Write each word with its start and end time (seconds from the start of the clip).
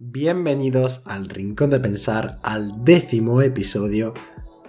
Bienvenidos 0.00 1.02
al 1.06 1.28
Rincón 1.28 1.70
de 1.70 1.80
Pensar, 1.80 2.38
al 2.44 2.84
décimo 2.84 3.42
episodio. 3.42 4.14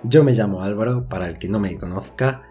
Yo 0.02 0.24
me 0.24 0.34
llamo 0.34 0.64
Álvaro, 0.64 1.08
para 1.08 1.28
el 1.28 1.38
que 1.38 1.48
no 1.48 1.60
me 1.60 1.78
conozca, 1.78 2.50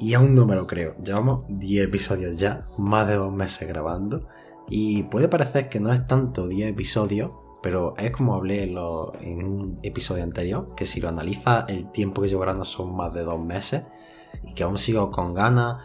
y 0.00 0.14
aún 0.14 0.34
no 0.34 0.44
me 0.44 0.56
lo 0.56 0.66
creo. 0.66 0.96
Llevamos 0.96 1.44
10 1.48 1.86
episodios 1.86 2.36
ya, 2.36 2.66
más 2.78 3.06
de 3.06 3.14
dos 3.14 3.32
meses 3.32 3.68
grabando, 3.68 4.26
y 4.68 5.04
puede 5.04 5.28
parecer 5.28 5.68
que 5.68 5.78
no 5.78 5.92
es 5.92 6.04
tanto 6.08 6.48
10 6.48 6.70
episodios, 6.70 7.30
pero 7.62 7.94
es 7.96 8.10
como 8.10 8.34
hablé 8.34 8.64
en, 8.64 8.76
un 8.76 9.78
episodio 9.84 10.24
anterior, 10.24 10.74
que 10.76 10.86
si 10.86 11.00
lo 11.00 11.08
analiza 11.08 11.64
el 11.68 11.92
tiempo 11.92 12.22
que 12.22 12.28
llevo 12.28 12.40
grabando 12.40 12.64
son 12.64 12.96
más 12.96 13.14
de 13.14 13.22
dos 13.22 13.38
meses, 13.38 13.84
y 14.42 14.52
que 14.54 14.64
aún 14.64 14.78
sigo 14.78 15.12
con 15.12 15.32
ganas 15.32 15.76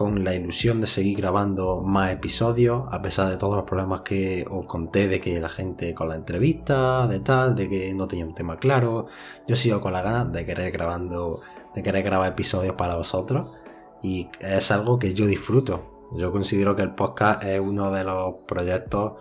con 0.00 0.24
la 0.24 0.34
ilusión 0.34 0.80
de 0.80 0.86
seguir 0.86 1.18
grabando 1.18 1.82
más 1.82 2.10
episodios, 2.10 2.84
a 2.90 3.02
pesar 3.02 3.28
de 3.28 3.36
todos 3.36 3.54
los 3.54 3.66
problemas 3.66 4.00
que 4.00 4.46
os 4.48 4.64
conté 4.64 5.08
de 5.08 5.20
que 5.20 5.38
la 5.38 5.50
gente 5.50 5.94
con 5.94 6.08
la 6.08 6.14
entrevista, 6.14 7.06
de 7.06 7.20
tal, 7.20 7.54
de 7.54 7.68
que 7.68 7.92
no 7.92 8.08
tenía 8.08 8.24
un 8.24 8.32
tema 8.32 8.58
claro. 8.58 9.08
Yo 9.46 9.54
sigo 9.54 9.82
con 9.82 9.92
la 9.92 10.00
ganas 10.00 10.32
de 10.32 10.46
querer 10.46 10.72
grabando, 10.72 11.42
de 11.74 11.82
querer 11.82 12.02
grabar 12.02 12.32
episodios 12.32 12.76
para 12.76 12.96
vosotros 12.96 13.48
y 14.02 14.30
es 14.40 14.70
algo 14.70 14.98
que 14.98 15.12
yo 15.12 15.26
disfruto. 15.26 16.08
Yo 16.16 16.32
considero 16.32 16.74
que 16.74 16.80
el 16.80 16.94
podcast 16.94 17.44
es 17.44 17.60
uno 17.60 17.90
de 17.90 18.02
los 18.02 18.36
proyectos 18.48 19.16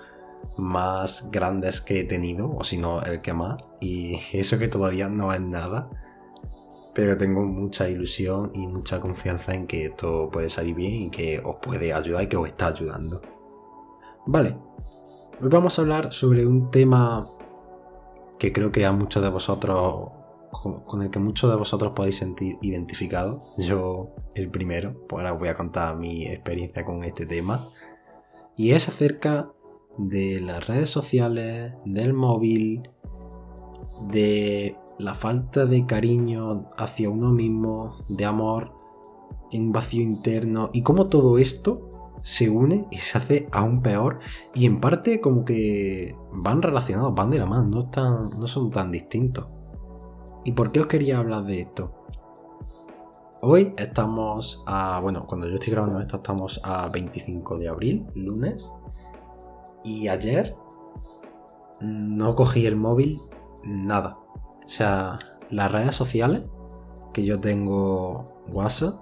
más 0.55 1.29
grandes 1.29 1.81
que 1.81 1.99
he 1.99 2.03
tenido, 2.05 2.55
o 2.55 2.63
si 2.63 2.77
no 2.77 3.01
el 3.01 3.19
que 3.19 3.33
más, 3.33 3.57
y 3.81 4.17
eso 4.31 4.57
que 4.57 4.69
todavía 4.69 5.09
no 5.09 5.33
es 5.33 5.41
nada 5.41 5.89
pero 6.99 7.15
tengo 7.15 7.45
mucha 7.45 7.87
ilusión 7.87 8.51
y 8.53 8.67
mucha 8.67 8.99
confianza 8.99 9.53
en 9.53 9.67
que 9.67 9.85
esto 9.85 10.29
puede 10.29 10.49
salir 10.49 10.75
bien 10.75 11.03
y 11.03 11.09
que 11.09 11.41
os 11.41 11.55
puede 11.61 11.93
ayudar 11.93 12.23
y 12.23 12.27
que 12.27 12.35
os 12.35 12.45
está 12.45 12.67
ayudando. 12.67 13.21
Vale, 14.25 14.57
hoy 15.41 15.47
vamos 15.47 15.79
a 15.79 15.81
hablar 15.81 16.11
sobre 16.11 16.45
un 16.45 16.69
tema 16.71 17.25
que 18.37 18.51
creo 18.51 18.73
que 18.73 18.85
a 18.85 18.91
muchos 18.91 19.23
de 19.23 19.29
vosotros, 19.29 20.11
con 20.51 21.01
el 21.01 21.09
que 21.09 21.19
muchos 21.19 21.49
de 21.49 21.55
vosotros 21.55 21.93
podéis 21.95 22.17
sentir 22.17 22.57
identificados. 22.61 23.43
Yo 23.57 24.09
el 24.35 24.49
primero, 24.49 25.07
pues 25.07 25.21
ahora 25.21 25.35
os 25.35 25.39
voy 25.39 25.47
a 25.47 25.55
contar 25.55 25.95
mi 25.95 26.25
experiencia 26.27 26.83
con 26.83 27.05
este 27.05 27.25
tema. 27.25 27.69
Y 28.57 28.71
es 28.71 28.89
acerca 28.89 29.53
de 29.97 30.41
las 30.41 30.67
redes 30.67 30.89
sociales, 30.89 31.71
del 31.85 32.11
móvil, 32.11 32.89
de 34.11 34.75
la 34.99 35.15
falta 35.15 35.65
de 35.65 35.85
cariño 35.85 36.69
hacia 36.77 37.09
uno 37.09 37.31
mismo, 37.31 37.95
de 38.09 38.25
amor, 38.25 38.73
un 39.51 39.71
vacío 39.71 40.03
interno 40.03 40.69
y 40.73 40.83
cómo 40.83 41.07
todo 41.07 41.37
esto 41.37 42.19
se 42.21 42.49
une 42.49 42.85
y 42.91 42.97
se 42.97 43.17
hace 43.17 43.49
aún 43.51 43.81
peor 43.81 44.19
y 44.53 44.65
en 44.65 44.81
parte 44.81 45.21
como 45.21 45.45
que 45.45 46.15
van 46.33 46.61
relacionados, 46.61 47.15
van 47.15 47.29
de 47.29 47.39
la 47.39 47.45
mano, 47.45 47.67
no, 47.69 47.79
están, 47.81 48.29
no 48.37 48.45
son 48.45 48.69
tan 48.69 48.91
distintos. 48.91 49.47
¿Y 50.43 50.51
por 50.51 50.71
qué 50.71 50.81
os 50.81 50.87
quería 50.87 51.17
hablar 51.17 51.45
de 51.45 51.61
esto? 51.61 51.95
Hoy 53.41 53.73
estamos 53.77 54.63
a, 54.67 54.99
bueno, 54.99 55.25
cuando 55.25 55.47
yo 55.47 55.55
estoy 55.55 55.71
grabando 55.71 56.01
esto 56.01 56.17
estamos 56.17 56.59
a 56.63 56.89
25 56.89 57.57
de 57.57 57.69
abril, 57.69 58.05
lunes, 58.15 58.69
y 59.85 60.09
ayer 60.09 60.57
no 61.79 62.35
cogí 62.35 62.65
el 62.65 62.75
móvil 62.75 63.21
nada. 63.63 64.18
O 64.69 64.71
sea, 64.71 65.17
las 65.49 65.71
redes 65.71 65.95
sociales, 65.95 66.43
que 67.11 67.25
yo 67.25 67.39
tengo 67.39 68.43
WhatsApp, 68.49 68.99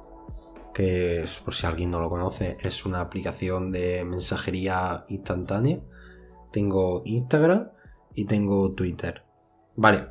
que 0.73 1.25
por 1.43 1.53
si 1.53 1.67
alguien 1.67 1.91
no 1.91 1.99
lo 1.99 2.09
conoce, 2.09 2.55
es 2.61 2.85
una 2.85 3.01
aplicación 3.01 3.73
de 3.73 4.05
mensajería 4.05 5.03
instantánea. 5.09 5.81
Tengo 6.53 7.01
Instagram 7.03 7.67
y 8.15 8.23
tengo 8.23 8.71
Twitter. 8.75 9.25
Vale, 9.75 10.07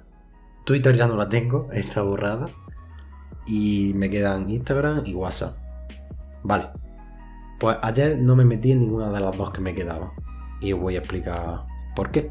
Twitter 0.66 0.94
ya 0.94 1.06
no 1.06 1.16
la 1.16 1.30
tengo, 1.30 1.68
está 1.72 2.02
borrada. 2.02 2.50
Y 3.46 3.92
me 3.94 4.10
quedan 4.10 4.50
Instagram 4.50 5.06
y 5.06 5.14
WhatsApp. 5.14 5.56
Vale. 6.42 6.68
Pues 7.58 7.78
ayer 7.80 8.18
no 8.18 8.36
me 8.36 8.44
metí 8.44 8.72
en 8.72 8.80
ninguna 8.80 9.10
de 9.10 9.20
las 9.20 9.34
dos 9.34 9.52
que 9.52 9.62
me 9.62 9.74
quedaban. 9.74 10.10
Y 10.60 10.74
os 10.74 10.80
voy 10.80 10.96
a 10.96 10.98
explicar 10.98 11.64
por 11.94 12.10
qué. 12.10 12.30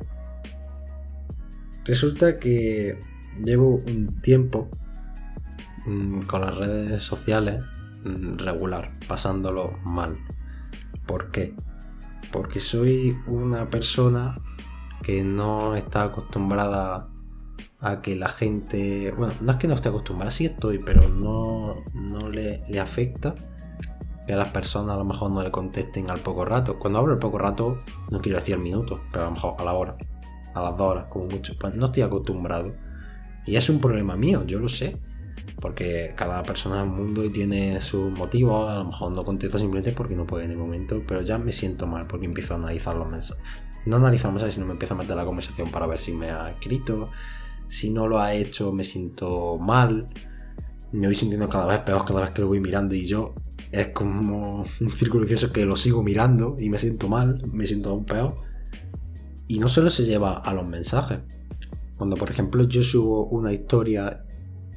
Resulta 1.86 2.38
que 2.38 3.15
llevo 3.44 3.82
un 3.88 4.22
tiempo 4.22 4.70
mm, 5.86 6.22
con 6.22 6.42
las 6.42 6.56
redes 6.56 7.04
sociales 7.04 7.62
mm, 8.04 8.38
regular, 8.38 8.92
pasándolo 9.08 9.78
mal. 9.84 10.18
¿Por 11.06 11.32
qué? 11.32 11.56
Porque 12.32 12.60
soy 12.60 13.18
una 13.28 13.70
persona 13.70 14.40
que 15.04 15.24
no 15.24 15.76
está 15.76 16.04
acostumbrada 16.04 17.10
a 17.80 18.02
que 18.02 18.16
la 18.16 18.30
gente. 18.30 19.14
Bueno, 19.16 19.34
no 19.42 19.52
es 19.52 19.58
que 19.58 19.68
no 19.68 19.76
esté 19.76 19.90
acostumbrada, 19.90 20.32
sí 20.32 20.46
estoy, 20.46 20.80
pero 20.80 21.08
no, 21.10 21.84
no 21.94 22.30
le, 22.30 22.64
le 22.68 22.80
afecta 22.80 23.36
que 24.26 24.34
a 24.34 24.38
las 24.38 24.50
personas 24.50 24.96
a 24.96 24.98
lo 24.98 25.06
mejor 25.06 25.32
no 25.32 25.44
le 25.44 25.52
contesten 25.52 26.10
al 26.10 26.20
poco 26.20 26.46
rato. 26.46 26.80
Cuando 26.80 27.00
hablo 27.00 27.14
al 27.14 27.20
poco 27.20 27.38
rato, 27.38 27.80
no 28.10 28.22
quiero 28.22 28.40
decir 28.40 28.58
minutos, 28.58 29.00
pero 29.12 29.26
a 29.26 29.28
lo 29.28 29.34
mejor 29.34 29.56
a 29.60 29.64
la 29.64 29.74
hora, 29.74 29.96
a 30.54 30.62
las 30.62 30.78
dos 30.78 30.92
horas, 30.92 31.06
como 31.10 31.26
mucho. 31.26 31.54
Pues 31.60 31.76
no 31.76 31.88
estoy 31.88 32.04
acostumbrado. 32.04 32.74
Y 33.46 33.56
es 33.56 33.70
un 33.70 33.80
problema 33.80 34.16
mío, 34.16 34.46
yo 34.46 34.60
lo 34.60 34.70
sé. 34.70 34.98
Porque 35.60 36.14
cada 36.16 36.44
persona 36.44 36.82
en 36.82 36.90
el 36.90 36.96
mundo 36.96 37.32
tiene 37.32 37.80
sus 37.82 38.12
motivos, 38.12 38.70
a 38.70 38.76
lo 38.76 38.86
mejor 38.86 39.12
no 39.12 39.24
contesta 39.24 39.58
simplemente 39.58 39.92
porque 39.94 40.16
no 40.16 40.26
puede 40.26 40.46
en 40.46 40.52
el 40.52 40.58
momento, 40.58 41.02
pero 41.08 41.22
ya 41.22 41.38
me 41.38 41.52
siento 41.52 41.88
mal 41.88 42.08
porque 42.08 42.26
empiezo 42.26 42.54
a 42.54 42.58
analizar 42.58 42.96
los 42.96 43.08
mensajes. 43.08 43.44
No 43.86 43.98
analizar 43.98 44.26
los 44.26 44.34
mensajes, 44.34 44.56
sino 44.56 44.66
me 44.66 44.74
empiezo 44.74 44.96
a 44.96 44.98
meter 44.98 45.16
la 45.16 45.26
conversación 45.26 45.70
para 45.72 45.88
ver 45.88 46.00
si 46.00 46.12
me 46.12 46.30
ha 46.30 46.50
escrito. 46.50 47.10
Si 47.68 47.90
no 47.90 48.08
lo 48.08 48.20
ha 48.20 48.34
hecho, 48.34 48.74
me 48.74 48.84
siento 48.84 49.58
mal. 49.58 50.08
Me 50.92 51.08
voy 51.08 51.16
sintiendo 51.16 51.48
cada 51.50 51.68
vez 51.68 51.80
peor 51.80 52.06
cada 52.06 52.22
vez 52.22 52.30
que 52.32 52.42
lo 52.42 52.48
voy 52.48 52.60
mirando 52.60 52.96
y 52.96 53.06
yo 53.06 53.34
es 53.72 53.90
como 53.90 54.66
un 54.80 54.92
círculo 54.92 55.24
vicioso 55.24 55.52
que 55.52 55.66
lo 55.66 55.76
sigo 55.76 56.04
mirando 56.04 56.56
y 56.60 56.70
me 56.70 56.78
siento 56.78 57.10
mal, 57.10 57.42
me 57.52 57.68
siento 57.68 57.90
aún 57.90 58.06
peor. 58.06 58.38
Y 59.48 59.60
no 59.60 59.68
solo 59.68 59.90
se 59.90 60.06
lleva 60.06 60.38
a 60.38 60.54
los 60.54 60.66
mensajes, 60.66 61.20
cuando, 61.98 62.16
por 62.16 62.30
ejemplo, 62.30 62.64
yo 62.64 62.84
subo 62.84 63.26
una 63.28 63.54
historia 63.54 64.26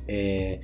eh, 0.07 0.61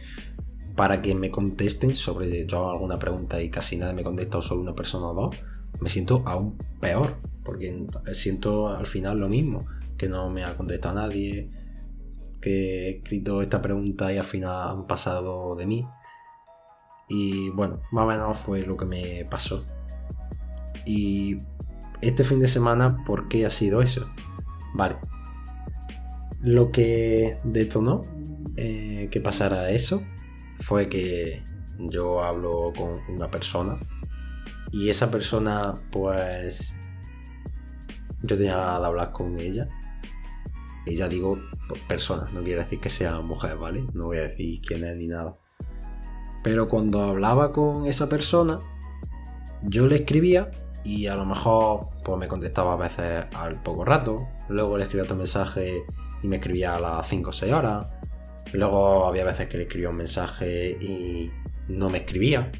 para 0.76 1.02
que 1.02 1.14
me 1.14 1.30
contesten 1.30 1.94
sobre 1.94 2.46
yo 2.46 2.70
alguna 2.70 2.98
pregunta 2.98 3.40
y 3.40 3.50
casi 3.50 3.76
nadie 3.76 3.94
me 3.94 4.04
contesta 4.04 4.38
o 4.38 4.42
solo 4.42 4.60
una 4.60 4.74
persona 4.74 5.06
o 5.06 5.14
dos, 5.14 5.36
me 5.80 5.88
siento 5.88 6.22
aún 6.26 6.58
peor, 6.80 7.16
porque 7.44 7.86
siento 8.12 8.68
al 8.68 8.86
final 8.86 9.18
lo 9.18 9.28
mismo, 9.28 9.66
que 9.96 10.08
no 10.08 10.30
me 10.30 10.44
ha 10.44 10.56
contestado 10.56 10.94
nadie, 10.94 11.50
que 12.40 12.88
he 12.88 12.90
escrito 12.98 13.42
esta 13.42 13.62
pregunta 13.62 14.12
y 14.12 14.18
al 14.18 14.24
final 14.24 14.68
han 14.68 14.86
pasado 14.86 15.56
de 15.56 15.66
mí. 15.66 15.86
Y 17.08 17.50
bueno, 17.50 17.80
más 17.92 18.04
o 18.04 18.08
menos 18.08 18.38
fue 18.38 18.62
lo 18.62 18.76
que 18.76 18.86
me 18.86 19.24
pasó. 19.30 19.64
Y 20.86 21.38
este 22.00 22.24
fin 22.24 22.40
de 22.40 22.48
semana, 22.48 23.02
¿por 23.04 23.28
qué 23.28 23.46
ha 23.46 23.50
sido 23.50 23.82
eso? 23.82 24.08
Vale, 24.74 24.96
lo 26.44 26.70
que 26.70 27.38
detonó 27.42 28.02
eh, 28.56 29.08
que 29.10 29.20
pasara 29.20 29.70
eso 29.70 30.02
fue 30.60 30.88
que 30.88 31.42
yo 31.78 32.22
hablo 32.22 32.72
con 32.76 33.00
una 33.08 33.30
persona 33.30 33.78
y 34.70 34.90
esa 34.90 35.10
persona 35.10 35.80
pues 35.90 36.76
yo 38.22 38.36
tenía 38.36 38.56
de 38.56 38.86
hablar 38.86 39.12
con 39.12 39.38
ella 39.38 39.68
y 40.86 40.96
ya 40.96 41.08
digo 41.08 41.38
persona, 41.88 42.28
no 42.32 42.42
quiere 42.42 42.62
decir 42.62 42.78
que 42.78 42.90
sea 42.90 43.20
mujer, 43.20 43.56
¿vale? 43.56 43.86
No 43.94 44.06
voy 44.06 44.18
a 44.18 44.22
decir 44.22 44.60
quién 44.60 44.84
es 44.84 44.96
ni 44.96 45.06
nada. 45.06 45.38
Pero 46.42 46.68
cuando 46.68 47.02
hablaba 47.02 47.52
con 47.52 47.86
esa 47.86 48.08
persona, 48.10 48.60
yo 49.62 49.86
le 49.86 49.96
escribía 49.96 50.50
y 50.84 51.06
a 51.06 51.16
lo 51.16 51.24
mejor 51.24 51.88
pues 52.04 52.18
me 52.18 52.28
contestaba 52.28 52.74
a 52.74 52.76
veces 52.76 53.24
al 53.34 53.62
poco 53.62 53.86
rato. 53.86 54.28
Luego 54.48 54.76
le 54.76 54.84
escribía 54.84 55.04
otro 55.04 55.16
mensaje 55.16 55.84
y 56.24 56.26
me 56.26 56.36
escribía 56.36 56.76
a 56.76 56.80
las 56.80 57.06
5 57.06 57.28
o 57.28 57.32
6 57.34 57.52
horas. 57.52 57.86
Luego 58.54 59.06
había 59.06 59.24
veces 59.24 59.46
que 59.46 59.58
le 59.58 59.64
escribía 59.64 59.90
un 59.90 59.96
mensaje 59.96 60.70
y 60.70 61.30
no 61.68 61.90
me 61.90 61.98
escribía. 61.98 62.50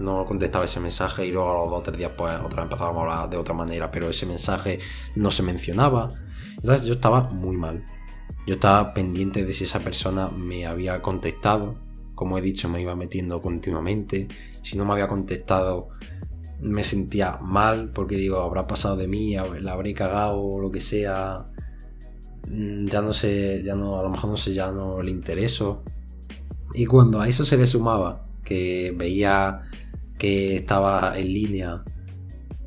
No 0.00 0.24
contestaba 0.24 0.64
ese 0.64 0.80
mensaje 0.80 1.24
y 1.26 1.30
luego 1.30 1.52
a 1.52 1.54
los 1.54 1.70
2 1.70 1.78
o 1.78 1.82
3 1.82 1.98
días 1.98 2.10
pues 2.16 2.34
otra 2.34 2.64
vez 2.64 2.64
empezábamos 2.64 2.98
a 2.98 3.02
hablar 3.02 3.30
de 3.30 3.36
otra 3.36 3.54
manera, 3.54 3.92
pero 3.92 4.08
ese 4.08 4.26
mensaje 4.26 4.80
no 5.14 5.30
se 5.30 5.44
mencionaba. 5.44 6.12
Entonces 6.56 6.84
yo 6.84 6.94
estaba 6.94 7.30
muy 7.30 7.56
mal. 7.56 7.84
Yo 8.44 8.54
estaba 8.54 8.92
pendiente 8.92 9.44
de 9.44 9.52
si 9.52 9.64
esa 9.64 9.78
persona 9.78 10.28
me 10.30 10.66
había 10.66 11.00
contestado. 11.00 11.76
Como 12.16 12.38
he 12.38 12.42
dicho, 12.42 12.68
me 12.68 12.82
iba 12.82 12.96
metiendo 12.96 13.40
continuamente. 13.40 14.26
Si 14.62 14.76
no 14.76 14.84
me 14.84 14.94
había 14.94 15.06
contestado, 15.06 15.90
me 16.60 16.82
sentía 16.82 17.38
mal 17.40 17.92
porque 17.92 18.16
digo, 18.16 18.40
habrá 18.40 18.66
pasado 18.66 18.96
de 18.96 19.06
mí, 19.06 19.36
la 19.60 19.74
habré 19.74 19.94
cagado 19.94 20.40
o 20.40 20.60
lo 20.60 20.72
que 20.72 20.80
sea. 20.80 21.51
Mm, 22.48 22.86
ya 22.86 23.02
no 23.02 23.12
sé, 23.12 23.62
ya 23.64 23.74
no, 23.74 23.98
a 23.98 24.02
lo 24.02 24.10
mejor 24.10 24.30
no 24.30 24.36
sé, 24.36 24.52
ya 24.52 24.70
no 24.72 25.02
le 25.02 25.10
intereso. 25.10 25.82
Y 26.74 26.86
cuando 26.86 27.20
a 27.20 27.28
eso 27.28 27.44
se 27.44 27.56
le 27.56 27.66
sumaba 27.66 28.26
que 28.44 28.92
veía 28.96 29.62
que 30.18 30.56
estaba 30.56 31.18
en 31.18 31.26
línea 31.32 31.84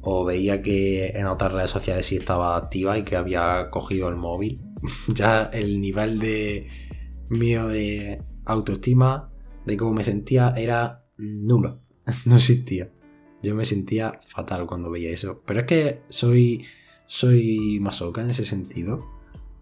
o 0.02 0.26
veía 0.26 0.62
que 0.62 1.08
en 1.08 1.26
otras 1.26 1.52
redes 1.52 1.72
sociales 1.72 2.06
sí 2.06 2.18
estaba 2.18 2.58
activa 2.58 2.98
y 2.98 3.04
que 3.04 3.16
había 3.16 3.70
cogido 3.72 4.10
el 4.10 4.16
móvil. 4.16 4.62
ya 5.08 5.46
el 5.46 5.82
nivel 5.82 6.20
de 6.20 6.68
mío 7.30 7.68
de 7.68 8.22
autoestima, 8.46 9.32
de 9.66 9.78
cómo 9.78 9.94
me 9.94 10.04
sentía, 10.04 10.54
era 10.56 11.06
nulo. 11.18 11.82
no 12.26 12.36
existía. 12.36 12.92
Yo 13.42 13.56
me 13.56 13.66
sentía 13.66 14.20
fatal 14.28 14.66
cuando 14.66 14.92
veía 14.92 15.12
eso. 15.12 15.42
Pero 15.46 15.62
es 15.62 15.66
que 15.66 16.02
soy, 16.10 16.66
soy 17.08 17.80
masoca 17.80 18.22
en 18.22 18.30
ese 18.30 18.46
sentido. 18.46 19.15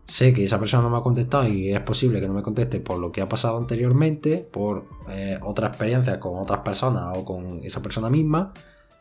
Sé 0.07 0.33
que 0.33 0.43
esa 0.43 0.59
persona 0.59 0.83
no 0.83 0.89
me 0.89 0.97
ha 0.97 1.01
contestado 1.01 1.47
y 1.47 1.71
es 1.71 1.79
posible 1.79 2.19
que 2.19 2.27
no 2.27 2.33
me 2.33 2.41
conteste 2.41 2.79
por 2.79 2.99
lo 2.99 3.11
que 3.11 3.21
ha 3.21 3.29
pasado 3.29 3.57
anteriormente, 3.57 4.47
por 4.51 4.85
eh, 5.09 5.39
otra 5.41 5.67
experiencia 5.67 6.19
con 6.19 6.39
otras 6.39 6.59
personas 6.59 7.17
o 7.17 7.23
con 7.23 7.61
esa 7.63 7.81
persona 7.81 8.09
misma. 8.09 8.53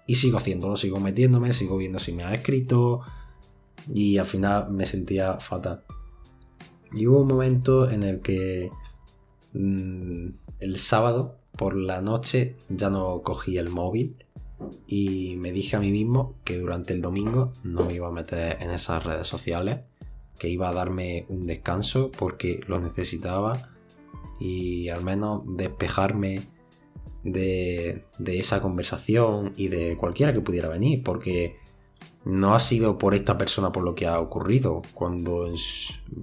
Y 0.06 0.16
sigo 0.16 0.38
haciéndolo, 0.38 0.76
sigo 0.76 1.00
metiéndome, 1.00 1.52
sigo 1.52 1.76
viendo 1.76 1.98
si 1.98 2.12
me 2.12 2.24
ha 2.24 2.34
escrito. 2.34 3.00
Y 3.92 4.18
al 4.18 4.26
final 4.26 4.70
me 4.70 4.86
sentía 4.86 5.38
fatal. 5.40 5.84
Y 6.92 7.06
hubo 7.06 7.20
un 7.20 7.28
momento 7.28 7.90
en 7.90 8.02
el 8.02 8.20
que 8.20 8.70
mm, 9.54 10.28
el 10.60 10.76
sábado 10.78 11.38
por 11.56 11.76
la 11.76 12.00
noche 12.00 12.56
ya 12.68 12.90
no 12.90 13.22
cogí 13.22 13.58
el 13.58 13.70
móvil 13.70 14.16
y 14.86 15.36
me 15.38 15.52
dije 15.52 15.76
a 15.76 15.80
mí 15.80 15.90
mismo 15.90 16.36
que 16.44 16.58
durante 16.58 16.92
el 16.92 17.02
domingo 17.02 17.52
no 17.64 17.84
me 17.84 17.94
iba 17.94 18.08
a 18.08 18.12
meter 18.12 18.58
en 18.60 18.70
esas 18.70 19.04
redes 19.04 19.26
sociales, 19.26 19.80
que 20.42 20.48
iba 20.48 20.68
a 20.68 20.72
darme 20.72 21.24
un 21.28 21.46
descanso 21.46 22.10
porque 22.10 22.58
lo 22.66 22.80
necesitaba 22.80 23.70
y 24.40 24.88
al 24.88 25.04
menos 25.04 25.42
despejarme 25.46 26.42
de, 27.22 28.06
de 28.18 28.40
esa 28.40 28.60
conversación 28.60 29.52
y 29.56 29.68
de 29.68 29.96
cualquiera 29.96 30.32
que 30.32 30.40
pudiera 30.40 30.68
venir, 30.68 31.04
porque 31.04 31.60
no 32.24 32.56
ha 32.56 32.58
sido 32.58 32.98
por 32.98 33.14
esta 33.14 33.38
persona 33.38 33.70
por 33.70 33.84
lo 33.84 33.94
que 33.94 34.08
ha 34.08 34.18
ocurrido, 34.18 34.82
cuando 34.94 35.46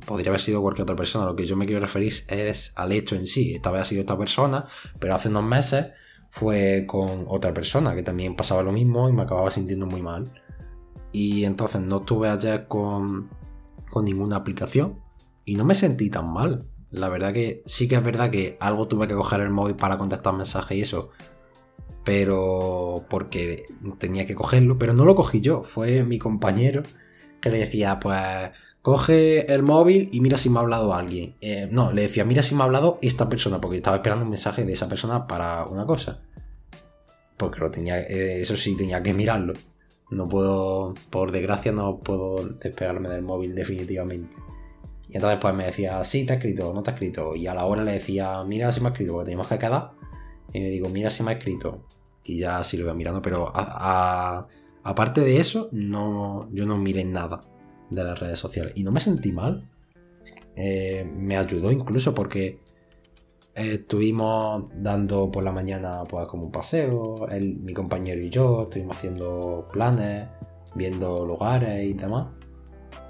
podría 0.06 0.32
haber 0.32 0.42
sido 0.42 0.62
cualquier 0.62 0.84
otra 0.84 0.98
persona. 0.98 1.26
Lo 1.26 1.38
que 1.38 1.46
yo 1.46 1.56
me 1.56 1.66
quiero 1.66 1.80
referir 1.80 2.12
es 2.28 2.74
al 2.76 2.92
hecho 2.92 3.16
en 3.16 3.26
sí. 3.26 3.54
Esta 3.54 3.72
vez 3.72 3.84
ha 3.84 3.86
sido 3.86 4.02
esta 4.02 4.18
persona, 4.18 4.68
pero 5.00 5.16
hace 5.16 5.30
unos 5.30 5.46
meses 5.46 5.86
fue 6.30 6.84
con 6.86 7.24
otra 7.30 7.54
persona 7.54 7.96
que 7.96 8.04
también 8.04 8.36
pasaba 8.36 8.64
lo 8.64 8.74
mismo 8.74 9.08
y 9.08 9.14
me 9.14 9.22
acababa 9.22 9.50
sintiendo 9.50 9.86
muy 9.86 10.02
mal. 10.02 10.30
Y 11.14 11.46
entonces 11.46 11.80
no 11.80 12.00
estuve 12.00 12.28
ayer 12.28 12.68
con, 12.68 13.30
con 13.90 14.06
ninguna 14.06 14.38
aplicación 14.38 15.00
y 15.46 15.56
no 15.56 15.66
me 15.66 15.76
sentí 15.76 16.10
tan 16.10 16.32
mal. 16.32 16.66
La 16.92 17.10
verdad 17.10 17.34
que 17.34 17.64
sí 17.66 17.88
que 17.88 17.96
es 17.96 18.04
verdad 18.04 18.32
que 18.32 18.58
algo 18.60 18.88
tuve 18.88 19.08
que 19.08 19.14
coger 19.14 19.42
el 19.42 19.52
móvil 19.52 19.76
para 19.76 19.98
contestar 19.98 20.34
mensajes 20.34 20.78
y 20.78 20.82
eso, 20.82 21.10
pero 22.04 23.06
porque 23.10 23.68
tenía 24.00 24.26
que 24.26 24.36
cogerlo, 24.36 24.78
pero 24.78 24.94
no 24.94 25.06
lo 25.06 25.16
cogí 25.16 25.42
yo, 25.42 25.64
fue 25.64 26.04
mi 26.04 26.18
compañero 26.18 26.84
que 27.42 27.50
le 27.50 27.60
decía, 27.60 28.00
pues 28.00 28.52
coge 28.82 29.52
el 29.54 29.64
móvil 29.64 30.10
y 30.12 30.22
mira 30.22 30.38
si 30.38 30.50
me 30.50 30.58
ha 30.58 30.62
hablado 30.62 30.94
alguien. 30.94 31.36
Eh, 31.42 31.68
no, 31.72 31.92
le 31.92 32.04
decía, 32.04 32.26
mira 32.26 32.42
si 32.42 32.56
me 32.56 32.62
ha 32.62 32.66
hablado 32.66 33.00
esta 33.02 33.30
persona, 33.30 33.62
porque 33.62 33.78
estaba 33.78 33.98
esperando 33.98 34.26
un 34.26 34.32
mensaje 34.32 34.66
de 34.66 34.74
esa 34.74 34.90
persona 34.90 35.28
para 35.28 35.66
una 35.66 35.86
cosa. 35.86 36.22
Porque 37.38 37.60
lo 37.60 37.72
tenía, 37.72 38.00
eh, 38.02 38.42
eso 38.42 38.58
sí, 38.58 38.76
tenía 38.76 39.02
que 39.02 39.14
mirarlo. 39.14 39.54
No 40.10 40.28
puedo, 40.28 40.96
por 41.10 41.32
desgracia, 41.32 41.72
no 41.72 42.00
puedo 42.00 42.48
despegarme 42.48 43.10
del 43.10 43.22
móvil 43.22 43.54
definitivamente. 43.54 44.36
Y 45.08 45.16
entonces 45.16 45.40
pues 45.40 45.56
me 45.56 45.66
decía, 45.66 46.04
sí, 46.06 46.26
te 46.26 46.34
ha 46.34 46.36
escrito, 46.36 46.74
no 46.74 46.84
te 46.84 46.92
ha 46.92 46.94
escrito. 46.94 47.36
Y 47.36 47.48
a 47.48 47.54
la 47.54 47.66
hora 47.66 47.84
le 47.84 47.94
decía, 47.94 48.44
mira 48.44 48.72
si 48.72 48.80
me 48.80 48.88
ha 48.88 48.92
escrito, 48.92 49.14
porque 49.14 49.26
teníamos 49.26 49.48
que 49.48 49.60
quedar. 49.60 49.92
Y 50.54 50.60
me 50.60 50.70
digo, 50.70 50.90
mira 50.90 51.10
si 51.10 51.24
me 51.24 51.32
ha 51.32 51.34
escrito. 51.36 51.84
Y 52.24 52.40
ya 52.40 52.60
así 52.60 52.78
lo 52.78 52.86
voy 52.86 52.96
mirando. 52.96 53.22
Pero 53.22 53.52
aparte 54.84 55.22
de 55.22 55.40
eso, 55.40 55.70
no, 55.72 56.48
yo 56.52 56.66
no 56.66 56.78
miré 56.78 57.04
nada 57.06 57.44
de 57.90 58.04
las 58.04 58.20
redes 58.20 58.38
sociales. 58.38 58.74
Y 58.76 58.84
no 58.84 58.92
me 58.92 59.00
sentí 59.00 59.32
mal. 59.32 59.68
Eh, 60.56 61.10
me 61.16 61.38
ayudó 61.38 61.72
incluso 61.72 62.14
porque 62.14 62.60
estuvimos 63.60 64.66
dando 64.76 65.32
por 65.32 65.44
la 65.44 65.52
mañana 65.52 66.04
pues 66.10 66.28
como 66.28 66.46
un 66.46 66.52
paseo. 66.52 67.28
mi 67.62 67.74
compañero 67.74 68.22
y 68.22 68.30
yo 68.30 68.64
estuvimos 68.64 68.98
haciendo 68.98 69.68
planes, 69.72 70.28
viendo 70.76 71.26
lugares 71.26 71.84
y 71.84 71.94
demás. 71.94 72.28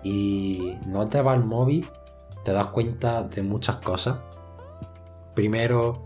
Y 0.04 0.78
no 0.86 1.08
te 1.10 1.22
va 1.22 1.36
el 1.36 1.44
móvil, 1.44 1.88
te 2.44 2.52
das 2.54 2.68
cuenta 2.68 3.24
de 3.24 3.42
muchas 3.42 3.78
cosas. 3.78 4.20
Primero, 5.36 6.04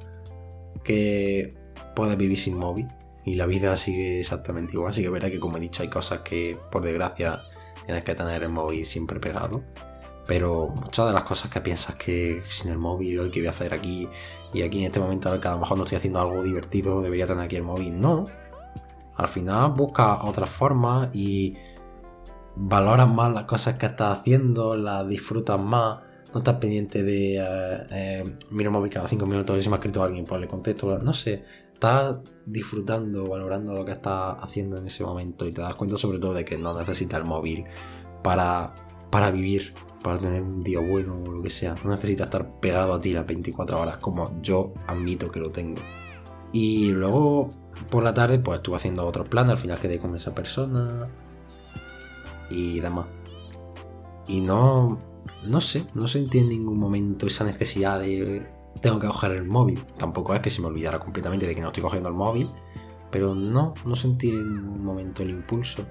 que 0.84 1.56
puedes 1.96 2.18
vivir 2.18 2.38
sin 2.38 2.58
móvil 2.58 2.88
y 3.26 3.36
la 3.36 3.46
vida 3.46 3.78
sigue 3.78 4.20
exactamente 4.20 4.74
igual. 4.74 4.92
Así 4.92 5.02
que 5.02 5.10
verá 5.10 5.30
que, 5.30 5.40
como 5.40 5.58
he 5.58 5.60
dicho, 5.60 5.84
hay 5.84 5.90
cosas 5.90 6.20
que 6.20 6.58
por 6.72 6.84
desgracia 6.84 7.42
tienes 7.86 8.04
que 8.04 8.16
tener 8.16 8.44
el 8.44 8.50
móvil 8.50 8.86
siempre 8.86 9.20
pegado. 9.20 9.64
Pero 10.28 10.70
muchas 10.70 11.08
de 11.08 11.14
las 11.14 11.24
cosas 11.24 11.52
que 11.52 11.60
piensas 11.62 11.96
que 11.96 12.44
sin 12.50 12.72
el 12.72 12.78
móvil, 12.78 13.20
hoy 13.20 13.30
que 13.30 13.42
voy 13.42 13.48
a 13.48 13.52
hacer 13.52 13.74
aquí 13.74 14.08
y 14.54 14.62
aquí 14.62 14.80
en 14.80 14.86
este 14.86 15.00
momento, 15.00 15.40
que 15.40 15.48
a 15.48 15.52
lo 15.52 15.60
mejor 15.60 15.78
no 15.78 15.84
estoy 15.84 15.98
haciendo 15.98 16.22
algo 16.22 16.44
divertido, 16.44 17.02
debería 17.02 17.28
tener 17.28 17.44
aquí 17.44 17.56
el 17.56 17.64
móvil. 17.64 18.00
No. 18.00 18.28
Al 19.16 19.28
final 19.28 19.72
busca 19.72 20.24
otras 20.24 20.50
formas 20.50 21.10
y 21.14 21.56
valoras 22.56 23.10
más 23.10 23.34
las 23.34 23.44
cosas 23.44 23.76
que 23.76 23.88
estás 23.88 24.20
haciendo, 24.20 24.76
las 24.76 25.08
disfrutas 25.08 25.60
más. 25.60 26.00
No 26.34 26.40
estás 26.40 26.56
pendiente 26.56 27.04
de 27.04 27.38
eh, 27.38 27.88
eh, 27.92 28.36
mira 28.50 28.70
el 28.70 28.74
móvil 28.74 28.92
cada 28.92 29.08
5 29.08 29.26
minutos 29.26 29.58
y 29.58 29.62
si 29.62 29.70
me 29.70 29.76
ha 29.76 29.78
escrito 29.78 30.02
alguien, 30.02 30.26
pues 30.26 30.42
le 30.42 30.48
contesto, 30.48 30.98
no 30.98 31.14
sé, 31.14 31.44
estás 31.74 32.18
disfrutando, 32.46 33.28
valorando 33.28 33.74
lo 33.74 33.86
que 33.86 33.92
estás 33.92 34.36
haciendo 34.40 34.78
en 34.78 34.88
ese 34.88 35.04
momento 35.04 35.46
y 35.46 35.52
te 35.52 35.62
das 35.62 35.76
cuenta 35.76 35.98
sobre 35.98 36.18
todo 36.18 36.34
de 36.34 36.44
que 36.44 36.58
no 36.58 36.78
necesitas 36.78 37.20
el 37.20 37.26
móvil 37.26 37.66
para, 38.24 38.74
para 39.12 39.30
vivir, 39.30 39.74
para 40.04 40.18
tener 40.20 40.44
un 40.44 40.60
día 40.60 40.80
bueno 40.80 41.16
o 41.16 41.32
lo 41.32 41.42
que 41.42 41.50
sea, 41.50 41.76
no 41.84 41.92
necesitas 41.92 42.28
estar 42.28 42.60
pegado 42.60 42.94
a 42.94 43.02
ti 43.02 43.14
las 43.14 43.26
24 43.26 43.80
horas 43.80 43.98
como 43.98 44.40
yo 44.42 44.74
admito 44.88 45.32
que 45.32 45.40
lo 45.40 45.52
tengo. 45.52 45.82
Y 46.52 46.92
luego 46.92 47.54
por 47.90 48.04
la 48.04 48.14
tarde 48.14 48.38
pues 48.38 48.58
estuve 48.58 48.76
haciendo 48.76 49.06
otros 49.06 49.28
planes, 49.30 49.52
al 49.52 49.58
final 49.58 49.80
quedé 49.80 50.00
con 50.00 50.16
esa 50.16 50.36
persona 50.36 51.08
y 52.50 52.80
demás. 52.80 53.08
Y 54.28 54.42
no, 54.42 55.00
no 55.46 55.62
sé, 55.62 55.86
no 55.94 56.08
sentí 56.08 56.40
en 56.40 56.50
ningún 56.50 56.78
momento 56.78 57.28
esa 57.28 57.44
necesidad 57.46 58.00
de 58.00 58.46
tengo 58.82 59.00
que 59.00 59.08
coger 59.08 59.32
el 59.32 59.46
móvil. 59.46 59.86
Tampoco 59.98 60.34
es 60.34 60.42
que 60.42 60.50
se 60.50 60.62
me 60.62 60.68
olvidara 60.68 61.00
completamente 61.00 61.48
de 61.48 61.56
que 61.56 61.62
no 61.62 61.68
estoy 61.68 61.84
cogiendo 61.84 62.10
el 62.10 62.16
móvil, 62.16 62.50
pero 63.10 63.34
no, 63.34 63.74
no 63.86 63.96
sentí 63.96 64.30
en 64.30 64.56
ningún 64.56 64.84
momento 64.84 65.24
el 65.24 65.30
impulso. 65.30 65.86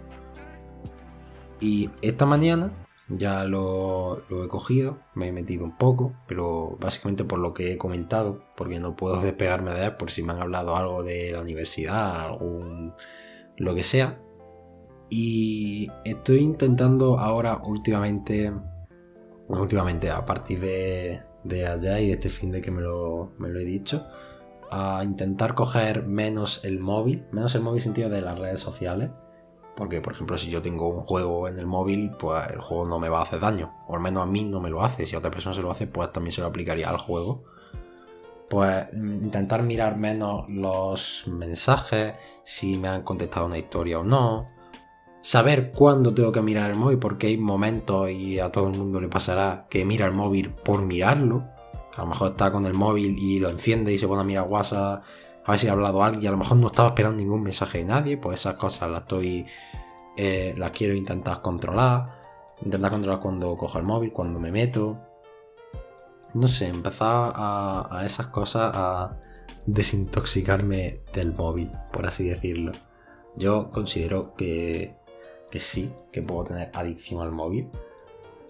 Y 1.60 1.90
esta 2.02 2.26
mañana 2.26 2.72
ya 3.16 3.44
lo, 3.44 4.22
he 4.44 4.48
cogido, 4.48 5.00
me 5.14 5.28
he 5.28 5.32
metido 5.32 5.64
un 5.64 5.76
poco, 5.76 6.14
pero 6.26 6.76
básicamente 6.80 7.24
por 7.24 7.38
lo 7.38 7.54
que 7.54 7.72
he 7.72 7.78
comentado, 7.78 8.44
porque 8.56 8.80
no 8.80 8.96
puedo 8.96 9.20
despegarme 9.20 9.72
de 9.72 9.86
él 9.86 9.96
por 9.96 10.10
si 10.10 10.22
me 10.22 10.32
han 10.32 10.40
hablado 10.40 10.76
algo 10.76 11.02
de 11.02 11.32
la 11.32 11.40
universidad, 11.40 12.20
algún 12.20 12.94
lo 13.56 13.74
que 13.74 13.82
sea. 13.82 14.20
Y 15.10 15.88
estoy 16.04 16.38
intentando 16.38 17.18
ahora 17.18 17.60
últimamente 17.62 18.52
últimamente 19.48 20.10
a 20.10 20.24
partir 20.24 20.60
de, 20.60 21.66
allá 21.66 22.00
y 22.00 22.08
de 22.08 22.12
este 22.12 22.30
fin 22.30 22.50
de 22.50 22.62
que 22.62 22.70
me 22.70 22.80
lo, 22.80 23.32
me 23.38 23.48
lo 23.48 23.60
he 23.60 23.64
dicho, 23.64 24.06
a 24.70 25.02
intentar 25.04 25.54
coger 25.54 26.06
menos 26.06 26.64
el 26.64 26.80
móvil, 26.80 27.26
menos 27.32 27.54
el 27.54 27.62
móvil 27.62 27.82
sentido 27.82 28.08
de 28.08 28.22
las 28.22 28.38
redes 28.38 28.60
sociales. 28.60 29.10
Porque, 29.76 30.00
por 30.00 30.12
ejemplo, 30.12 30.36
si 30.36 30.50
yo 30.50 30.60
tengo 30.60 30.88
un 30.88 31.00
juego 31.00 31.48
en 31.48 31.58
el 31.58 31.66
móvil, 31.66 32.10
pues 32.18 32.50
el 32.50 32.60
juego 32.60 32.86
no 32.86 32.98
me 32.98 33.08
va 33.08 33.20
a 33.20 33.22
hacer 33.22 33.40
daño. 33.40 33.72
O 33.88 33.94
al 33.94 34.00
menos 34.00 34.22
a 34.22 34.26
mí 34.26 34.44
no 34.44 34.60
me 34.60 34.70
lo 34.70 34.84
hace. 34.84 35.06
Si 35.06 35.14
a 35.14 35.18
otra 35.18 35.30
persona 35.30 35.54
se 35.54 35.62
lo 35.62 35.70
hace, 35.70 35.86
pues 35.86 36.12
también 36.12 36.32
se 36.32 36.42
lo 36.42 36.48
aplicaría 36.48 36.90
al 36.90 36.98
juego. 36.98 37.44
Pues 38.50 38.86
mm, 38.92 39.24
intentar 39.24 39.62
mirar 39.62 39.96
menos 39.96 40.44
los 40.48 41.24
mensajes, 41.26 42.14
si 42.44 42.76
me 42.76 42.88
han 42.88 43.02
contestado 43.02 43.46
una 43.46 43.58
historia 43.58 43.98
o 43.98 44.04
no 44.04 44.52
saber 45.22 45.70
cuándo 45.70 46.12
tengo 46.12 46.32
que 46.32 46.42
mirar 46.42 46.70
el 46.70 46.76
móvil, 46.76 46.98
porque 46.98 47.28
hay 47.28 47.38
momentos 47.38 48.10
y 48.10 48.40
a 48.40 48.50
todo 48.50 48.66
el 48.66 48.76
mundo 48.76 49.00
le 49.00 49.08
pasará 49.08 49.66
que 49.70 49.84
mira 49.84 50.04
el 50.06 50.12
móvil 50.12 50.50
por 50.50 50.82
mirarlo. 50.82 51.44
a 51.96 52.02
lo 52.02 52.08
mejor 52.08 52.32
está 52.32 52.52
con 52.52 52.66
el 52.66 52.74
móvil 52.74 53.16
y 53.18 53.38
lo 53.38 53.48
enciende 53.48 53.92
y 53.92 53.98
se 53.98 54.08
pone 54.08 54.22
a 54.22 54.24
mirar 54.24 54.48
WhatsApp 54.48 55.04
a 55.44 55.50
ver 55.52 55.60
si 55.60 55.68
ha 55.68 55.72
hablado 55.72 56.02
alguien. 56.02 56.28
A 56.28 56.32
lo 56.32 56.38
mejor 56.38 56.56
no 56.56 56.68
estaba 56.68 56.90
esperando 56.90 57.16
ningún 57.18 57.42
mensaje 57.42 57.78
de 57.78 57.84
nadie, 57.84 58.16
pues 58.16 58.40
esas 58.40 58.54
cosas 58.54 58.90
las 58.90 59.02
estoy. 59.02 59.46
Eh, 60.16 60.54
las 60.56 60.70
quiero 60.72 60.94
intentar 60.94 61.42
controlar. 61.42 62.20
Intentar 62.64 62.90
controlar 62.90 63.20
cuando 63.20 63.56
cojo 63.56 63.78
el 63.78 63.84
móvil, 63.84 64.12
cuando 64.12 64.38
me 64.38 64.52
meto. 64.52 64.98
No 66.34 66.48
sé, 66.48 66.68
empezar 66.68 67.32
a, 67.34 68.02
esas 68.06 68.28
cosas 68.28 68.72
a 68.74 69.18
desintoxicarme 69.66 71.00
del 71.12 71.34
móvil, 71.34 71.70
por 71.92 72.06
así 72.06 72.24
decirlo. 72.24 72.72
Yo 73.36 73.70
considero 73.70 74.34
que 74.34 74.96
que 75.52 75.60
sí, 75.60 75.92
que 76.10 76.22
puedo 76.22 76.44
tener 76.44 76.70
adicción 76.72 77.20
al 77.20 77.30
móvil. 77.30 77.70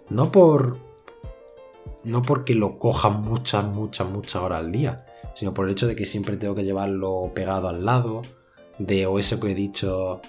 No 0.08 0.30
por. 0.30 0.78
No 2.04 2.22
porque 2.22 2.54
lo 2.54 2.78
coja 2.78 3.10
muchas, 3.10 3.64
muchas, 3.64 4.08
muchas 4.08 4.40
horas 4.40 4.60
al 4.60 4.72
día, 4.72 5.04
sino 5.34 5.54
por 5.54 5.66
el 5.66 5.72
hecho 5.72 5.86
de 5.86 5.96
que 5.96 6.06
siempre 6.06 6.36
tengo 6.36 6.54
que 6.54 6.64
llevarlo 6.64 7.32
pegado 7.34 7.68
al 7.68 7.84
lado, 7.84 8.22
de 8.78 9.06
o 9.06 9.18
eso 9.18 9.38
que 9.40 9.52
he 9.52 9.54
dicho 9.54 10.20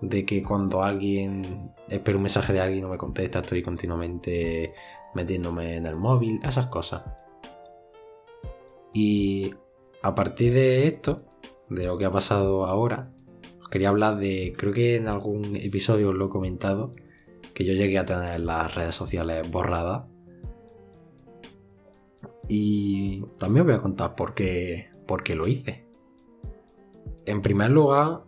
de 0.00 0.26
que 0.26 0.42
cuando 0.42 0.82
alguien 0.82 1.72
espero 1.88 2.18
un 2.18 2.24
mensaje 2.24 2.52
de 2.52 2.60
alguien 2.60 2.80
y 2.80 2.82
no 2.82 2.88
me 2.88 2.98
contesta, 2.98 3.38
estoy 3.38 3.62
continuamente 3.62 4.74
metiéndome 5.14 5.76
en 5.76 5.86
el 5.86 5.96
móvil, 5.96 6.40
esas 6.42 6.66
cosas. 6.66 7.02
Y 8.92 9.54
a 10.02 10.14
partir 10.14 10.52
de 10.52 10.86
esto, 10.86 11.22
de 11.68 11.86
lo 11.86 11.96
que 11.96 12.04
ha 12.04 12.10
pasado 12.10 12.66
ahora, 12.66 13.10
os 13.60 13.68
quería 13.68 13.88
hablar 13.88 14.18
de, 14.18 14.54
creo 14.56 14.72
que 14.72 14.96
en 14.96 15.08
algún 15.08 15.56
episodio 15.56 16.10
os 16.10 16.14
lo 16.16 16.26
he 16.26 16.30
comentado, 16.30 16.94
que 17.54 17.64
yo 17.64 17.72
llegué 17.74 17.98
a 17.98 18.04
tener 18.04 18.40
las 18.40 18.74
redes 18.74 18.94
sociales 18.94 19.48
borradas. 19.50 20.04
Y 22.48 23.24
también 23.38 23.66
voy 23.66 23.74
a 23.74 23.80
contar 23.80 24.14
por 24.14 24.34
qué, 24.34 24.90
por 25.06 25.22
qué 25.22 25.34
lo 25.34 25.46
hice. 25.46 25.86
En 27.24 27.42
primer 27.42 27.70
lugar, 27.70 28.22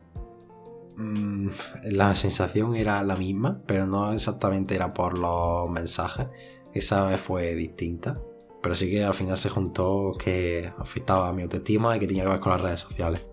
mm, 0.96 1.48
la 1.90 2.14
sensación 2.14 2.76
era 2.76 3.02
la 3.02 3.16
misma, 3.16 3.62
pero 3.66 3.86
no 3.86 4.12
exactamente 4.12 4.74
era 4.74 4.94
por 4.94 5.18
los 5.18 5.68
mensajes. 5.70 6.28
Esa 6.72 7.04
vez 7.04 7.20
fue 7.20 7.54
distinta. 7.54 8.20
Pero 8.62 8.74
sí 8.74 8.90
que 8.90 9.04
al 9.04 9.14
final 9.14 9.36
se 9.36 9.50
juntó 9.50 10.12
que 10.18 10.72
afectaba 10.78 11.28
a 11.28 11.32
mi 11.32 11.42
autoestima 11.42 11.96
y 11.96 12.00
que 12.00 12.06
tenía 12.06 12.22
que 12.22 12.30
ver 12.30 12.40
con 12.40 12.52
las 12.52 12.62
redes 12.62 12.80
sociales. 12.80 13.26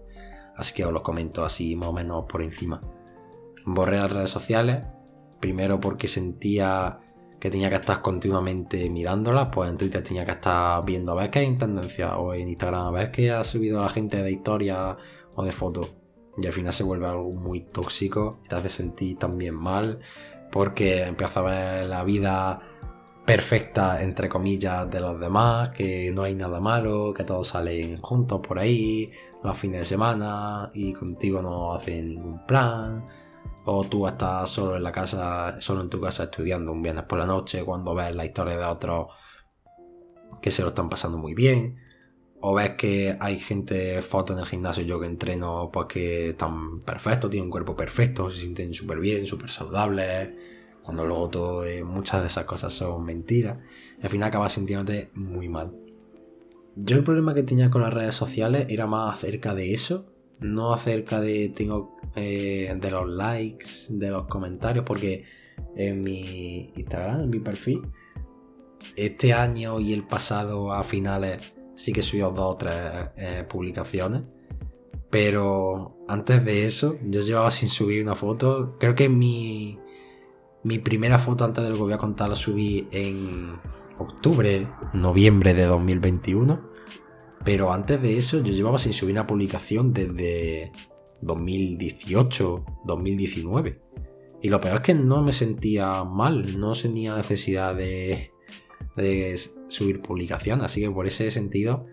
Así 0.58 0.74
que 0.74 0.86
os 0.86 0.92
lo 0.92 1.02
comento 1.04 1.46
así 1.46 1.76
más 1.76 1.90
o 1.90 1.94
menos 1.94 2.26
por 2.26 2.42
encima. 2.42 2.82
Borré 3.66 3.98
las 3.98 4.12
redes 4.12 4.30
sociales, 4.30 4.84
primero 5.40 5.80
porque 5.80 6.08
sentía 6.08 7.01
que 7.42 7.50
tenía 7.50 7.70
que 7.70 7.76
estar 7.76 8.04
continuamente 8.04 8.88
mirándolas, 8.92 9.48
pues 9.52 9.72
en 9.72 9.76
Twitter 9.76 10.04
tenía 10.04 10.24
que 10.24 10.34
estar 10.34 10.86
viendo 10.86 11.12
a 11.12 11.16
ver 11.16 11.32
qué 11.32 11.40
hay 11.40 11.48
en 11.48 11.58
tendencia, 11.58 12.18
o 12.18 12.36
en 12.36 12.48
Instagram 12.48 12.86
a 12.86 12.92
ver 12.92 13.12
qué 13.12 13.32
ha 13.32 13.44
subido 13.44 13.82
la 13.82 13.90
gente 13.90 14.22
de 14.22 14.32
historia 14.32 14.96
o 15.34 15.44
de 15.44 15.52
fotos. 15.52 15.92
Y 16.38 16.46
al 16.46 16.54
final 16.54 16.72
se 16.72 16.84
vuelve 16.84 17.08
algo 17.08 17.32
muy 17.32 17.62
tóxico, 17.62 18.42
te 18.48 18.56
hace 18.56 18.70
sentir 18.70 19.18
también 19.18 19.56
mal, 19.56 20.02
porque 20.52 21.02
empieza 21.02 21.40
a 21.40 21.44
ver 21.44 21.90
la 21.90 22.04
vida 22.04 22.62
perfecta, 23.26 24.04
entre 24.04 24.30
comillas, 24.30 24.88
de 24.92 25.00
los 25.00 25.20
demás, 25.20 25.70
que 25.70 26.12
no 26.14 26.22
hay 26.22 26.36
nada 26.36 26.60
malo, 26.60 27.12
que 27.12 27.24
todos 27.24 27.48
salen 27.48 28.00
juntos 28.02 28.40
por 28.48 28.60
ahí, 28.60 29.12
los 29.44 29.58
fines 29.58 29.80
de 29.80 29.86
semana, 29.86 30.70
y 30.76 30.94
contigo 30.94 31.42
no 31.42 31.74
hacen 31.74 32.06
ningún 32.06 32.46
plan. 32.46 33.08
O 33.64 33.84
tú 33.84 34.08
estás 34.08 34.50
solo 34.50 34.76
en 34.76 34.84
la 34.84 34.92
casa, 34.92 35.62
solo 35.62 35.82
en 35.82 35.90
tu 35.90 36.02
casa 36.02 36.24
estudiando 36.24 36.72
un 36.72 36.82
viernes 36.82 37.04
por 37.06 37.20
la 37.20 37.26
noche, 37.26 37.64
cuando 37.64 37.94
ves 37.94 38.16
la 38.16 38.26
historia 38.26 38.58
de 38.58 38.66
otros 38.66 39.08
que 40.42 40.52
se 40.52 40.64
lo 40.64 40.70
están 40.70 40.90
pasando 40.90 41.18
muy 41.18 41.34
bien. 41.34 41.78
O 42.40 42.56
ves 42.56 42.72
que 42.72 43.16
hay 43.20 43.38
gente, 43.38 44.02
fotos 44.02 44.36
en 44.36 44.42
el 44.42 44.48
gimnasio, 44.48 44.84
yo 44.84 45.00
que 45.00 45.06
entreno, 45.06 45.70
pues 45.72 45.86
que 45.86 46.30
están 46.30 46.82
perfectos, 46.82 47.30
tienen 47.30 47.46
un 47.46 47.52
cuerpo 47.52 47.76
perfecto, 47.76 48.32
se 48.32 48.40
sienten 48.40 48.74
súper 48.74 49.00
bien, 49.00 49.28
súper 49.28 49.52
saludables 49.52 50.30
cuando 50.84 51.06
luego 51.06 51.30
todo, 51.30 51.64
muchas 51.86 52.22
de 52.22 52.28
esas 52.28 52.46
cosas 52.46 52.74
son 52.74 53.06
mentiras, 53.06 53.60
y 54.00 54.04
al 54.04 54.10
final 54.10 54.30
acabas 54.30 54.54
sintiéndote 54.54 55.12
muy 55.14 55.48
mal. 55.48 55.78
Yo 56.76 56.98
el 56.98 57.04
problema 57.04 57.34
que 57.34 57.44
tenía 57.44 57.70
con 57.70 57.82
las 57.82 57.94
redes 57.94 58.16
sociales 58.16 58.66
era 58.70 58.88
más 58.88 59.14
acerca 59.14 59.54
de 59.54 59.74
eso, 59.74 60.11
no 60.42 60.74
acerca 60.74 61.22
de 61.22 61.50
tengo 61.50 61.98
eh, 62.16 62.76
de 62.76 62.92
los 62.92 63.08
likes, 63.10 63.68
de 63.90 64.10
los 64.10 64.28
comentarios, 64.28 64.84
porque 64.86 65.24
en 65.76 66.04
mi 66.04 66.72
Instagram, 66.76 67.22
en 67.22 67.30
mi 67.30 67.40
perfil, 67.40 67.82
este 68.96 69.34
año 69.34 69.80
y 69.80 69.94
el 69.94 70.06
pasado 70.06 70.74
a 70.74 70.84
finales 70.84 71.40
sí 71.76 71.94
que 71.94 72.02
subió 72.02 72.32
dos 72.32 72.56
o 72.56 72.58
tres 72.58 72.76
eh, 73.18 73.46
publicaciones. 73.48 74.24
Pero 75.10 75.98
antes 76.08 76.44
de 76.46 76.66
eso, 76.66 76.98
yo 77.04 77.22
llevaba 77.22 77.52
sin 77.52 77.68
subir 77.68 78.02
una 78.02 78.16
foto. 78.16 78.78
Creo 78.80 78.96
que 78.96 79.10
mi, 79.10 79.78
mi 80.64 80.80
primera 80.80 81.20
foto 81.20 81.44
antes 81.44 81.64
de 81.64 81.70
lo 81.70 81.76
que 81.76 81.82
voy 81.82 81.94
a 81.94 81.98
contar 81.98 82.30
la 82.30 82.36
subí 82.36 82.88
en 82.92 83.60
octubre, 83.98 84.68
noviembre 84.94 85.54
de 85.54 85.66
2021. 85.66 86.71
Pero 87.44 87.74
antes 87.74 88.02
de 88.02 88.18
eso 88.18 88.44
yo 88.44 88.54
llevaba 88.54 88.78
sin 88.78 88.94
subir 88.94 89.14
una 89.14 89.28
publicación 89.28 89.94
desde 89.94 90.72
2018, 91.22 92.66
2019. 92.86 93.82
Y 94.42 94.50
lo 94.50 94.60
peor 94.60 94.76
es 94.76 94.82
que 94.82 94.96
no 94.96 95.22
me 95.22 95.34
sentía 95.34 96.04
mal, 96.04 96.60
no 96.60 96.74
tenía 96.74 97.16
necesidad 97.16 97.76
de, 97.76 98.32
subir 99.70 100.02
publicación. 100.02 100.62
Así 100.62 100.82
que 100.82 100.90
por 100.90 101.08
ese 101.08 101.30
sentido 101.32 101.86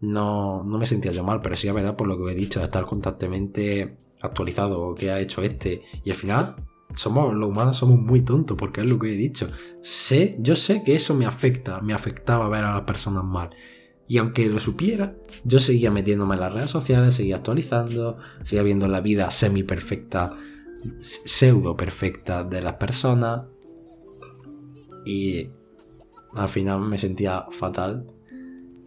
no, 0.00 0.64
no 0.64 0.78
me 0.78 0.86
sentía 0.86 1.12
yo 1.12 1.24
mal. 1.24 1.40
Pero 1.40 1.56
sí 1.56 1.68
es 1.68 1.74
verdad 1.74 1.96
por 1.96 2.08
lo 2.08 2.18
que 2.18 2.32
he 2.32 2.34
dicho, 2.34 2.60
de 2.60 2.66
estar 2.66 2.86
constantemente 2.86 3.96
actualizado 4.20 4.94
qué 4.94 5.10
ha 5.10 5.20
hecho 5.20 5.42
este. 5.42 5.82
Y 6.04 6.10
al 6.10 6.16
final 6.16 6.56
somos, 6.94 7.34
los 7.34 7.48
humanos 7.48 7.76
somos 7.76 8.00
muy 8.00 8.22
tontos, 8.22 8.56
porque 8.56 8.80
es 8.80 8.86
lo 8.86 8.98
que 8.98 9.12
he 9.12 9.16
dicho. 9.16 9.48
Sé, 9.82 10.36
yo 10.40 10.56
sé 10.56 10.82
que 10.84 10.96
eso 10.96 11.14
me 11.14 11.26
afecta, 11.26 11.80
me 11.82 11.92
afectaba 11.92 12.48
ver 12.48 12.64
a 12.64 12.74
las 12.74 12.82
personas 12.82 13.24
mal. 13.24 13.50
Y 14.08 14.18
aunque 14.18 14.46
lo 14.46 14.60
supiera, 14.60 15.16
yo 15.44 15.58
seguía 15.58 15.90
metiéndome 15.90 16.34
en 16.34 16.40
las 16.40 16.54
redes 16.54 16.70
sociales, 16.70 17.14
seguía 17.14 17.36
actualizando, 17.36 18.18
seguía 18.42 18.62
viendo 18.62 18.86
la 18.88 19.00
vida 19.00 19.30
semi 19.30 19.62
perfecta, 19.62 20.36
pseudo 21.00 21.76
perfecta 21.76 22.44
de 22.44 22.60
las 22.60 22.74
personas. 22.74 23.42
Y 25.04 25.50
al 26.34 26.48
final 26.48 26.80
me 26.80 26.98
sentía 26.98 27.46
fatal 27.50 28.06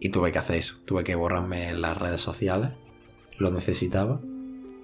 y 0.00 0.08
tuve 0.08 0.32
que 0.32 0.38
hacer 0.38 0.56
eso. 0.56 0.76
Tuve 0.84 1.04
que 1.04 1.14
borrarme 1.14 1.74
las 1.74 1.98
redes 1.98 2.20
sociales. 2.20 2.72
Lo 3.38 3.50
necesitaba. 3.50 4.20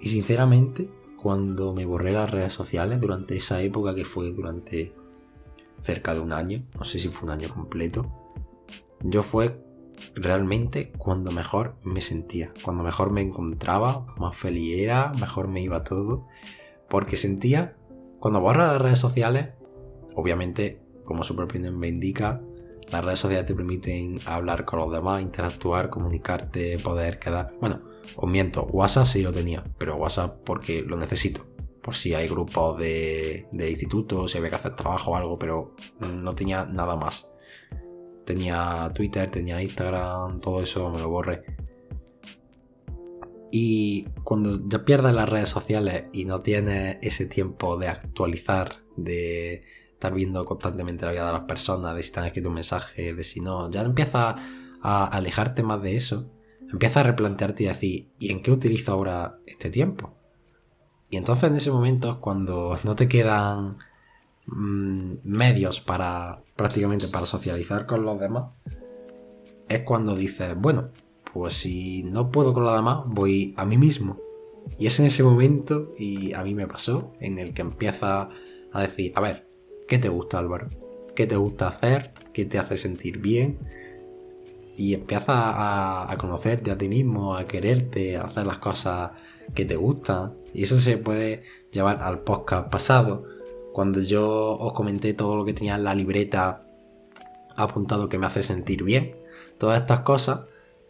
Y 0.00 0.08
sinceramente, 0.10 0.90
cuando 1.16 1.74
me 1.74 1.86
borré 1.86 2.12
las 2.12 2.30
redes 2.30 2.52
sociales 2.52 3.00
durante 3.00 3.36
esa 3.36 3.62
época 3.62 3.94
que 3.94 4.04
fue 4.04 4.32
durante 4.32 4.94
cerca 5.82 6.14
de 6.14 6.20
un 6.20 6.32
año, 6.32 6.64
no 6.78 6.84
sé 6.84 6.98
si 6.98 7.08
fue 7.08 7.26
un 7.26 7.32
año 7.32 7.52
completo, 7.52 8.12
yo 9.00 9.22
fue 9.22 9.65
realmente 10.14 10.92
cuando 10.98 11.30
mejor 11.30 11.76
me 11.84 12.00
sentía, 12.00 12.52
cuando 12.64 12.82
mejor 12.82 13.10
me 13.10 13.20
encontraba, 13.20 14.06
más 14.18 14.36
feliz 14.36 14.78
era, 14.78 15.12
mejor 15.12 15.48
me 15.48 15.60
iba 15.60 15.84
todo, 15.84 16.26
porque 16.88 17.16
sentía, 17.16 17.76
cuando 18.18 18.40
borras 18.40 18.72
las 18.72 18.82
redes 18.82 18.98
sociales, 18.98 19.50
obviamente, 20.14 20.82
como 21.04 21.22
su 21.22 21.36
propio 21.36 21.60
indica, 21.86 22.42
las 22.88 23.04
redes 23.04 23.18
sociales 23.18 23.46
te 23.46 23.54
permiten 23.54 24.20
hablar 24.26 24.64
con 24.64 24.78
los 24.78 24.92
demás, 24.92 25.22
interactuar, 25.22 25.90
comunicarte, 25.90 26.78
poder 26.78 27.18
quedar. 27.18 27.54
Bueno, 27.60 27.82
os 28.16 28.30
miento, 28.30 28.64
WhatsApp 28.64 29.06
sí 29.06 29.22
lo 29.22 29.32
tenía, 29.32 29.64
pero 29.78 29.96
WhatsApp 29.96 30.40
porque 30.44 30.82
lo 30.82 30.96
necesito. 30.96 31.46
Por 31.82 31.94
si 31.94 32.14
hay 32.14 32.28
grupos 32.28 32.78
de, 32.78 33.48
de 33.52 33.70
instituto, 33.70 34.26
si 34.28 34.38
había 34.38 34.50
que 34.50 34.56
hacer 34.56 34.76
trabajo 34.76 35.12
o 35.12 35.16
algo, 35.16 35.38
pero 35.38 35.74
no 36.00 36.34
tenía 36.34 36.64
nada 36.64 36.96
más. 36.96 37.30
Tenía 38.26 38.90
Twitter, 38.92 39.30
tenía 39.30 39.62
Instagram, 39.62 40.40
todo 40.40 40.60
eso 40.62 40.90
me 40.90 40.98
lo 40.98 41.08
borré. 41.08 41.44
Y 43.50 44.04
cuando 44.24 44.68
ya 44.68 44.84
pierdes 44.84 45.14
las 45.14 45.28
redes 45.28 45.48
sociales 45.48 46.06
y 46.12 46.24
no 46.26 46.42
tienes 46.42 46.98
ese 47.00 47.26
tiempo 47.26 47.78
de 47.78 47.88
actualizar, 47.88 48.82
de 48.96 49.64
estar 49.92 50.12
viendo 50.12 50.44
constantemente 50.44 51.06
la 51.06 51.12
vida 51.12 51.26
de 51.26 51.32
las 51.32 51.44
personas, 51.44 51.94
de 51.94 52.02
si 52.02 52.12
te 52.12 52.20
han 52.20 52.26
escrito 52.26 52.48
un 52.48 52.56
mensaje, 52.56 53.14
de 53.14 53.24
si 53.24 53.40
no, 53.40 53.70
ya 53.70 53.82
empiezas 53.82 54.36
a 54.82 55.06
alejarte 55.06 55.62
más 55.62 55.80
de 55.80 55.96
eso, 55.96 56.30
empiezas 56.70 56.98
a 56.98 57.02
replantearte 57.04 57.62
y 57.62 57.66
decir, 57.66 58.10
¿y 58.18 58.32
en 58.32 58.42
qué 58.42 58.50
utilizo 58.50 58.92
ahora 58.92 59.38
este 59.46 59.70
tiempo? 59.70 60.16
Y 61.08 61.16
entonces 61.16 61.44
en 61.50 61.56
ese 61.56 61.70
momento 61.70 62.10
es 62.10 62.16
cuando 62.16 62.76
no 62.84 62.96
te 62.96 63.08
quedan 63.08 63.78
mm, 64.46 65.14
medios 65.22 65.80
para 65.80 66.42
prácticamente 66.56 67.08
para 67.08 67.26
socializar 67.26 67.86
con 67.86 68.04
los 68.04 68.18
demás, 68.18 68.52
es 69.68 69.80
cuando 69.80 70.14
dices, 70.14 70.54
bueno, 70.56 70.90
pues 71.32 71.54
si 71.54 72.02
no 72.04 72.30
puedo 72.30 72.54
con 72.54 72.64
los 72.64 72.74
demás, 72.74 73.00
voy 73.06 73.54
a 73.56 73.64
mí 73.66 73.78
mismo. 73.78 74.18
Y 74.78 74.86
es 74.86 74.98
en 74.98 75.06
ese 75.06 75.22
momento, 75.22 75.92
y 75.98 76.32
a 76.34 76.42
mí 76.42 76.54
me 76.54 76.66
pasó, 76.66 77.12
en 77.20 77.38
el 77.38 77.54
que 77.54 77.62
empieza 77.62 78.30
a 78.72 78.80
decir, 78.80 79.12
a 79.14 79.20
ver, 79.20 79.46
¿Qué 79.86 79.98
te 79.98 80.08
gusta, 80.08 80.38
Álvaro? 80.38 80.68
¿Qué 81.14 81.28
te 81.28 81.36
gusta 81.36 81.68
hacer? 81.68 82.12
¿Qué 82.32 82.44
te 82.44 82.58
hace 82.58 82.76
sentir 82.76 83.18
bien? 83.18 83.60
Y 84.76 84.94
empiezas 84.94 85.28
a, 85.28 86.14
conocerte 86.18 86.72
a 86.72 86.78
ti 86.78 86.88
mismo, 86.88 87.36
a 87.36 87.46
quererte, 87.46 88.16
a 88.16 88.24
hacer 88.24 88.48
las 88.48 88.58
cosas 88.58 89.12
que 89.54 89.64
te 89.64 89.76
gustan. 89.76 90.34
Y 90.52 90.64
eso 90.64 90.76
se 90.76 90.98
puede 90.98 91.44
llevar 91.70 92.02
al 92.02 92.20
podcast 92.24 92.68
pasado, 92.68 93.24
cuando 93.76 94.00
yo 94.00 94.56
os 94.58 94.72
comenté 94.72 95.12
todo 95.12 95.36
lo 95.36 95.44
que 95.44 95.52
tenía 95.52 95.74
en 95.74 95.84
la 95.84 95.94
libreta 95.94 96.62
apuntado 97.56 98.08
que 98.08 98.18
me 98.18 98.24
hace 98.24 98.42
sentir 98.42 98.82
bien. 98.84 99.18
Todas 99.58 99.78
estas 99.78 100.00
cosas 100.00 100.46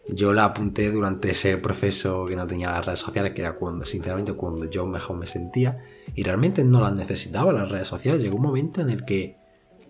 yo 0.07 0.31
las 0.31 0.51
apunté 0.51 0.89
durante 0.89 1.31
ese 1.31 1.57
proceso 1.57 2.25
que 2.27 2.37
no 2.37 2.47
tenía 2.47 2.71
las 2.71 2.85
redes 2.85 2.99
sociales, 2.99 3.33
que 3.33 3.41
era 3.41 3.55
cuando, 3.55 3.83
sinceramente, 3.83 4.31
cuando 4.31 4.69
yo 4.69 4.87
mejor 4.87 5.17
me 5.17 5.25
sentía. 5.25 5.83
Y 6.15 6.23
realmente 6.23 6.63
no 6.63 6.79
las 6.79 6.93
necesitaba 6.93 7.51
las 7.51 7.69
redes 7.69 7.89
sociales. 7.89 8.21
Llegó 8.21 8.37
un 8.37 8.43
momento 8.43 8.79
en 8.79 8.89
el 8.89 9.03
que 9.03 9.35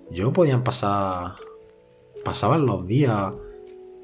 yo 0.10 0.34
podía 0.34 0.64
pasar. 0.64 1.36
Pasaban 2.26 2.66
los 2.66 2.88
días 2.88 3.32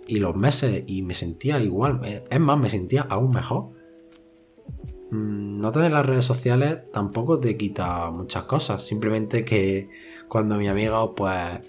y 0.06 0.18
los 0.18 0.36
meses 0.36 0.84
y 0.86 1.02
me 1.02 1.16
sentía 1.16 1.60
igual. 1.60 2.00
Es 2.30 2.40
más, 2.40 2.60
me 2.60 2.70
sentía 2.70 3.08
aún 3.10 3.32
mejor. 3.32 3.72
Mm, 5.14 5.62
no 5.62 5.72
tener 5.72 5.92
las 5.92 6.06
redes 6.06 6.26
sociales 6.26 6.92
tampoco 6.92 7.40
te 7.40 7.58
quita 7.58 8.12
muchas 8.12 8.44
cosas. 8.44 8.86
Simplemente 8.86 9.46
que 9.46 9.90
cuando 10.28 10.56
mi 10.58 10.68
amigo, 10.68 11.16
pues, 11.16 11.60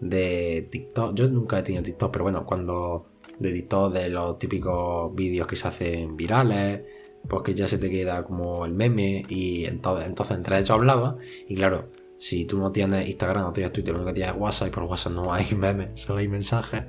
de 0.00 0.68
TikTok, 0.70 1.14
yo 1.14 1.28
nunca 1.28 1.58
he 1.58 1.62
tenido 1.62 1.82
TikTok, 1.82 2.12
pero 2.12 2.24
bueno, 2.24 2.44
cuando 2.46 3.06
de 3.38 3.52
TikTok 3.52 3.92
de 3.92 4.08
los 4.08 4.38
típicos 4.38 5.14
vídeos 5.14 5.46
que 5.46 5.56
se 5.56 5.68
hacen 5.68 6.16
virales, 6.16 6.82
pues 7.28 7.54
ya 7.54 7.68
se 7.68 7.78
te 7.78 7.90
queda 7.90 8.24
como 8.24 8.66
el 8.66 8.72
meme 8.74 9.24
y 9.28 9.64
entonces, 9.64 10.06
entonces 10.06 10.36
entre 10.36 10.58
ellos 10.58 10.70
hablaba 10.70 11.16
y 11.48 11.54
claro, 11.54 11.90
si 12.18 12.44
tú 12.44 12.58
no 12.58 12.70
tienes 12.70 13.08
Instagram, 13.08 13.44
no 13.44 13.52
tienes 13.52 13.72
Twitter, 13.72 13.92
lo 13.92 14.00
único 14.00 14.10
que 14.10 14.20
tienes 14.20 14.34
es 14.34 14.40
WhatsApp 14.40 14.68
y 14.68 14.70
por 14.70 14.84
WhatsApp 14.84 15.12
no 15.12 15.32
hay 15.32 15.54
memes, 15.56 16.00
solo 16.00 16.18
hay 16.20 16.28
mensajes, 16.28 16.84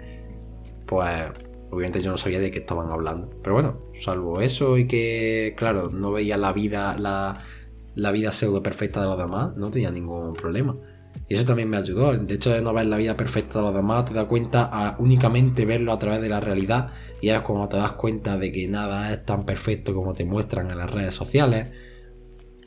pues 0.86 1.32
obviamente 1.76 2.02
yo 2.02 2.12
no 2.12 2.18
sabía 2.18 2.40
de 2.40 2.52
qué 2.52 2.60
estaban 2.60 2.90
hablando. 2.90 3.30
Pero 3.44 3.54
bueno, 3.54 3.80
salvo 4.00 4.42
eso 4.42 4.78
y 4.78 4.88
que, 4.88 5.54
claro, 5.58 5.90
no 5.90 6.12
veía 6.12 6.38
la 6.38 6.54
vida, 6.54 6.98
la, 6.98 7.42
la 7.96 8.12
vida 8.12 8.32
pseudo 8.32 8.64
perfecta 8.64 9.02
de 9.02 9.08
los 9.08 9.18
demás, 9.18 9.56
no 9.56 9.70
tenía 9.72 9.92
ningún 9.92 10.34
problema. 10.34 10.76
Y 11.28 11.36
eso 11.36 11.46
también 11.46 11.70
me 11.70 11.78
ayudó. 11.78 12.12
El 12.12 12.30
hecho 12.32 12.52
de 12.52 12.62
no 12.62 12.74
ver 12.74 12.86
la 12.86 12.98
vida 12.98 13.18
perfecta 13.18 13.60
de 13.60 13.66
los 13.66 13.74
demás 13.74 14.06
te 14.06 14.14
da 14.14 14.26
cuenta 14.26 14.66
a 14.66 14.96
únicamente 15.00 15.66
verlo 15.66 15.92
a 15.92 16.00
través 16.00 16.22
de 16.22 16.30
la 16.30 16.40
realidad. 16.40 16.94
Y 17.22 17.30
es 17.30 17.40
cuando 17.40 17.68
te 17.68 17.78
das 17.78 17.94
cuenta 17.94 18.38
de 18.38 18.52
que 18.52 18.68
nada 18.68 19.12
es 19.14 19.26
tan 19.26 19.46
perfecto 19.46 19.94
como 19.94 20.14
te 20.14 20.26
muestran 20.26 20.70
en 20.70 20.78
las 20.78 20.92
redes 20.92 21.16
sociales. 21.16 21.72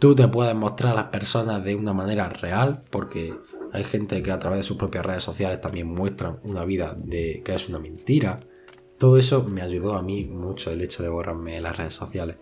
Tú 0.00 0.14
te 0.14 0.28
puedes 0.28 0.54
mostrar 0.54 0.92
a 0.92 0.96
las 0.96 1.10
personas 1.10 1.62
de 1.64 1.74
una 1.74 1.92
manera 1.92 2.28
real, 2.28 2.84
porque 2.90 3.34
hay 3.72 3.84
gente 3.84 4.22
que 4.22 4.30
a 4.30 4.38
través 4.38 4.60
de 4.60 4.62
sus 4.62 4.76
propias 4.76 5.04
redes 5.04 5.22
sociales 5.22 5.60
también 5.60 5.88
muestran 5.88 6.38
una 6.42 6.64
vida 6.64 6.96
de 6.96 7.42
que 7.44 7.54
es 7.54 7.68
una 7.68 7.78
mentira. 7.78 8.40
Todo 8.98 9.16
eso 9.16 9.44
me 9.44 9.62
ayudó 9.62 9.94
a 9.94 10.02
mí 10.02 10.24
mucho 10.24 10.70
el 10.70 10.80
hecho 10.80 11.02
de 11.02 11.08
borrarme 11.08 11.60
las 11.60 11.76
redes 11.76 11.94
sociales. 11.94 12.36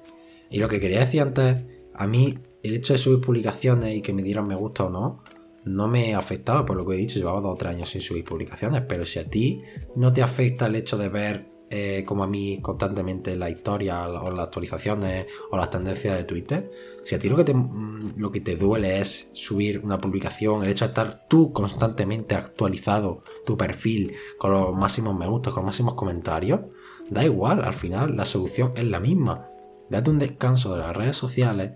Y 0.50 0.58
lo 0.58 0.68
que 0.68 0.80
quería 0.80 1.00
decir 1.00 1.20
antes, 1.20 1.64
a 1.94 2.06
mí 2.06 2.38
el 2.62 2.74
hecho 2.74 2.94
de 2.94 2.98
subir 2.98 3.20
publicaciones 3.20 3.94
y 3.94 4.02
que 4.02 4.12
me 4.12 4.22
dieran 4.22 4.46
me 4.46 4.54
gusta 4.54 4.84
o 4.84 4.90
no, 4.90 5.22
no 5.64 5.88
me 5.88 6.14
afectaba, 6.14 6.64
por 6.64 6.76
lo 6.76 6.86
que 6.86 6.94
he 6.94 6.98
dicho, 6.98 7.18
llevaba 7.18 7.40
dos 7.40 7.54
o 7.54 7.56
tres 7.56 7.74
años 7.74 7.90
sin 7.90 8.00
subir 8.00 8.24
publicaciones, 8.24 8.82
pero 8.88 9.04
si 9.04 9.18
a 9.18 9.28
ti 9.28 9.62
no 9.96 10.12
te 10.12 10.22
afecta 10.22 10.66
el 10.66 10.76
hecho 10.76 10.96
de 10.96 11.08
ver 11.08 11.50
eh, 11.68 12.04
como 12.06 12.22
a 12.22 12.28
mí 12.28 12.60
constantemente 12.62 13.34
la 13.34 13.50
historia 13.50 14.08
o 14.08 14.30
las 14.30 14.44
actualizaciones 14.44 15.26
o 15.50 15.56
las 15.56 15.70
tendencias 15.70 16.16
de 16.16 16.24
Twitter, 16.24 16.70
si 17.06 17.14
a 17.14 17.20
ti 17.20 17.28
lo 17.28 17.36
que, 17.36 17.44
te, 17.44 17.54
mm, 17.54 18.14
lo 18.16 18.32
que 18.32 18.40
te 18.40 18.56
duele 18.56 19.00
es 19.00 19.30
subir 19.32 19.78
una 19.84 20.00
publicación, 20.00 20.64
el 20.64 20.70
hecho 20.70 20.86
de 20.86 20.88
estar 20.88 21.28
tú 21.28 21.52
constantemente 21.52 22.34
actualizado 22.34 23.22
tu 23.44 23.56
perfil 23.56 24.12
con 24.38 24.50
los 24.50 24.74
máximos 24.74 25.16
me 25.16 25.28
gusta, 25.28 25.52
con 25.52 25.60
los 25.60 25.66
máximos 25.66 25.94
comentarios, 25.94 26.62
da 27.08 27.24
igual, 27.24 27.62
al 27.62 27.74
final 27.74 28.16
la 28.16 28.24
solución 28.24 28.72
es 28.74 28.82
la 28.82 28.98
misma. 28.98 29.48
Date 29.88 30.10
un 30.10 30.18
descanso 30.18 30.72
de 30.72 30.80
las 30.80 30.96
redes 30.96 31.16
sociales 31.16 31.74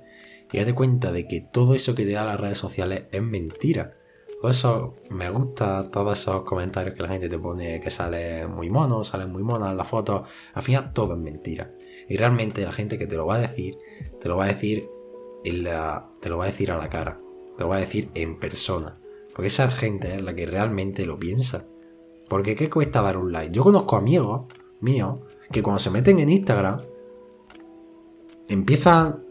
y 0.51 0.59
date 0.59 0.75
cuenta 0.75 1.13
de 1.13 1.29
que 1.29 1.41
todo 1.41 1.77
eso 1.77 1.95
que 1.95 2.05
te 2.05 2.11
da 2.11 2.27
las 2.27 2.41
redes 2.41 2.59
sociales 2.59 3.05
es 3.13 3.23
mentira. 3.23 3.95
Todo 4.41 4.51
eso 4.51 4.97
me 5.11 5.31
gusta, 5.31 5.93
todos 5.93 6.19
esos 6.19 6.43
comentarios 6.43 6.97
que 6.97 7.03
la 7.03 7.09
gente 7.09 7.29
te 7.29 7.39
pone 7.39 7.81
que 7.81 7.91
sale 7.93 8.49
muy 8.49 8.69
mono, 8.69 9.05
sale 9.05 9.27
muy 9.27 9.45
mona 9.45 9.71
en 9.71 9.77
la 9.77 9.85
foto, 9.85 10.25
al 10.55 10.63
final 10.65 10.93
todo 10.93 11.15
es 11.15 11.21
mentira. 11.21 11.71
Y 12.09 12.17
realmente 12.17 12.65
la 12.65 12.73
gente 12.73 12.99
que 12.99 13.07
te 13.07 13.15
lo 13.15 13.27
va 13.27 13.37
a 13.37 13.41
decir, 13.41 13.79
te 14.21 14.29
lo 14.29 14.37
va 14.37 14.47
a 14.47 14.49
decir 14.49 14.89
en 15.45 15.65
te 16.21 16.29
lo 16.29 16.39
va 16.39 16.45
a 16.45 16.49
decir 16.49 16.71
a 16.71 16.77
la 16.77 16.89
cara, 16.89 17.21
te 17.57 17.63
lo 17.63 17.69
va 17.69 17.77
a 17.77 17.81
decir 17.81 18.11
en 18.15 18.39
persona. 18.39 18.99
Porque 19.35 19.49
esa 19.49 19.71
gente 19.71 20.15
es 20.15 20.23
la 20.23 20.35
que 20.35 20.47
realmente 20.47 21.07
lo 21.07 21.19
piensa. 21.19 21.67
Porque 22.29 22.55
¿qué 22.55 22.69
cuesta 22.69 23.03
dar 23.03 23.17
un 23.17 23.33
like? 23.33 23.53
Yo 23.53 23.63
conozco 23.63 23.97
amigos 23.97 24.47
míos 24.81 25.19
que 25.51 25.63
cuando 25.63 25.79
se 25.79 25.91
meten 25.91 26.19
en 26.19 26.29
Instagram 26.29 26.81
empiezan 28.49 29.25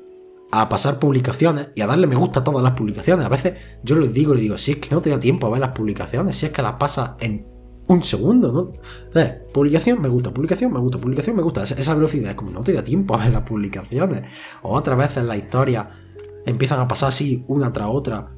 a 0.52 0.68
pasar 0.68 1.00
publicaciones 1.00 1.70
y 1.76 1.82
a 1.82 1.88
darle 1.88 2.08
me 2.08 2.16
gusta 2.16 2.40
a 2.40 2.44
todas 2.44 2.64
las 2.64 2.74
publicaciones. 2.74 3.26
A 3.26 3.30
veces 3.30 3.56
yo 3.84 3.96
les 3.98 4.14
digo, 4.14 4.34
les 4.34 4.42
digo, 4.42 4.58
si 4.58 4.72
es 4.72 4.78
que 4.78 4.94
no 4.94 5.02
te 5.02 5.10
da 5.10 5.20
tiempo 5.20 5.48
a 5.48 5.52
ver 5.52 5.60
las 5.60 5.72
publicaciones, 5.72 6.36
si 6.36 6.48
es 6.48 6.52
que 6.52 6.62
las 6.62 6.74
pasas 6.74 7.12
en 7.20 7.46
un 7.90 8.04
segundo, 8.04 8.52
¿no? 8.52 9.24
publicación, 9.52 10.00
me 10.00 10.10
gusta, 10.10 10.32
publicación, 10.32 10.72
me 10.72 10.80
gusta, 10.80 11.00
publicación, 11.00 11.36
me 11.36 11.42
gusta. 11.42 11.64
Esa 11.64 11.96
velocidad 11.96 12.30
es 12.30 12.36
como 12.36 12.52
no 12.52 12.62
te 12.62 12.72
da 12.72 12.84
tiempo 12.84 13.16
a 13.16 13.24
ver 13.24 13.34
las 13.34 13.42
publicaciones. 13.42 14.24
O 14.62 14.76
otras 14.76 14.98
veces 14.98 15.24
la 15.24 15.36
historia 15.36 15.90
empiezan 16.46 16.80
a 16.80 16.88
pasar 16.88 17.10
así 17.10 17.44
una 17.48 17.74
tras 17.74 17.90
otra. 17.90 18.32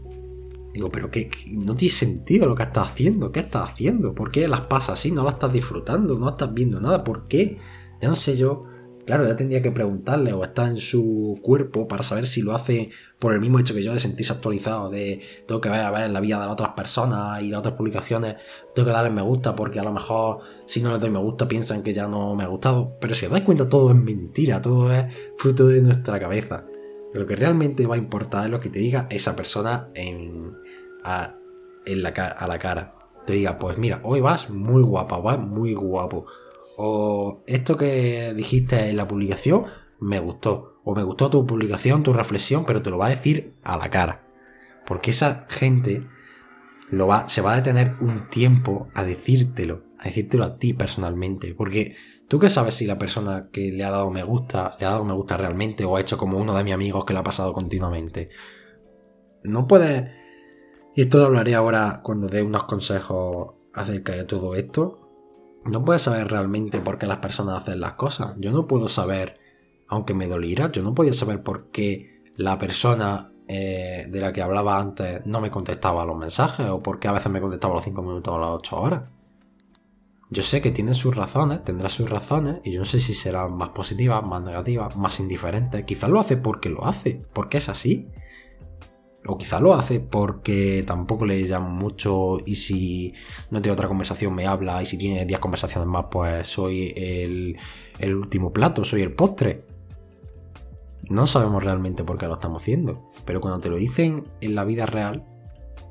Digo, 0.73 0.89
pero 0.89 1.11
que, 1.11 1.29
no 1.51 1.75
tiene 1.75 1.93
sentido 1.93 2.47
lo 2.47 2.55
que 2.55 2.63
estás 2.63 2.87
haciendo. 2.87 3.33
¿Qué 3.33 3.41
estás 3.41 3.71
haciendo? 3.71 4.15
¿Por 4.15 4.31
qué 4.31 4.47
las 4.47 4.61
pasas 4.61 4.99
así? 4.99 5.11
No 5.11 5.25
las 5.25 5.33
estás 5.33 5.51
disfrutando, 5.51 6.17
no 6.17 6.29
estás 6.29 6.53
viendo 6.53 6.79
nada. 6.79 7.03
¿Por 7.03 7.27
qué? 7.27 7.57
Ya 8.01 8.07
no 8.07 8.15
sé 8.15 8.37
yo 8.37 8.70
Claro, 9.05 9.25
ya 9.25 9.35
tendría 9.35 9.61
que 9.61 9.71
preguntarle 9.71 10.33
o 10.33 10.43
está 10.43 10.67
en 10.67 10.77
su 10.77 11.39
cuerpo 11.41 11.87
para 11.87 12.03
saber 12.03 12.27
si 12.27 12.41
lo 12.41 12.53
hace 12.53 12.89
por 13.19 13.33
el 13.33 13.39
mismo 13.39 13.59
hecho 13.59 13.73
que 13.73 13.83
yo 13.83 13.93
de 13.93 13.99
sentirse 13.99 14.33
actualizado, 14.33 14.89
de 14.89 15.21
tengo 15.47 15.61
que 15.61 15.69
ver 15.69 15.81
a 15.81 15.91
ver 15.91 16.09
la 16.09 16.19
vida 16.19 16.39
de 16.39 16.45
las 16.45 16.53
otras 16.53 16.69
personas 16.69 17.41
y 17.41 17.49
las 17.49 17.59
otras 17.59 17.75
publicaciones, 17.75 18.35
tengo 18.73 18.87
que 18.87 18.93
darle 18.93 19.11
me 19.11 19.21
gusta 19.21 19.55
porque 19.55 19.79
a 19.79 19.83
lo 19.83 19.91
mejor 19.91 20.39
si 20.65 20.81
no 20.81 20.91
les 20.91 20.99
doy 20.99 21.09
me 21.09 21.19
gusta 21.19 21.47
piensan 21.47 21.83
que 21.83 21.93
ya 21.93 22.07
no 22.07 22.35
me 22.35 22.43
ha 22.43 22.47
gustado. 22.47 22.97
Pero 22.99 23.15
si 23.15 23.25
os 23.25 23.31
dais 23.31 23.43
cuenta 23.43 23.69
todo 23.69 23.89
es 23.89 23.95
mentira, 23.95 24.61
todo 24.61 24.91
es 24.91 25.05
fruto 25.37 25.67
de 25.67 25.81
nuestra 25.81 26.19
cabeza. 26.19 26.65
Lo 27.13 27.25
que 27.25 27.35
realmente 27.35 27.85
va 27.87 27.95
a 27.95 27.99
importar 27.99 28.45
es 28.45 28.51
lo 28.51 28.59
que 28.59 28.69
te 28.69 28.79
diga 28.79 29.07
esa 29.09 29.35
persona 29.35 29.89
en, 29.93 30.55
a, 31.03 31.35
en 31.85 32.03
la, 32.03 32.09
a 32.09 32.47
la 32.47 32.59
cara. 32.59 32.95
Te 33.25 33.33
diga, 33.33 33.59
pues 33.59 33.77
mira, 33.77 33.99
hoy 34.03 34.21
vas 34.21 34.49
muy 34.49 34.81
guapa, 34.81 35.17
vas 35.19 35.39
muy 35.39 35.73
guapo 35.73 36.25
o 36.83 37.43
esto 37.45 37.77
que 37.77 38.33
dijiste 38.33 38.89
en 38.89 38.97
la 38.97 39.07
publicación 39.07 39.65
me 39.99 40.19
gustó, 40.19 40.81
o 40.83 40.95
me 40.95 41.03
gustó 41.03 41.29
tu 41.29 41.45
publicación, 41.45 42.01
tu 42.01 42.11
reflexión, 42.11 42.65
pero 42.65 42.81
te 42.81 42.89
lo 42.89 42.97
va 42.97 43.05
a 43.05 43.09
decir 43.09 43.53
a 43.63 43.77
la 43.77 43.91
cara. 43.91 44.27
Porque 44.87 45.11
esa 45.11 45.45
gente 45.47 46.07
lo 46.89 47.05
va, 47.05 47.29
se 47.29 47.41
va 47.41 47.53
a 47.53 47.57
detener 47.57 47.97
un 48.01 48.29
tiempo 48.29 48.87
a 48.95 49.03
decírtelo, 49.03 49.83
a 49.99 50.05
decírtelo 50.05 50.43
a 50.43 50.57
ti 50.57 50.73
personalmente. 50.73 51.53
Porque 51.53 51.95
tú 52.27 52.39
qué 52.39 52.49
sabes 52.49 52.73
si 52.73 52.87
la 52.87 52.97
persona 52.97 53.49
que 53.51 53.71
le 53.71 53.83
ha 53.83 53.91
dado 53.91 54.09
me 54.09 54.23
gusta, 54.23 54.75
le 54.79 54.87
ha 54.87 54.89
dado 54.89 55.05
me 55.05 55.13
gusta 55.13 55.37
realmente, 55.37 55.85
o 55.85 55.97
ha 55.97 56.01
hecho 56.01 56.17
como 56.17 56.39
uno 56.39 56.55
de 56.55 56.63
mis 56.63 56.73
amigos 56.73 57.05
que 57.05 57.13
lo 57.13 57.19
ha 57.19 57.23
pasado 57.23 57.53
continuamente. 57.53 58.29
No 59.43 59.67
puedes... 59.67 60.17
Y 60.95 61.01
esto 61.01 61.19
lo 61.19 61.27
hablaré 61.27 61.53
ahora 61.53 62.01
cuando 62.03 62.27
dé 62.27 62.41
unos 62.41 62.63
consejos 62.63 63.53
acerca 63.75 64.13
de 64.13 64.23
todo 64.23 64.55
esto 64.55 65.00
no 65.65 65.85
puedes 65.85 66.01
saber 66.03 66.29
realmente 66.29 66.81
por 66.81 66.97
qué 66.97 67.07
las 67.07 67.17
personas 67.17 67.61
hacen 67.61 67.79
las 67.79 67.93
cosas. 67.93 68.33
Yo 68.37 68.51
no 68.51 68.67
puedo 68.67 68.89
saber, 68.89 69.39
aunque 69.87 70.13
me 70.13 70.27
doliera, 70.27 70.71
yo 70.71 70.83
no 70.83 70.95
podía 70.95 71.13
saber 71.13 71.43
por 71.43 71.69
qué 71.71 72.21
la 72.35 72.57
persona 72.57 73.31
eh, 73.47 74.07
de 74.09 74.21
la 74.21 74.31
que 74.31 74.41
hablaba 74.41 74.79
antes 74.79 75.25
no 75.25 75.41
me 75.41 75.51
contestaba 75.51 76.05
los 76.05 76.17
mensajes 76.17 76.67
o 76.67 76.81
por 76.81 76.99
qué 76.99 77.07
a 77.09 77.11
veces 77.11 77.31
me 77.31 77.41
contestaba 77.41 77.75
los 77.75 77.83
5 77.83 78.01
minutos 78.01 78.33
o 78.33 78.39
las 78.39 78.49
8 78.49 78.77
horas. 78.77 79.01
Yo 80.29 80.43
sé 80.43 80.61
que 80.61 80.71
tiene 80.71 80.93
sus 80.93 81.13
razones, 81.13 81.61
tendrá 81.61 81.89
sus 81.89 82.09
razones, 82.09 82.61
y 82.63 82.71
yo 82.71 82.79
no 82.79 82.85
sé 82.85 83.01
si 83.01 83.13
serán 83.13 83.57
más 83.57 83.69
positivas, 83.69 84.23
más 84.23 84.41
negativas, 84.41 84.95
más 84.95 85.19
indiferentes. 85.19 85.83
Quizás 85.83 86.09
lo 86.09 86.21
hace 86.21 86.37
porque 86.37 86.69
lo 86.69 86.85
hace, 86.85 87.25
porque 87.33 87.57
es 87.57 87.67
así. 87.67 88.07
O 89.25 89.37
quizá 89.37 89.59
lo 89.59 89.73
hace 89.73 89.99
porque 89.99 90.83
tampoco 90.85 91.25
le 91.25 91.41
llamo 91.43 91.69
mucho 91.69 92.39
y 92.43 92.55
si 92.55 93.13
no 93.51 93.61
tiene 93.61 93.73
otra 93.73 93.87
conversación 93.87 94.33
me 94.33 94.47
habla 94.47 94.81
y 94.81 94.87
si 94.87 94.97
tiene 94.97 95.25
10 95.25 95.39
conversaciones 95.39 95.87
más 95.87 96.05
pues 96.09 96.47
soy 96.47 96.91
el, 96.97 97.57
el 97.99 98.15
último 98.15 98.51
plato, 98.51 98.83
soy 98.83 99.01
el 99.01 99.13
postre. 99.13 99.63
No 101.09 101.27
sabemos 101.27 101.63
realmente 101.63 102.03
por 102.03 102.17
qué 102.17 102.27
lo 102.27 102.35
estamos 102.35 102.61
haciendo, 102.61 103.11
pero 103.25 103.41
cuando 103.41 103.59
te 103.59 103.69
lo 103.69 103.75
dicen 103.77 104.27
en 104.39 104.55
la 104.55 104.63
vida 104.63 104.85
real, 104.85 105.23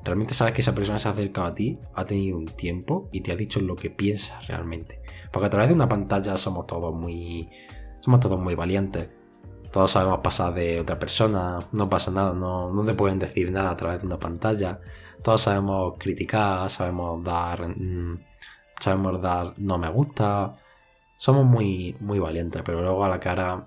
realmente 0.04 0.34
sabes 0.34 0.54
que 0.54 0.62
esa 0.62 0.74
persona 0.74 0.98
se 0.98 1.08
ha 1.08 1.12
acercado 1.12 1.46
a 1.46 1.54
ti, 1.54 1.78
ha 1.94 2.04
tenido 2.04 2.36
un 2.36 2.46
tiempo 2.46 3.08
y 3.12 3.20
te 3.20 3.30
ha 3.30 3.36
dicho 3.36 3.60
lo 3.60 3.76
que 3.76 3.90
piensas 3.90 4.48
realmente. 4.48 5.02
Porque 5.30 5.46
a 5.46 5.50
través 5.50 5.68
de 5.68 5.74
una 5.74 5.88
pantalla 5.88 6.36
somos 6.36 6.66
todos 6.66 6.94
muy 6.94 7.48
somos 8.00 8.20
todos 8.20 8.40
muy 8.40 8.54
valientes 8.54 9.10
todos 9.72 9.92
sabemos 9.92 10.20
pasar 10.20 10.54
de 10.54 10.80
otra 10.80 10.98
persona, 10.98 11.60
no 11.72 11.88
pasa 11.88 12.10
nada, 12.10 12.34
no, 12.34 12.72
no 12.72 12.84
te 12.84 12.94
pueden 12.94 13.18
decir 13.18 13.52
nada 13.52 13.70
a 13.70 13.76
través 13.76 14.00
de 14.00 14.06
una 14.06 14.18
pantalla. 14.18 14.80
Todos 15.22 15.42
sabemos 15.42 15.94
criticar, 15.98 16.70
sabemos 16.70 17.22
dar. 17.22 17.68
Mm, 17.68 18.24
sabemos 18.80 19.20
dar 19.20 19.54
no 19.58 19.78
me 19.78 19.88
gusta. 19.88 20.56
Somos 21.18 21.44
muy, 21.44 21.96
muy 22.00 22.18
valientes, 22.18 22.62
pero 22.62 22.82
luego 22.82 23.04
a 23.04 23.08
la 23.08 23.20
cara. 23.20 23.66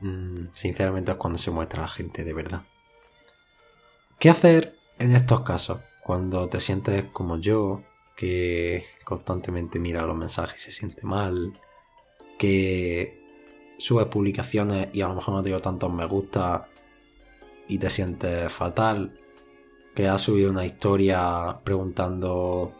Mm, 0.00 0.48
sinceramente 0.54 1.12
es 1.12 1.16
cuando 1.16 1.38
se 1.38 1.50
muestra 1.50 1.82
la 1.82 1.88
gente 1.88 2.22
de 2.22 2.34
verdad. 2.34 2.62
¿Qué 4.18 4.30
hacer 4.30 4.76
en 4.98 5.16
estos 5.16 5.40
casos? 5.40 5.80
Cuando 6.04 6.48
te 6.48 6.60
sientes 6.60 7.06
como 7.12 7.38
yo, 7.38 7.82
que 8.16 8.84
constantemente 9.04 9.78
mira 9.78 10.06
los 10.06 10.16
mensajes 10.16 10.62
y 10.62 10.64
se 10.66 10.72
siente 10.72 11.06
mal, 11.06 11.60
que 12.38 13.25
subes 13.78 14.06
publicaciones 14.06 14.88
y 14.92 15.00
a 15.02 15.08
lo 15.08 15.14
mejor 15.14 15.34
no 15.34 15.42
te 15.42 15.50
dio 15.50 15.60
tantos 15.60 15.92
me 15.92 16.06
gusta 16.06 16.68
y 17.68 17.78
te 17.78 17.90
sientes 17.90 18.52
fatal, 18.52 19.18
que 19.94 20.08
has 20.08 20.22
subido 20.22 20.50
una 20.50 20.64
historia 20.64 21.60
preguntando 21.64 22.72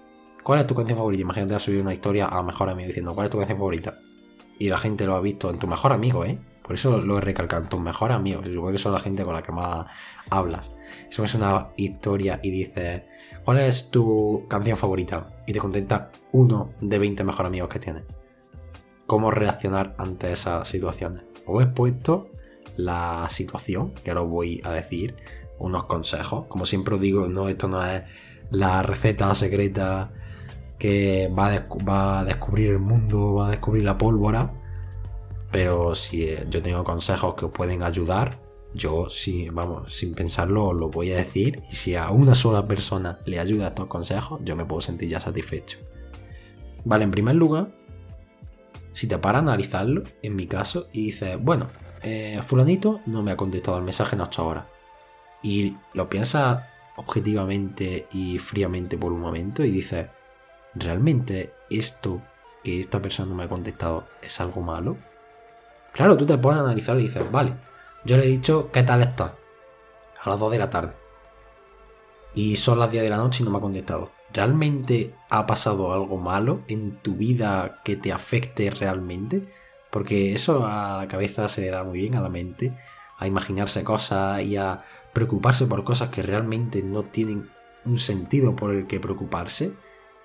¿cuál 0.42 0.60
es 0.60 0.66
tu 0.66 0.74
canción 0.74 0.98
favorita? 0.98 1.22
Imagínate 1.22 1.54
has 1.54 1.62
subido 1.62 1.82
una 1.82 1.94
historia 1.94 2.26
a 2.26 2.42
mejor 2.42 2.68
amigo 2.68 2.88
diciendo 2.88 3.12
¿cuál 3.14 3.26
es 3.26 3.30
tu 3.30 3.38
canción 3.38 3.58
favorita? 3.58 3.98
Y 4.58 4.68
la 4.68 4.78
gente 4.78 5.06
lo 5.06 5.14
ha 5.14 5.20
visto 5.20 5.50
en 5.50 5.58
tu 5.58 5.66
mejor 5.66 5.92
amigo, 5.92 6.24
¿eh? 6.24 6.38
Por 6.66 6.74
eso 6.74 6.98
lo 6.98 7.18
he 7.18 7.20
recalcado. 7.20 7.68
Tus 7.68 7.80
mejores 7.80 8.16
amigos. 8.16 8.44
Supongo 8.44 8.72
que 8.72 8.78
son 8.78 8.92
la 8.92 8.98
gente 8.98 9.24
con 9.24 9.34
la 9.34 9.42
que 9.42 9.52
más 9.52 9.86
hablas. 10.30 10.72
Eso 11.08 11.22
es 11.22 11.34
una 11.34 11.68
historia 11.76 12.40
y 12.42 12.50
dices, 12.50 13.04
¿cuál 13.44 13.60
es 13.60 13.90
tu 13.90 14.46
canción 14.48 14.76
favorita? 14.76 15.30
Y 15.46 15.52
te 15.52 15.60
contenta 15.60 16.10
uno 16.32 16.70
de 16.80 16.98
20 16.98 17.22
mejores 17.22 17.48
amigos 17.48 17.68
que 17.68 17.78
tienes. 17.78 18.02
¿Cómo 19.06 19.30
reaccionar 19.30 19.94
ante 19.98 20.32
esas 20.32 20.68
situaciones? 20.68 21.24
Os 21.46 21.62
he 21.62 21.66
puesto 21.66 22.28
la 22.76 23.28
situación, 23.30 23.92
que 24.02 24.10
ahora 24.10 24.22
os 24.22 24.30
voy 24.30 24.60
a 24.64 24.70
decir, 24.70 25.14
unos 25.58 25.84
consejos. 25.84 26.46
Como 26.48 26.66
siempre 26.66 26.96
os 26.96 27.00
digo, 27.00 27.28
no, 27.28 27.48
esto 27.48 27.68
no 27.68 27.84
es 27.84 28.02
la 28.50 28.82
receta 28.82 29.34
secreta 29.34 30.10
que 30.78 31.32
va 31.36 31.54
a, 31.54 31.66
va 31.88 32.20
a 32.20 32.24
descubrir 32.24 32.70
el 32.70 32.78
mundo, 32.78 33.34
va 33.34 33.48
a 33.48 33.50
descubrir 33.50 33.84
la 33.84 33.96
pólvora. 33.96 34.52
Pero 35.50 35.94
si 35.94 36.24
eh, 36.24 36.44
yo 36.50 36.60
tengo 36.60 36.84
consejos 36.84 37.34
que 37.34 37.46
os 37.46 37.52
pueden 37.52 37.82
ayudar, 37.82 38.40
yo 38.74 39.08
sí, 39.08 39.48
vamos, 39.50 39.94
sin 39.94 40.14
pensarlo 40.14 40.72
lo 40.72 40.90
voy 40.90 41.12
a 41.12 41.16
decir. 41.16 41.62
Y 41.70 41.76
si 41.76 41.94
a 41.94 42.10
una 42.10 42.34
sola 42.34 42.66
persona 42.66 43.20
le 43.24 43.38
ayuda 43.38 43.68
estos 43.68 43.86
consejos, 43.86 44.40
yo 44.44 44.56
me 44.56 44.66
puedo 44.66 44.80
sentir 44.80 45.08
ya 45.08 45.20
satisfecho. 45.20 45.78
Vale, 46.84 47.04
en 47.04 47.10
primer 47.10 47.36
lugar, 47.36 47.74
si 48.96 49.06
te 49.06 49.18
para 49.18 49.40
a 49.40 49.42
analizarlo, 49.42 50.04
en 50.22 50.34
mi 50.34 50.46
caso, 50.46 50.88
y 50.90 51.08
dices, 51.08 51.36
bueno, 51.38 51.68
eh, 52.02 52.40
fulanito 52.42 53.02
no 53.04 53.22
me 53.22 53.30
ha 53.30 53.36
contestado 53.36 53.76
el 53.76 53.84
mensaje 53.84 54.16
en 54.16 54.22
8 54.22 54.46
horas. 54.46 54.64
Y 55.42 55.76
lo 55.92 56.08
piensas 56.08 56.64
objetivamente 56.96 58.08
y 58.10 58.38
fríamente 58.38 58.96
por 58.96 59.12
un 59.12 59.20
momento 59.20 59.62
y 59.62 59.70
dices, 59.70 60.08
¿realmente 60.74 61.52
esto 61.68 62.22
que 62.64 62.80
esta 62.80 63.02
persona 63.02 63.28
no 63.28 63.34
me 63.34 63.44
ha 63.44 63.50
contestado 63.50 64.06
es 64.22 64.40
algo 64.40 64.62
malo? 64.62 64.96
Claro, 65.92 66.16
tú 66.16 66.24
te 66.24 66.32
a 66.32 66.60
analizar 66.60 66.98
y 66.98 67.02
dices, 67.02 67.30
vale, 67.30 67.52
yo 68.06 68.16
le 68.16 68.24
he 68.24 68.28
dicho, 68.28 68.70
¿qué 68.72 68.82
tal 68.82 69.02
está? 69.02 69.36
A 70.24 70.30
las 70.30 70.38
2 70.38 70.52
de 70.52 70.58
la 70.58 70.70
tarde. 70.70 70.94
Y 72.34 72.56
son 72.56 72.78
las 72.78 72.90
10 72.90 73.02
de 73.02 73.10
la 73.10 73.18
noche 73.18 73.42
y 73.42 73.44
no 73.44 73.50
me 73.50 73.58
ha 73.58 73.60
contestado. 73.60 74.15
¿Realmente 74.36 75.14
ha 75.30 75.46
pasado 75.46 75.94
algo 75.94 76.18
malo 76.18 76.60
en 76.68 76.98
tu 76.98 77.14
vida 77.14 77.80
que 77.86 77.96
te 77.96 78.12
afecte 78.12 78.68
realmente? 78.68 79.48
Porque 79.90 80.34
eso 80.34 80.66
a 80.66 80.98
la 80.98 81.08
cabeza 81.08 81.48
se 81.48 81.62
le 81.62 81.70
da 81.70 81.84
muy 81.84 82.00
bien 82.00 82.16
a 82.16 82.20
la 82.20 82.28
mente, 82.28 82.76
a 83.16 83.26
imaginarse 83.26 83.82
cosas 83.82 84.42
y 84.42 84.58
a 84.58 84.84
preocuparse 85.14 85.64
por 85.64 85.84
cosas 85.84 86.10
que 86.10 86.22
realmente 86.22 86.82
no 86.82 87.02
tienen 87.02 87.48
un 87.86 87.98
sentido 87.98 88.54
por 88.54 88.74
el 88.74 88.86
que 88.86 89.00
preocuparse. 89.00 89.72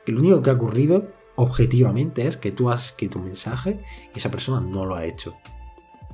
Que 0.06 0.12
lo 0.12 0.19
único 0.19 0.41
que 0.41 0.50
ha 0.50 0.54
ocurrido 0.56 1.08
objetivamente 1.38 2.28
es 2.28 2.36
que 2.36 2.52
tú 2.52 2.69
has 2.69 2.88
escrito 2.88 3.17
un 3.17 3.24
mensaje 3.24 3.82
y 4.13 4.17
esa 4.17 4.30
persona 4.30 4.60
no 4.60 4.86
lo 4.86 4.95
ha 4.95 5.06
hecho. 5.06 5.38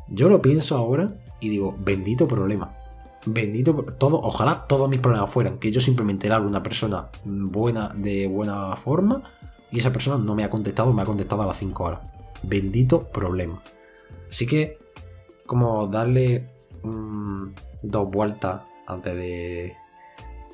Yo 0.07 0.29
lo 0.29 0.39
pienso 0.39 0.77
ahora 0.77 1.15
y 1.39 1.49
digo, 1.49 1.75
bendito 1.79 2.27
problema. 2.27 2.77
Bendito 3.25 3.73
todo, 3.97 4.21
ojalá 4.21 4.67
todos 4.67 4.89
mis 4.89 4.99
problemas 4.99 5.29
fueran 5.29 5.57
que 5.59 5.71
yo 5.71 5.81
simplemente 5.81 6.27
le 6.29 6.35
hablo 6.35 6.47
a 6.47 6.49
una 6.49 6.63
persona 6.63 7.09
buena 7.25 7.89
de 7.95 8.27
buena 8.27 8.75
forma 8.75 9.23
y 9.71 9.79
esa 9.79 9.91
persona 9.91 10.17
no 10.17 10.33
me 10.35 10.43
ha 10.43 10.49
contestado, 10.49 10.93
me 10.93 11.01
ha 11.01 11.05
contestado 11.05 11.41
a 11.41 11.45
las 11.45 11.57
5 11.57 11.83
horas. 11.83 11.99
Bendito 12.43 13.09
problema. 13.09 13.61
Así 14.29 14.45
que, 14.45 14.77
como 15.45 15.87
darle 15.87 16.49
dos 17.81 18.09
vueltas 18.09 18.61
antes 18.85 19.15
de 19.15 19.75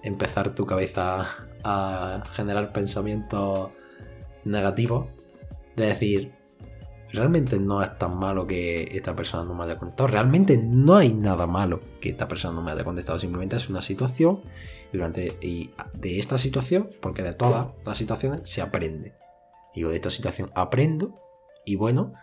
empezar 0.04 0.56
tu 0.56 0.66
cabeza 0.66 1.28
a 1.64 2.24
generar 2.32 2.74
pensamientos 2.74 3.70
negativos, 4.44 5.08
de 5.76 5.88
decir, 5.88 6.34
realmente 7.14 7.60
no 7.60 7.82
es 7.84 7.98
tan 7.98 8.18
malo 8.18 8.48
que 8.48 8.84
esta 8.92 9.16
persona 9.16 9.44
no 9.44 9.54
me 9.54 9.64
haya 9.64 9.78
contestado, 9.78 10.08
realmente 10.08 10.58
no 10.58 10.96
hay 10.96 11.14
nada 11.14 11.48
malo 11.48 11.80
que 12.02 12.10
esta 12.10 12.28
persona 12.28 12.56
no 12.56 12.62
me 12.62 12.72
haya 12.72 12.84
contestado, 12.84 13.20
simplemente 13.20 13.56
es 13.56 13.70
una 13.70 13.82
situación 13.82 14.42
y 14.92 14.98
durante 14.98 15.38
y 15.42 15.72
de 15.94 16.20
esta 16.20 16.38
situación, 16.38 16.90
porque 17.02 17.24
de 17.24 17.34
todas 17.34 17.68
las 17.86 17.98
situaciones 17.98 18.42
se 18.50 18.62
aprende. 18.62 19.16
Y 19.76 19.82
yo 19.82 19.90
de 19.90 19.96
esta 19.96 20.10
situación 20.10 20.52
aprendo 20.56 21.16
y 21.66 21.76
bueno, 21.76 22.14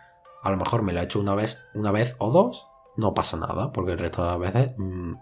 a 0.43 0.51
lo 0.51 0.57
mejor 0.57 0.83
me 0.83 0.93
lo 0.93 0.99
he 0.99 1.03
hecho 1.03 1.19
una 1.19 1.35
vez, 1.35 1.59
una 1.73 1.91
vez 1.91 2.15
o 2.19 2.31
dos, 2.31 2.67
no 2.97 3.13
pasa 3.13 3.37
nada, 3.37 3.71
porque 3.71 3.93
el 3.93 3.99
resto 3.99 4.21
de 4.21 4.27
las 4.27 4.39
veces 4.39 4.73
mm, 4.77 5.13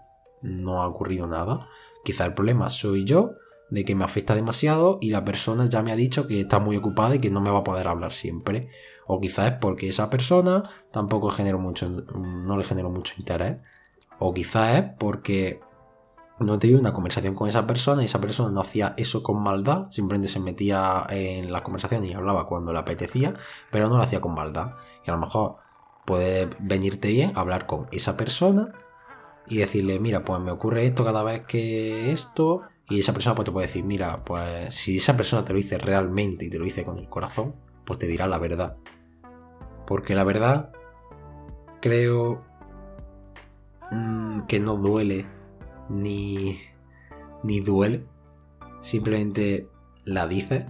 no 0.42 0.82
ha 0.82 0.86
ocurrido 0.86 1.26
nada. 1.26 1.68
Quizá 2.04 2.24
el 2.24 2.34
problema 2.34 2.70
soy 2.70 3.04
yo, 3.04 3.32
de 3.70 3.84
que 3.84 3.94
me 3.94 4.04
afecta 4.04 4.34
demasiado 4.34 4.98
y 5.00 5.10
la 5.10 5.24
persona 5.24 5.66
ya 5.66 5.82
me 5.82 5.92
ha 5.92 5.96
dicho 5.96 6.26
que 6.26 6.40
está 6.40 6.58
muy 6.58 6.76
ocupada 6.76 7.14
y 7.14 7.20
que 7.20 7.30
no 7.30 7.40
me 7.40 7.50
va 7.50 7.60
a 7.60 7.64
poder 7.64 7.86
hablar 7.88 8.12
siempre. 8.12 8.68
O 9.12 9.20
quizás 9.20 9.52
es 9.52 9.58
porque 9.58 9.88
esa 9.88 10.08
persona 10.08 10.62
tampoco 10.92 11.32
mucho, 11.58 11.90
no 11.90 12.56
le 12.56 12.62
genero 12.62 12.90
mucho 12.90 13.14
interés. 13.18 13.56
O 14.20 14.32
quizás 14.32 14.76
es 14.76 14.84
porque 15.00 15.60
no 16.38 16.60
tenido 16.60 16.78
una 16.78 16.92
conversación 16.92 17.34
con 17.34 17.48
esa 17.48 17.66
persona 17.66 18.02
y 18.02 18.04
esa 18.04 18.20
persona 18.20 18.52
no 18.52 18.60
hacía 18.60 18.94
eso 18.96 19.24
con 19.24 19.42
maldad, 19.42 19.90
simplemente 19.90 20.28
se 20.28 20.38
metía 20.38 21.04
en 21.10 21.50
la 21.50 21.64
conversación 21.64 22.04
y 22.04 22.12
hablaba 22.12 22.46
cuando 22.46 22.72
le 22.72 22.78
apetecía, 22.78 23.34
pero 23.72 23.88
no 23.88 23.96
lo 23.96 24.04
hacía 24.04 24.20
con 24.20 24.32
maldad. 24.32 24.74
Y 25.04 25.10
a 25.10 25.14
lo 25.14 25.18
mejor 25.18 25.56
puede 26.06 26.48
venirte 26.60 27.08
bien 27.08 27.32
hablar 27.34 27.66
con 27.66 27.88
esa 27.90 28.16
persona 28.16 28.72
y 29.48 29.56
decirle, 29.56 29.98
mira, 29.98 30.24
pues 30.24 30.38
me 30.38 30.52
ocurre 30.52 30.86
esto 30.86 31.04
cada 31.04 31.24
vez 31.24 31.46
que 31.48 32.12
esto. 32.12 32.62
Y 32.88 33.00
esa 33.00 33.12
persona 33.12 33.34
pues 33.34 33.46
te 33.46 33.50
puede 33.50 33.66
decir, 33.66 33.82
mira, 33.82 34.24
pues 34.24 34.72
si 34.72 34.98
esa 34.98 35.16
persona 35.16 35.44
te 35.44 35.52
lo 35.52 35.56
dice 35.56 35.78
realmente 35.78 36.44
y 36.44 36.50
te 36.50 36.58
lo 36.58 36.64
dice 36.64 36.84
con 36.84 36.96
el 36.96 37.08
corazón, 37.08 37.56
pues 37.84 37.98
te 37.98 38.06
dirá 38.06 38.28
la 38.28 38.38
verdad. 38.38 38.76
Porque 39.90 40.14
la 40.14 40.22
verdad, 40.22 40.70
creo 41.80 42.44
mm, 43.90 44.42
que 44.42 44.60
no 44.60 44.76
duele 44.76 45.26
ni, 45.88 46.60
ni 47.42 47.58
duele. 47.58 48.06
Simplemente 48.82 49.68
la 50.04 50.28
dices 50.28 50.66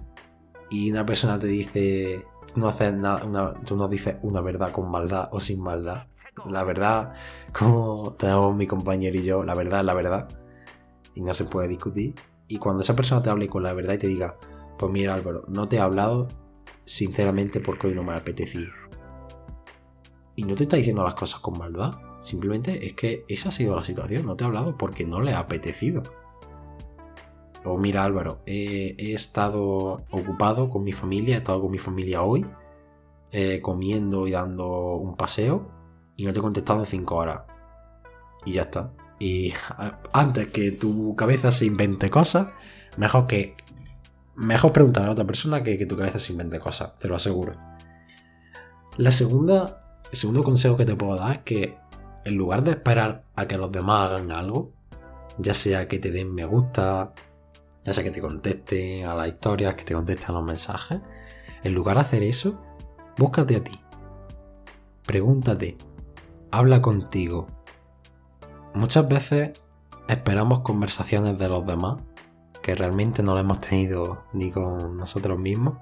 y 0.71 0.89
una 0.89 1.05
persona 1.05 1.37
te 1.37 1.45
dice, 1.45 2.25
no 2.55 2.67
haces 2.67 2.95
nada, 2.95 3.53
tú 3.63 3.75
no 3.75 3.87
dices 3.87 4.17
una 4.23 4.41
verdad 4.41 4.71
con 4.71 4.89
maldad 4.89 5.29
o 5.31 5.39
sin 5.39 5.61
maldad. 5.61 6.07
La 6.47 6.63
verdad, 6.63 7.13
como 7.53 8.15
tenemos 8.17 8.55
mi 8.55 8.65
compañero 8.65 9.19
y 9.19 9.23
yo, 9.23 9.43
la 9.43 9.53
verdad 9.53 9.81
es 9.81 9.85
la 9.85 9.93
verdad. 9.93 10.29
Y 11.13 11.21
no 11.21 11.35
se 11.35 11.45
puede 11.45 11.67
discutir. 11.67 12.15
Y 12.47 12.57
cuando 12.57 12.81
esa 12.81 12.95
persona 12.95 13.21
te 13.21 13.29
hable 13.29 13.47
con 13.47 13.61
la 13.61 13.73
verdad 13.73 13.93
y 13.93 13.99
te 13.99 14.07
diga, 14.07 14.39
pues 14.79 14.91
mira 14.91 15.13
Álvaro, 15.13 15.43
no 15.47 15.69
te 15.69 15.75
he 15.75 15.79
hablado 15.79 16.27
sinceramente 16.85 17.59
porque 17.59 17.85
hoy 17.85 17.93
no 17.93 18.03
me 18.03 18.13
ha 18.13 18.17
apetecido. 18.17 18.80
Y 20.41 20.43
no 20.43 20.55
te 20.55 20.63
está 20.63 20.75
diciendo 20.75 21.03
las 21.03 21.13
cosas 21.13 21.39
con 21.39 21.59
maldad. 21.59 21.93
Simplemente 22.19 22.87
es 22.87 22.93
que 22.93 23.25
esa 23.27 23.49
ha 23.49 23.51
sido 23.51 23.75
la 23.75 23.83
situación. 23.83 24.25
No 24.25 24.35
te 24.35 24.43
he 24.43 24.47
hablado 24.47 24.75
porque 24.75 25.05
no 25.05 25.21
le 25.21 25.33
ha 25.33 25.39
apetecido. 25.39 26.01
O 27.63 27.77
mira 27.77 28.03
Álvaro, 28.03 28.41
he, 28.47 29.13
estado 29.13 30.03
ocupado 30.09 30.67
con 30.67 30.83
mi 30.83 30.93
familia, 30.93 31.35
he 31.35 31.37
estado 31.37 31.61
con 31.61 31.69
mi 31.69 31.77
familia 31.77 32.23
hoy, 32.23 32.43
eh, 33.31 33.61
comiendo 33.61 34.25
y 34.25 34.31
dando 34.31 34.95
un 34.95 35.15
paseo, 35.15 35.69
y 36.15 36.25
no 36.25 36.33
te 36.33 36.39
he 36.39 36.41
contestado 36.41 36.79
en 36.79 36.87
5 36.87 37.15
horas. 37.15 37.41
Y 38.43 38.53
ya 38.53 38.63
está. 38.63 38.93
Y 39.19 39.53
antes 40.13 40.47
que 40.47 40.71
tu 40.71 41.15
cabeza 41.15 41.51
se 41.51 41.65
invente 41.65 42.09
cosas, 42.09 42.47
mejor 42.97 43.27
que. 43.27 43.55
Mejor 44.33 44.73
preguntar 44.73 45.05
a 45.05 45.11
otra 45.11 45.25
persona 45.25 45.61
que 45.61 45.85
tu 45.85 45.95
cabeza 45.95 46.17
se 46.17 46.31
invente 46.31 46.59
cosas, 46.59 46.97
te 46.97 47.07
lo 47.07 47.15
aseguro. 47.15 47.53
La 48.97 49.11
segunda. 49.11 49.80
El 50.11 50.17
segundo 50.17 50.43
consejo 50.43 50.75
que 50.75 50.85
te 50.85 50.95
puedo 50.95 51.15
dar 51.15 51.31
es 51.31 51.37
que 51.39 51.77
en 52.25 52.35
lugar 52.35 52.63
de 52.63 52.71
esperar 52.71 53.23
a 53.35 53.47
que 53.47 53.57
los 53.57 53.71
demás 53.71 54.09
hagan 54.09 54.31
algo, 54.31 54.73
ya 55.37 55.53
sea 55.53 55.87
que 55.87 55.99
te 55.99 56.11
den 56.11 56.33
me 56.33 56.43
gusta, 56.43 57.13
ya 57.85 57.93
sea 57.93 58.03
que 58.03 58.11
te 58.11 58.21
contesten 58.21 59.05
a 59.05 59.15
las 59.15 59.29
historias, 59.29 59.75
que 59.75 59.85
te 59.85 59.93
contesten 59.93 60.29
a 60.29 60.33
los 60.33 60.43
mensajes, 60.43 60.99
en 61.63 61.73
lugar 61.73 61.95
de 61.95 62.01
hacer 62.01 62.23
eso, 62.23 62.61
búscate 63.17 63.55
a 63.55 63.63
ti. 63.63 63.79
Pregúntate, 65.05 65.77
habla 66.51 66.81
contigo. 66.81 67.47
Muchas 68.73 69.07
veces 69.07 69.53
esperamos 70.07 70.59
conversaciones 70.59 71.39
de 71.39 71.47
los 71.47 71.65
demás 71.65 71.99
que 72.61 72.75
realmente 72.75 73.23
no 73.23 73.33
las 73.33 73.43
hemos 73.43 73.59
tenido 73.59 74.25
ni 74.33 74.51
con 74.51 74.97
nosotros 74.97 75.39
mismos 75.39 75.77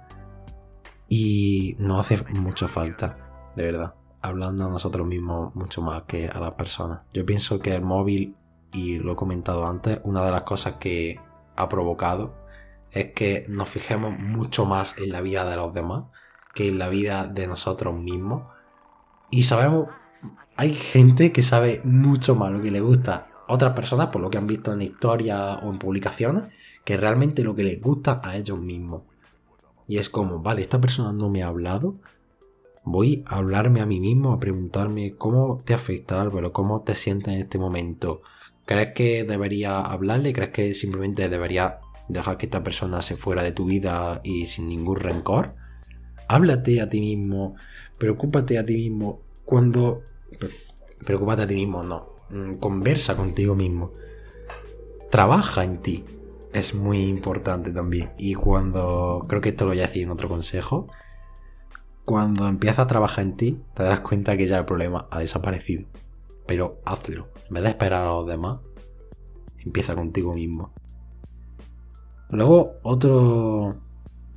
y 1.10 1.76
nos 1.80 2.00
hace 2.00 2.24
mucha 2.32 2.68
falta, 2.68 3.52
de 3.56 3.63
verdad, 3.63 3.96
hablando 4.21 4.65
a 4.65 4.69
nosotros 4.69 5.08
mismos 5.08 5.55
mucho 5.55 5.82
más 5.82 6.03
que 6.03 6.27
a 6.27 6.39
las 6.39 6.55
personas. 6.55 7.05
Yo 7.13 7.25
pienso 7.25 7.60
que 7.60 7.73
el 7.73 7.82
móvil, 7.82 8.36
y 8.73 8.99
lo 8.99 9.13
he 9.13 9.15
comentado 9.15 9.65
antes, 9.65 9.99
una 10.03 10.23
de 10.23 10.32
las 10.32 10.43
cosas 10.43 10.75
que 10.75 11.19
ha 11.55 11.69
provocado 11.69 12.36
es 12.91 13.12
que 13.13 13.43
nos 13.47 13.69
fijemos 13.69 14.17
mucho 14.17 14.65
más 14.65 14.97
en 14.97 15.12
la 15.12 15.21
vida 15.21 15.49
de 15.49 15.55
los 15.55 15.73
demás 15.73 16.05
que 16.53 16.67
en 16.67 16.79
la 16.79 16.89
vida 16.89 17.27
de 17.27 17.47
nosotros 17.47 17.95
mismos. 17.95 18.43
Y 19.29 19.43
sabemos, 19.43 19.88
hay 20.55 20.73
gente 20.73 21.32
que 21.32 21.43
sabe 21.43 21.82
mucho 21.84 22.36
más 22.36 22.51
lo 22.51 22.62
que 22.62 22.71
le 22.71 22.82
gusta 22.82 23.27
a 23.47 23.53
otras 23.53 23.73
personas 23.73 24.08
por 24.08 24.21
lo 24.21 24.29
que 24.29 24.38
han 24.38 24.47
visto 24.47 24.73
en 24.73 24.82
historias 24.82 25.60
o 25.63 25.69
en 25.69 25.79
publicaciones 25.79 26.45
que 26.84 26.97
realmente 26.97 27.43
lo 27.43 27.55
que 27.55 27.63
les 27.63 27.79
gusta 27.79 28.21
a 28.23 28.36
ellos 28.36 28.60
mismos. 28.60 29.03
Y 29.88 29.97
es 29.97 30.10
como, 30.10 30.39
vale, 30.39 30.62
esta 30.62 30.82
persona 30.82 31.13
no 31.13 31.29
me 31.29 31.43
ha 31.43 31.47
hablado 31.47 31.95
Voy 32.84 33.24
a 33.28 33.38
hablarme 33.38 33.82
a 33.82 33.86
mí 33.86 34.00
mismo, 34.00 34.32
a 34.32 34.39
preguntarme 34.39 35.15
cómo 35.15 35.60
te 35.63 35.74
afecta 35.74 36.22
Álvaro, 36.22 36.54
cómo 36.54 36.82
te 36.82 36.96
sientes 36.96 37.34
en 37.34 37.42
este 37.42 37.58
momento. 37.58 38.22
¿Crees 38.65 38.94
que 38.94 39.24
debería 39.24 39.80
hablarle? 39.80 40.34
¿Crees 40.34 40.52
que 40.52 40.74
simplemente 40.74 41.28
debería 41.28 41.80
dejar 42.08 42.38
que 42.38 42.46
esta 42.46 42.63
persona 42.63 43.02
se 43.02 43.18
fuera 43.18 43.44
de 43.44 43.52
tu 43.52 43.65
vida 43.65 44.22
y 44.24 44.46
sin 44.46 44.70
ningún 44.70 44.98
rencor? 44.98 45.56
Háblate 46.28 46.80
a 46.80 46.89
ti 46.89 47.00
mismo, 47.00 47.56
preocúpate 47.98 48.58
a 48.58 48.65
ti 48.65 48.76
mismo. 48.76 49.22
Cuando... 49.46 50.04
Preocúpate 51.06 51.42
a 51.42 51.48
ti 51.48 51.56
mismo, 51.56 51.84
no. 51.84 52.15
Mm, 52.30 52.56
conversa 52.56 53.18
contigo 53.18 53.56
mismo. 53.56 53.94
Trabaja 55.10 55.63
en 55.63 55.82
ti. 55.82 56.06
Es 56.54 56.76
muy 56.76 57.02
importante 57.06 57.72
también. 57.72 58.12
Y 58.18 58.36
cuando... 58.36 59.26
Creo 59.28 59.42
que 59.42 59.50
esto 59.50 59.65
lo 59.65 59.72
voy 59.72 59.80
a 59.80 59.88
decir 59.88 60.04
en 60.04 60.12
otro 60.12 60.30
consejo. 60.30 60.88
Cuando 62.10 62.48
empiezas 62.48 62.80
a 62.80 62.88
trabajar 62.88 63.24
en 63.24 63.38
ti, 63.38 63.62
te 63.76 63.84
darás 63.84 64.00
cuenta 64.00 64.36
que 64.36 64.48
ya 64.48 64.58
el 64.58 64.65
problema 64.65 65.08
ha 65.12 65.19
desaparecido. 65.19 65.88
Pero 66.48 66.82
hazlo. 66.84 67.28
En 67.48 67.54
vez 67.54 67.62
de 67.62 67.69
esperar 67.69 68.02
a 68.02 68.08
los 68.08 68.26
demás, 68.26 68.62
empieza 69.63 69.93
contigo 69.93 70.34
mismo. 70.34 70.74
Luego, 72.32 72.80
otro... 72.82 73.80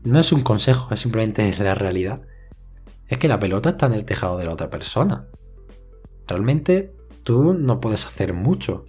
No 0.05 0.21
es 0.21 0.33
un 0.33 0.43
consejo, 0.43 0.93
es 0.93 1.01
simplemente 1.01 1.57
la 1.57 1.75
realidad. 1.75 2.21
Es 3.09 3.19
que 3.19 3.27
la 3.27 3.41
pelota 3.41 3.71
está 3.71 3.87
en 3.87 3.95
el 3.95 4.05
tejado 4.05 4.37
de 4.37 4.45
la 4.45 4.53
otra 4.53 4.69
persona. 4.69 5.29
Realmente 6.27 6.95
tú 7.23 7.55
no 7.55 7.81
puedes 7.81 8.05
hacer 8.05 8.35
mucho. 8.35 8.85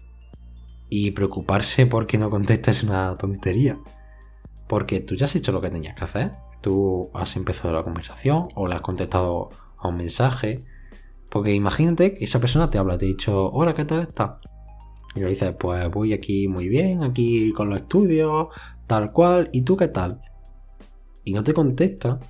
Y 0.90 1.12
preocuparse 1.12 1.86
porque 1.86 2.18
no 2.18 2.30
contestas 2.30 2.80
es 2.80 2.84
una 2.84 3.18
tontería. 3.18 3.80
Porque 4.68 5.00
tú 5.00 5.16
ya 5.16 5.24
has 5.24 5.38
hecho 5.38 5.54
lo 5.54 5.62
que 5.62 5.70
tenías 5.70 5.96
que 5.96 6.04
hacer. 6.04 6.43
Tú 6.64 7.12
has 7.14 7.36
empezado 7.36 7.74
la 7.74 7.84
conversación 7.84 8.48
o 8.56 8.68
le 8.68 8.76
has 8.76 8.82
contestado 8.82 9.50
a 9.78 9.90
un 9.90 9.98
mensaje. 9.98 10.64
Porque 11.30 11.54
imagínate 11.54 12.14
que 12.14 12.24
esa 12.24 12.40
persona 12.40 12.70
te 12.70 12.78
habla, 12.78 12.98
te 12.98 13.04
ha 13.04 13.10
dicho, 13.10 13.50
hola, 13.52 13.74
¿qué 13.74 13.84
tal 13.84 14.00
estás? 14.00 14.38
Y 15.14 15.20
le 15.20 15.28
dices, 15.28 15.54
pues 15.60 15.92
voy 15.92 16.14
aquí 16.14 16.48
muy 16.48 16.70
bien, 16.70 17.04
aquí 17.04 17.52
con 17.52 17.68
los 17.68 17.80
estudios, 17.80 18.48
tal 18.88 19.12
cual, 19.12 19.50
¿y 19.52 19.64
tú 19.64 19.76
qué 19.76 19.90
tal? 19.90 20.22
Y 21.26 21.34
no 21.34 21.44
te 21.44 21.54
contesta. 21.54 22.22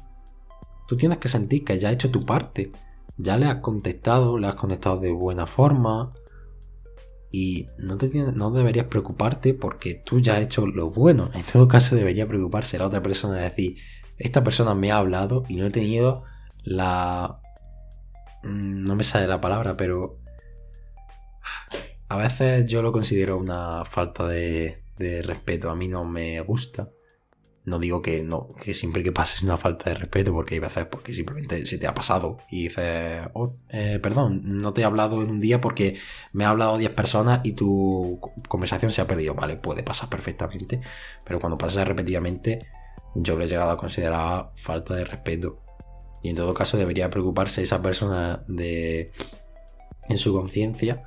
Tú 0.87 0.97
tienes 0.97 1.19
que 1.19 1.27
sentir 1.27 1.63
que 1.63 1.77
ya 1.77 1.89
has 1.89 1.93
hecho 1.93 2.09
tu 2.09 2.21
parte. 2.21 2.71
Ya 3.17 3.37
le 3.37 3.45
has 3.45 3.57
contestado, 3.57 4.39
le 4.39 4.47
has 4.47 4.55
contestado 4.55 4.97
de 4.97 5.11
buena 5.11 5.45
forma. 5.45 6.11
Y 7.31 7.67
no, 7.77 7.97
te 7.97 8.09
no 8.33 8.49
deberías 8.49 8.87
preocuparte 8.87 9.53
porque 9.53 10.01
tú 10.03 10.19
ya 10.21 10.37
has 10.37 10.41
hecho 10.41 10.65
lo 10.65 10.89
bueno. 10.89 11.29
En 11.35 11.43
todo 11.43 11.67
caso 11.67 11.95
debería 11.95 12.27
preocuparse 12.27 12.79
la 12.79 12.87
otra 12.87 13.03
persona 13.03 13.35
de 13.35 13.43
decir, 13.43 13.77
esta 14.23 14.43
persona 14.43 14.73
me 14.73 14.89
ha 14.91 14.97
hablado 14.97 15.43
y 15.49 15.57
no 15.57 15.65
he 15.65 15.69
tenido 15.69 16.23
la... 16.63 17.41
No 18.43 18.95
me 18.95 19.03
sale 19.03 19.27
la 19.27 19.41
palabra, 19.41 19.75
pero... 19.75 20.17
A 22.07 22.15
veces 22.15 22.65
yo 22.65 22.81
lo 22.81 22.93
considero 22.93 23.37
una 23.37 23.83
falta 23.83 24.25
de, 24.27 24.81
respeto. 25.25 25.69
A 25.69 25.75
mí 25.75 25.89
no 25.89 26.05
me 26.05 26.39
gusta. 26.39 26.89
No 27.65 27.79
digo 27.79 28.01
que 28.01 28.23
no, 28.23 28.49
que 28.61 28.73
siempre 28.73 29.03
que 29.03 29.11
pases 29.11 29.41
una 29.41 29.57
falta 29.57 29.89
de 29.89 29.95
respeto, 29.95 30.31
porque 30.31 30.55
hay 30.55 30.59
veces 30.59 30.85
porque 30.85 31.13
simplemente 31.13 31.65
se 31.65 31.77
te 31.77 31.87
ha 31.87 31.93
pasado 31.93 32.37
y 32.49 32.63
dices, 32.63 33.29
oh, 33.33 33.55
eh, 33.69 33.99
perdón, 34.01 34.41
no 34.43 34.73
te 34.73 34.81
he 34.81 34.83
hablado 34.85 35.21
en 35.21 35.29
un 35.29 35.39
día 35.39 35.59
porque 35.61 35.97
me 36.33 36.45
ha 36.45 36.49
hablado 36.49 36.77
10 36.77 36.91
personas 36.91 37.39
y 37.43 37.53
tu 37.53 38.19
conversación 38.47 38.91
se 38.91 39.01
ha 39.01 39.07
perdido. 39.07 39.33
Vale, 39.33 39.55
puede 39.57 39.83
pasar 39.83 40.09
perfectamente, 40.09 40.81
pero 41.25 41.39
cuando 41.39 41.57
pasa 41.57 41.85
repetidamente, 41.85 42.67
yo 43.15 43.35
lo 43.35 43.43
he 43.43 43.47
llegado 43.47 43.71
a 43.71 43.77
considerar 43.77 44.51
falta 44.55 44.95
de 44.95 45.05
respeto. 45.05 45.59
Y 46.21 46.29
en 46.29 46.35
todo 46.35 46.53
caso 46.53 46.77
debería 46.77 47.09
preocuparse 47.09 47.61
esa 47.61 47.81
persona 47.81 48.43
de 48.47 49.11
en 50.09 50.17
su 50.17 50.33
conciencia, 50.33 50.99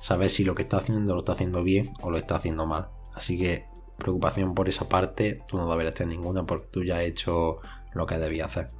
saber 0.00 0.30
si 0.30 0.44
lo 0.44 0.54
que 0.54 0.62
está 0.62 0.78
haciendo 0.78 1.14
lo 1.14 1.20
está 1.20 1.32
haciendo 1.32 1.62
bien 1.62 1.92
o 2.00 2.10
lo 2.10 2.18
está 2.18 2.36
haciendo 2.36 2.66
mal. 2.66 2.88
Así 3.14 3.38
que 3.38 3.66
preocupación 3.98 4.54
por 4.54 4.68
esa 4.68 4.88
parte, 4.88 5.38
tú 5.48 5.56
no 5.56 5.68
deberías 5.68 5.94
tener 5.94 6.16
ninguna 6.16 6.46
porque 6.46 6.68
tú 6.68 6.84
ya 6.84 6.96
has 6.96 7.02
hecho 7.02 7.58
lo 7.94 8.06
que 8.06 8.18
debías 8.18 8.48
hacer. 8.48 8.70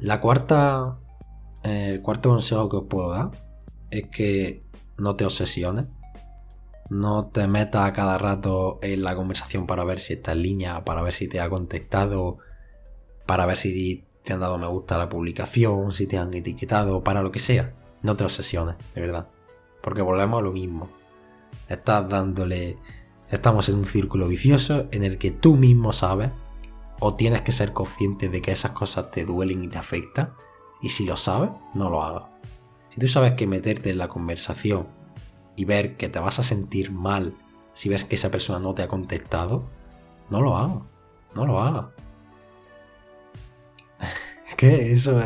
La 0.00 0.20
cuarta, 0.20 0.98
el 1.64 2.00
cuarto 2.00 2.30
consejo 2.30 2.68
que 2.68 2.76
os 2.76 2.84
puedo 2.84 3.10
dar 3.10 3.30
es 3.90 4.08
que 4.08 4.64
no 4.96 5.16
te 5.16 5.24
obsesiones. 5.24 5.86
No 6.90 7.26
te 7.26 7.46
metas 7.46 7.88
a 7.88 7.92
cada 7.92 8.18
rato 8.18 8.78
en 8.82 9.02
la 9.02 9.16
conversación 9.16 9.66
para 9.66 9.84
ver 9.84 10.00
si 10.00 10.14
está 10.14 10.32
en 10.32 10.42
línea, 10.42 10.84
para 10.84 11.02
ver 11.02 11.14
si 11.14 11.28
te 11.28 11.40
ha 11.40 11.48
contestado, 11.48 12.38
para 13.26 13.46
ver 13.46 13.56
si 13.56 14.04
te 14.22 14.34
han 14.34 14.40
dado 14.40 14.58
me 14.58 14.66
gusta 14.66 14.96
a 14.96 14.98
la 14.98 15.08
publicación, 15.08 15.92
si 15.92 16.06
te 16.06 16.18
han 16.18 16.34
etiquetado, 16.34 17.02
para 17.02 17.22
lo 17.22 17.32
que 17.32 17.38
sea. 17.38 17.74
No 18.02 18.16
te 18.16 18.24
obsesiones, 18.24 18.76
de 18.94 19.00
verdad. 19.00 19.28
Porque 19.82 20.02
volvemos 20.02 20.40
a 20.40 20.42
lo 20.42 20.52
mismo. 20.52 20.90
Estás 21.68 22.08
dándole 22.08 22.76
Estamos 23.30 23.68
en 23.68 23.76
un 23.76 23.86
círculo 23.86 24.26
vicioso 24.26 24.88
en 24.90 25.04
el 25.04 25.16
que 25.16 25.30
tú 25.30 25.56
mismo 25.56 25.92
sabes 25.92 26.32
o 26.98 27.14
tienes 27.14 27.42
que 27.42 27.52
ser 27.52 27.72
consciente 27.72 28.28
de 28.28 28.42
que 28.42 28.50
esas 28.50 28.72
cosas 28.72 29.12
te 29.12 29.24
duelen 29.24 29.62
y 29.62 29.68
te 29.68 29.78
afectan. 29.78 30.34
Y 30.82 30.88
si 30.88 31.06
lo 31.06 31.16
sabes, 31.16 31.50
no 31.72 31.90
lo 31.90 32.02
hagas. 32.02 32.24
Si 32.90 32.98
tú 32.98 33.06
sabes 33.06 33.34
que 33.34 33.46
meterte 33.46 33.90
en 33.90 33.98
la 33.98 34.08
conversación 34.08 34.88
y 35.60 35.66
ver 35.66 35.98
que 35.98 36.08
te 36.08 36.18
vas 36.18 36.38
a 36.38 36.42
sentir 36.42 36.90
mal 36.90 37.34
si 37.74 37.90
ves 37.90 38.06
que 38.06 38.14
esa 38.14 38.30
persona 38.30 38.60
no 38.60 38.74
te 38.74 38.82
ha 38.82 38.88
contestado, 38.88 39.62
no 40.30 40.40
lo 40.40 40.56
hagas. 40.56 40.82
No 41.34 41.44
lo 41.44 41.60
hagas. 41.60 41.84
es 44.48 44.54
que 44.56 44.92
eso 44.92 45.20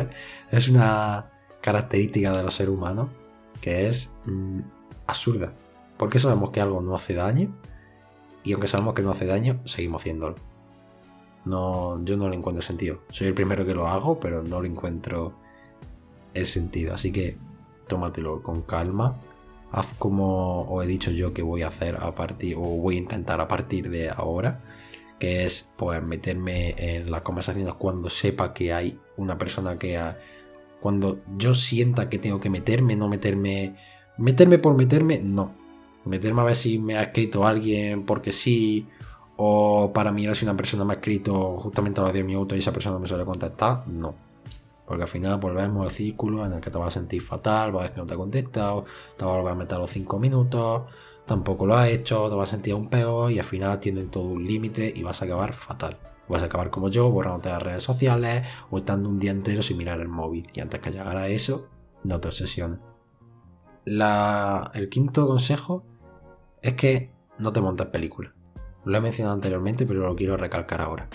es, 0.51 0.67
una 0.67 1.31
característica 1.61 2.35
de 2.35 2.43
los 2.43 2.53
seres 2.53 2.73
humanos 2.73 3.07
que 3.61 3.87
es 3.87 4.13
mm, 4.25 4.59
absurda. 5.07 5.53
Porque 5.95 6.19
sabemos 6.19 6.49
que 6.49 6.59
algo 6.59 6.81
no 6.81 6.97
hace 6.97 7.13
daño 7.13 7.55
y 8.43 8.51
aunque 8.51 8.67
sabemos 8.67 8.93
que 8.93 9.03
no 9.03 9.11
hace 9.11 9.25
daño, 9.25 9.61
seguimos 9.63 10.01
haciéndolo. 10.01 10.35
No, 11.45 12.03
yo 12.03 12.17
no 12.17 12.27
le 12.27 12.35
encuentro 12.35 12.61
sentido. 12.61 12.99
Soy 13.09 13.27
el 13.27 13.35
primero 13.35 13.65
que 13.65 13.73
lo 13.73 13.87
hago, 13.87 14.19
pero 14.19 14.43
no 14.43 14.61
le 14.61 14.67
encuentro 14.67 15.33
el 16.33 16.45
sentido. 16.45 16.93
Así 16.93 17.13
que 17.13 17.37
tómatelo 17.87 18.43
con 18.43 18.63
calma. 18.63 19.15
Haz 19.75 19.93
como 19.99 20.63
os 20.71 20.85
he 20.85 20.87
dicho 20.87 21.11
yo 21.11 21.33
que 21.33 21.41
voy 21.41 21.63
a 21.63 21.67
hacer 21.67 21.97
a 21.99 22.15
partir, 22.15 22.55
o 22.55 22.61
voy 22.61 22.95
a 22.95 22.99
intentar 22.99 23.41
a 23.41 23.47
partir 23.47 23.89
de 23.89 24.09
ahora. 24.09 24.63
Que 25.19 25.45
es 25.45 25.71
pues 25.77 26.01
meterme 26.03 26.75
en 26.77 27.11
las 27.11 27.21
conversaciones 27.21 27.73
cuando 27.75 28.09
sepa 28.09 28.53
que 28.53 28.73
hay 28.73 28.99
una 29.17 29.37
persona 29.37 29.77
que 29.79 29.97
ha, 29.97 30.17
cuando 30.81 31.21
yo 31.37 31.53
sienta 31.53 32.09
que 32.09 32.19
tengo 32.19 32.39
que 32.39 32.49
meterme, 32.49 32.95
no 32.95 33.07
meterme. 33.07 33.75
Meterme 34.17 34.59
por 34.59 34.75
meterme, 34.75 35.19
no 35.19 35.65
meterme 36.05 36.41
a 36.41 36.45
ver 36.45 36.55
si 36.55 36.77
me 36.77 36.97
ha 36.97 37.03
escrito 37.03 37.45
alguien 37.45 38.05
porque 38.05 38.31
sí, 38.31 38.87
o 39.37 39.91
para 39.93 40.11
mirar 40.11 40.35
si 40.35 40.45
una 40.45 40.55
persona 40.55 40.85
me 40.85 40.93
ha 40.93 40.97
escrito 40.97 41.57
justamente 41.57 41.99
a 41.99 42.03
los 42.03 42.13
10 42.13 42.25
minutos 42.25 42.55
y 42.55 42.59
esa 42.59 42.71
persona 42.71 42.99
me 42.99 43.07
suele 43.07 43.25
contestar, 43.25 43.87
no. 43.87 44.15
Porque 44.85 45.03
al 45.03 45.09
final 45.09 45.39
volvemos 45.39 45.85
al 45.85 45.91
círculo 45.91 46.45
en 46.45 46.53
el 46.53 46.61
que 46.61 46.69
te 46.69 46.77
vas 46.77 46.89
a 46.89 46.99
sentir 46.99 47.21
fatal, 47.21 47.71
vas 47.71 47.81
a 47.81 47.83
ver 47.85 47.93
que 47.93 47.99
no 48.01 48.05
te 48.05 48.13
ha 48.13 48.17
contestado, 48.17 48.85
te 49.17 49.25
vas 49.25 49.33
a 49.33 49.37
volver 49.37 49.53
a 49.53 49.55
meter 49.55 49.77
los 49.77 49.89
5 49.89 50.19
minutos, 50.19 50.83
tampoco 51.25 51.65
lo 51.65 51.75
has 51.75 51.89
hecho, 51.89 52.29
te 52.29 52.35
vas 52.35 52.49
a 52.49 52.51
sentir 52.51 52.73
aún 52.73 52.89
peor 52.89 53.31
y 53.31 53.39
al 53.39 53.45
final 53.45 53.79
tienen 53.79 54.09
todo 54.09 54.25
un 54.25 54.45
límite 54.45 54.93
y 54.95 55.01
vas 55.01 55.21
a 55.21 55.25
acabar 55.25 55.53
fatal. 55.53 55.97
Vas 56.27 56.41
a 56.41 56.45
acabar 56.45 56.71
como 56.71 56.89
yo, 56.89 57.09
borrándote 57.11 57.49
las 57.49 57.61
redes 57.61 57.83
sociales 57.83 58.47
o 58.69 58.77
estando 58.77 59.09
un 59.09 59.19
día 59.19 59.31
entero 59.31 59.61
sin 59.61 59.77
mirar 59.77 59.99
el 60.01 60.07
móvil. 60.07 60.47
Y 60.53 60.59
antes 60.59 60.79
que 60.79 60.91
llegara 60.91 61.21
a 61.21 61.27
eso, 61.27 61.67
no 62.03 62.19
te 62.19 62.27
obsesiones. 62.27 62.79
El 63.85 64.89
quinto 64.89 65.27
consejo 65.27 65.85
es 66.63 66.73
que 66.73 67.13
no 67.37 67.53
te 67.53 67.61
montes 67.61 67.87
películas. 67.87 68.33
Lo 68.85 68.97
he 68.97 69.01
mencionado 69.01 69.35
anteriormente, 69.35 69.85
pero 69.85 70.01
lo 70.01 70.15
quiero 70.15 70.37
recalcar 70.37 70.81
ahora. 70.81 71.09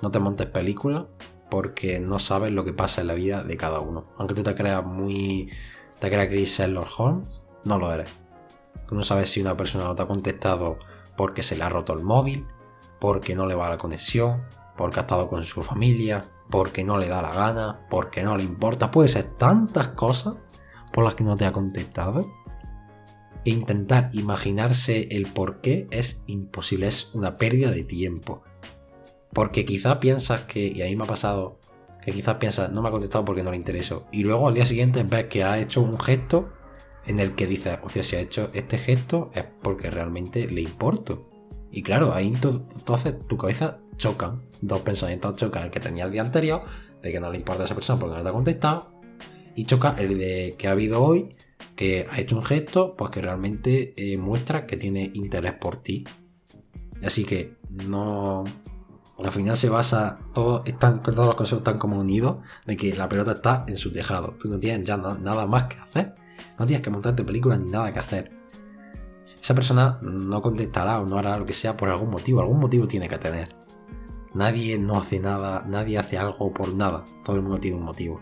No 0.00 0.10
te 0.10 0.18
montes 0.18 0.46
películas 0.46 1.04
porque 1.50 2.00
no 2.00 2.18
sabes 2.18 2.52
lo 2.52 2.64
que 2.64 2.72
pasa 2.72 3.00
en 3.00 3.08
la 3.08 3.14
vida 3.14 3.42
de 3.42 3.56
cada 3.56 3.80
uno. 3.80 4.04
Aunque 4.16 4.34
tú 4.34 4.42
te 4.42 4.54
creas 4.54 4.84
muy. 4.84 5.50
te 6.00 6.08
creas 6.08 6.28
Chris 6.28 6.58
Sherlock 6.58 6.88
Holmes, 6.98 7.28
no 7.64 7.78
lo 7.78 7.92
eres. 7.92 8.10
Tú 8.88 8.94
no 8.94 9.02
sabes 9.02 9.30
si 9.30 9.40
una 9.40 9.56
persona 9.56 9.84
no 9.84 9.94
te 9.94 10.02
ha 10.02 10.06
contestado 10.06 10.78
porque 11.16 11.42
se 11.42 11.56
le 11.56 11.64
ha 11.64 11.68
roto 11.68 11.92
el 11.94 12.02
móvil, 12.02 12.46
porque 13.00 13.34
no 13.34 13.46
le 13.46 13.54
va 13.54 13.70
la 13.70 13.78
conexión, 13.78 14.44
porque 14.76 15.00
ha 15.00 15.02
estado 15.02 15.28
con 15.28 15.44
su 15.44 15.62
familia, 15.62 16.24
porque 16.50 16.84
no 16.84 16.98
le 16.98 17.08
da 17.08 17.22
la 17.22 17.32
gana, 17.32 17.86
porque 17.88 18.22
no 18.22 18.36
le 18.36 18.44
importa. 18.44 18.90
Puede 18.90 19.08
ser 19.08 19.24
tantas 19.34 19.88
cosas 19.88 20.34
por 20.92 21.04
las 21.04 21.14
que 21.14 21.24
no 21.24 21.36
te 21.36 21.46
ha 21.46 21.52
contestado 21.52 22.30
e 23.44 23.50
intentar 23.50 24.10
imaginarse 24.12 25.08
el 25.10 25.26
por 25.32 25.60
qué 25.60 25.86
es 25.90 26.22
imposible, 26.26 26.86
es 26.86 27.10
una 27.14 27.34
pérdida 27.34 27.70
de 27.70 27.84
tiempo. 27.84 28.42
Porque 29.34 29.64
quizá 29.64 30.00
piensas 30.00 30.42
que, 30.42 30.68
y 30.68 30.80
a 30.80 30.86
mí 30.86 30.96
me 30.96 31.04
ha 31.04 31.08
pasado, 31.08 31.58
que 32.02 32.12
quizás 32.12 32.36
piensas, 32.36 32.72
no 32.72 32.80
me 32.80 32.88
ha 32.88 32.92
contestado 32.92 33.24
porque 33.24 33.42
no 33.42 33.50
le 33.50 33.56
intereso. 33.58 34.06
Y 34.12 34.24
luego 34.24 34.48
al 34.48 34.54
día 34.54 34.64
siguiente 34.64 35.02
ves 35.02 35.24
que 35.24 35.44
ha 35.44 35.58
hecho 35.58 35.82
un 35.82 35.98
gesto 35.98 36.52
en 37.06 37.18
el 37.20 37.34
que 37.34 37.46
dices, 37.46 37.78
hostia, 37.82 38.02
si 38.02 38.16
ha 38.16 38.20
hecho 38.20 38.50
este 38.54 38.78
gesto 38.78 39.30
es 39.34 39.44
porque 39.62 39.90
realmente 39.90 40.46
le 40.46 40.62
importo. 40.62 41.30
Y 41.70 41.82
claro, 41.82 42.14
ahí 42.14 42.28
entonces 42.28 43.18
tu 43.26 43.36
cabeza 43.36 43.80
chocan, 43.96 44.42
dos 44.60 44.82
pensamientos 44.82 45.36
chocan, 45.36 45.64
el 45.64 45.70
que 45.70 45.80
tenía 45.80 46.04
el 46.04 46.12
día 46.12 46.22
anterior, 46.22 46.62
de 47.02 47.12
que 47.12 47.20
no 47.20 47.30
le 47.30 47.38
importa 47.38 47.62
a 47.62 47.64
esa 47.66 47.74
persona 47.74 47.98
porque 47.98 48.16
no 48.16 48.22
te 48.22 48.28
ha 48.28 48.32
contestado. 48.32 48.92
Y 49.56 49.64
choca 49.64 49.94
el 49.98 50.18
de 50.18 50.54
que 50.56 50.68
ha 50.68 50.72
habido 50.72 51.02
hoy, 51.02 51.30
que 51.76 52.06
ha 52.10 52.20
hecho 52.20 52.36
un 52.36 52.44
gesto, 52.44 52.94
pues 52.96 53.10
que 53.10 53.20
realmente 53.20 53.94
eh, 53.96 54.16
muestra 54.16 54.66
que 54.66 54.76
tiene 54.76 55.10
interés 55.14 55.54
por 55.54 55.76
ti. 55.76 56.04
Así 57.04 57.24
que 57.24 57.56
no. 57.70 58.44
Al 59.22 59.30
final 59.30 59.56
se 59.56 59.68
basa, 59.68 60.18
todos, 60.32 60.62
están, 60.66 61.02
todos 61.02 61.26
los 61.26 61.36
consejos 61.36 61.60
están 61.60 61.78
como 61.78 61.98
unidos 61.98 62.38
de 62.66 62.76
que 62.76 62.94
la 62.96 63.08
pelota 63.08 63.32
está 63.32 63.64
en 63.68 63.78
su 63.78 63.92
tejado. 63.92 64.36
Tú 64.40 64.48
no 64.48 64.58
tienes 64.58 64.86
ya 64.86 64.96
nada 64.96 65.46
más 65.46 65.64
que 65.64 65.76
hacer. 65.76 66.14
No 66.58 66.66
tienes 66.66 66.84
que 66.84 66.90
montarte 66.90 67.24
películas 67.24 67.60
ni 67.60 67.70
nada 67.70 67.92
que 67.92 68.00
hacer. 68.00 68.32
Esa 69.40 69.54
persona 69.54 69.98
no 70.02 70.42
contestará 70.42 71.00
o 71.00 71.06
no 71.06 71.18
hará 71.18 71.38
lo 71.38 71.46
que 71.46 71.52
sea 71.52 71.76
por 71.76 71.90
algún 71.90 72.10
motivo. 72.10 72.40
Algún 72.40 72.58
motivo 72.58 72.88
tiene 72.88 73.08
que 73.08 73.18
tener. 73.18 73.54
Nadie 74.34 74.78
no 74.78 74.98
hace 74.98 75.20
nada, 75.20 75.64
nadie 75.68 75.98
hace 75.98 76.18
algo 76.18 76.52
por 76.52 76.74
nada. 76.74 77.04
Todo 77.24 77.36
el 77.36 77.42
mundo 77.42 77.58
tiene 77.58 77.76
un 77.76 77.84
motivo. 77.84 78.20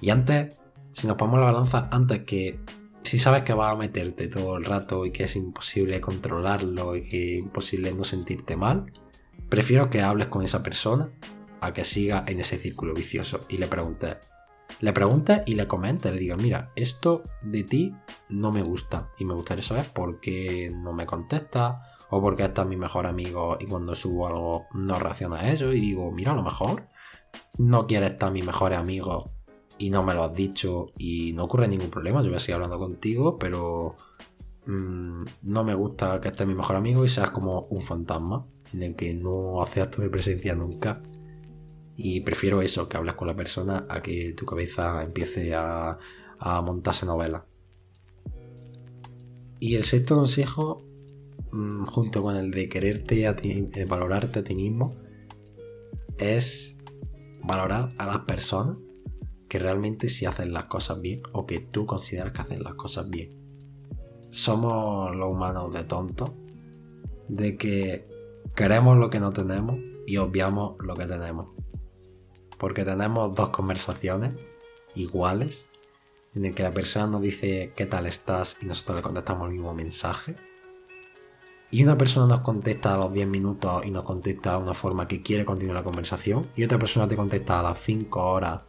Y 0.00 0.10
antes, 0.10 0.56
si 0.92 1.06
nos 1.06 1.16
ponemos 1.16 1.38
la 1.38 1.46
balanza, 1.46 1.88
antes 1.92 2.24
que 2.24 2.58
si 3.04 3.18
sabes 3.18 3.42
que 3.42 3.52
vas 3.52 3.72
a 3.72 3.76
meterte 3.76 4.26
todo 4.26 4.56
el 4.56 4.64
rato 4.64 5.06
y 5.06 5.12
que 5.12 5.24
es 5.24 5.36
imposible 5.36 6.00
controlarlo 6.00 6.96
y 6.96 7.02
que 7.02 7.34
es 7.34 7.38
imposible 7.38 7.92
no 7.94 8.04
sentirte 8.04 8.56
mal, 8.56 8.90
prefiero 9.52 9.90
que 9.90 10.00
hables 10.00 10.28
con 10.28 10.42
esa 10.42 10.62
persona 10.62 11.10
a 11.60 11.74
que 11.74 11.84
siga 11.84 12.24
en 12.26 12.40
ese 12.40 12.56
círculo 12.56 12.94
vicioso 12.94 13.44
y 13.50 13.58
le 13.58 13.66
preguntes. 13.66 14.16
Le 14.80 14.94
preguntes 14.94 15.42
y 15.44 15.56
le 15.56 15.68
comentes, 15.68 16.10
le 16.10 16.18
digas, 16.18 16.38
mira, 16.38 16.72
esto 16.74 17.22
de 17.42 17.62
ti 17.62 17.94
no 18.30 18.50
me 18.50 18.62
gusta 18.62 19.10
y 19.18 19.26
me 19.26 19.34
gustaría 19.34 19.62
saber 19.62 19.92
por 19.92 20.20
qué 20.20 20.72
no 20.74 20.94
me 20.94 21.04
contestas 21.04 21.76
o 22.08 22.22
porque 22.22 22.44
estás 22.44 22.66
mi 22.66 22.78
mejor 22.78 23.06
amigo 23.06 23.58
y 23.60 23.66
cuando 23.66 23.94
subo 23.94 24.26
algo 24.26 24.68
no 24.72 24.98
reacciona 24.98 25.40
a 25.40 25.52
ello 25.52 25.70
y 25.70 25.80
digo, 25.80 26.10
mira, 26.12 26.32
a 26.32 26.36
lo 26.36 26.42
mejor 26.42 26.88
no 27.58 27.86
quieres 27.86 28.12
estar 28.12 28.32
mi 28.32 28.40
mejor 28.40 28.72
amigo 28.72 29.32
y 29.76 29.90
no 29.90 30.02
me 30.02 30.14
lo 30.14 30.24
has 30.24 30.32
dicho 30.32 30.86
y 30.96 31.34
no 31.34 31.44
ocurre 31.44 31.68
ningún 31.68 31.90
problema, 31.90 32.22
yo 32.22 32.28
voy 32.28 32.38
a 32.38 32.40
seguir 32.40 32.54
hablando 32.54 32.78
contigo, 32.78 33.38
pero 33.38 33.96
mm, 34.64 35.24
no 35.42 35.62
me 35.62 35.74
gusta 35.74 36.22
que 36.22 36.28
estés 36.28 36.46
mi 36.46 36.54
mejor 36.54 36.76
amigo 36.76 37.04
y 37.04 37.10
seas 37.10 37.28
como 37.28 37.66
un 37.68 37.82
fantasma 37.82 38.46
en 38.72 38.82
el 38.82 38.96
que 38.96 39.14
no 39.14 39.62
hace 39.62 39.80
acto 39.80 40.02
de 40.02 40.10
presencia 40.10 40.54
nunca. 40.54 40.98
Y 41.96 42.20
prefiero 42.20 42.62
eso, 42.62 42.88
que 42.88 42.96
hables 42.96 43.14
con 43.14 43.28
la 43.28 43.36
persona, 43.36 43.86
a 43.88 44.02
que 44.02 44.32
tu 44.32 44.46
cabeza 44.46 45.02
empiece 45.02 45.54
a, 45.54 45.98
montarse 46.64 47.06
novela. 47.06 47.46
Y 49.60 49.76
el 49.76 49.84
sexto 49.84 50.16
consejo 50.16 50.84
Mm, 51.52 51.84
junto 51.84 52.22
con 52.22 52.36
el 52.36 52.50
de 52.50 52.66
quererte 52.66 53.26
a 53.26 53.36
eh, 53.42 53.84
valorarte 53.86 54.38
a 54.38 54.44
ti 54.44 54.54
mismo, 54.54 54.96
es 56.18 56.78
valorar 57.42 57.90
a 57.98 58.06
las 58.06 58.20
personas 58.20 58.78
que 59.48 59.58
realmente 59.58 60.08
si 60.08 60.24
hacen 60.24 60.54
las 60.54 60.64
cosas 60.64 61.02
bien 61.02 61.20
o 61.32 61.46
que 61.46 61.58
tú 61.60 61.84
consideras 61.84 62.32
que 62.32 62.40
hacen 62.40 62.62
las 62.62 62.74
cosas 62.74 63.10
bien. 63.10 63.38
Somos 64.30 65.14
los 65.14 65.28
humanos 65.28 65.74
de 65.74 65.84
tontos, 65.84 66.30
de 67.28 67.58
que 67.58 68.08
queremos 68.54 68.96
lo 68.96 69.10
que 69.10 69.20
no 69.20 69.32
tenemos 69.32 69.78
y 70.06 70.16
obviamos 70.16 70.74
lo 70.80 70.96
que 70.96 71.06
tenemos. 71.06 71.48
Porque 72.58 72.84
tenemos 72.84 73.34
dos 73.34 73.50
conversaciones 73.50 74.32
iguales 74.94 75.68
en 76.34 76.44
el 76.44 76.54
que 76.54 76.62
la 76.62 76.72
persona 76.72 77.06
nos 77.06 77.22
dice 77.22 77.72
qué 77.76 77.86
tal 77.86 78.06
estás 78.06 78.56
y 78.62 78.66
nosotros 78.66 78.96
le 78.96 79.02
contestamos 79.02 79.48
el 79.48 79.54
mismo 79.54 79.74
mensaje 79.74 80.36
y 81.74 81.82
una 81.82 81.96
persona 81.96 82.26
nos 82.26 82.40
contesta 82.40 82.92
a 82.92 82.98
los 82.98 83.14
10 83.14 83.26
minutos 83.26 83.86
y 83.86 83.90
nos 83.90 84.02
contesta 84.02 84.52
de 84.52 84.58
una 84.58 84.74
forma 84.74 85.08
que 85.08 85.22
quiere 85.22 85.46
continuar 85.46 85.76
la 85.76 85.82
conversación, 85.82 86.50
y 86.54 86.64
otra 86.64 86.78
persona 86.78 87.08
te 87.08 87.16
contesta 87.16 87.60
a 87.60 87.62
las 87.62 87.78
5 87.80 88.22
horas 88.22 88.60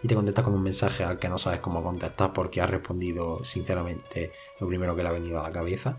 y 0.00 0.06
te 0.06 0.14
contesta 0.14 0.44
con 0.44 0.54
un 0.54 0.62
mensaje 0.62 1.02
al 1.02 1.18
que 1.18 1.28
no 1.28 1.38
sabes 1.38 1.58
cómo 1.58 1.82
contestar 1.82 2.32
porque 2.32 2.60
ha 2.60 2.68
respondido 2.68 3.44
sinceramente 3.44 4.30
lo 4.60 4.68
primero 4.68 4.94
que 4.94 5.02
le 5.02 5.08
ha 5.08 5.12
venido 5.12 5.40
a 5.40 5.42
la 5.42 5.50
cabeza. 5.50 5.98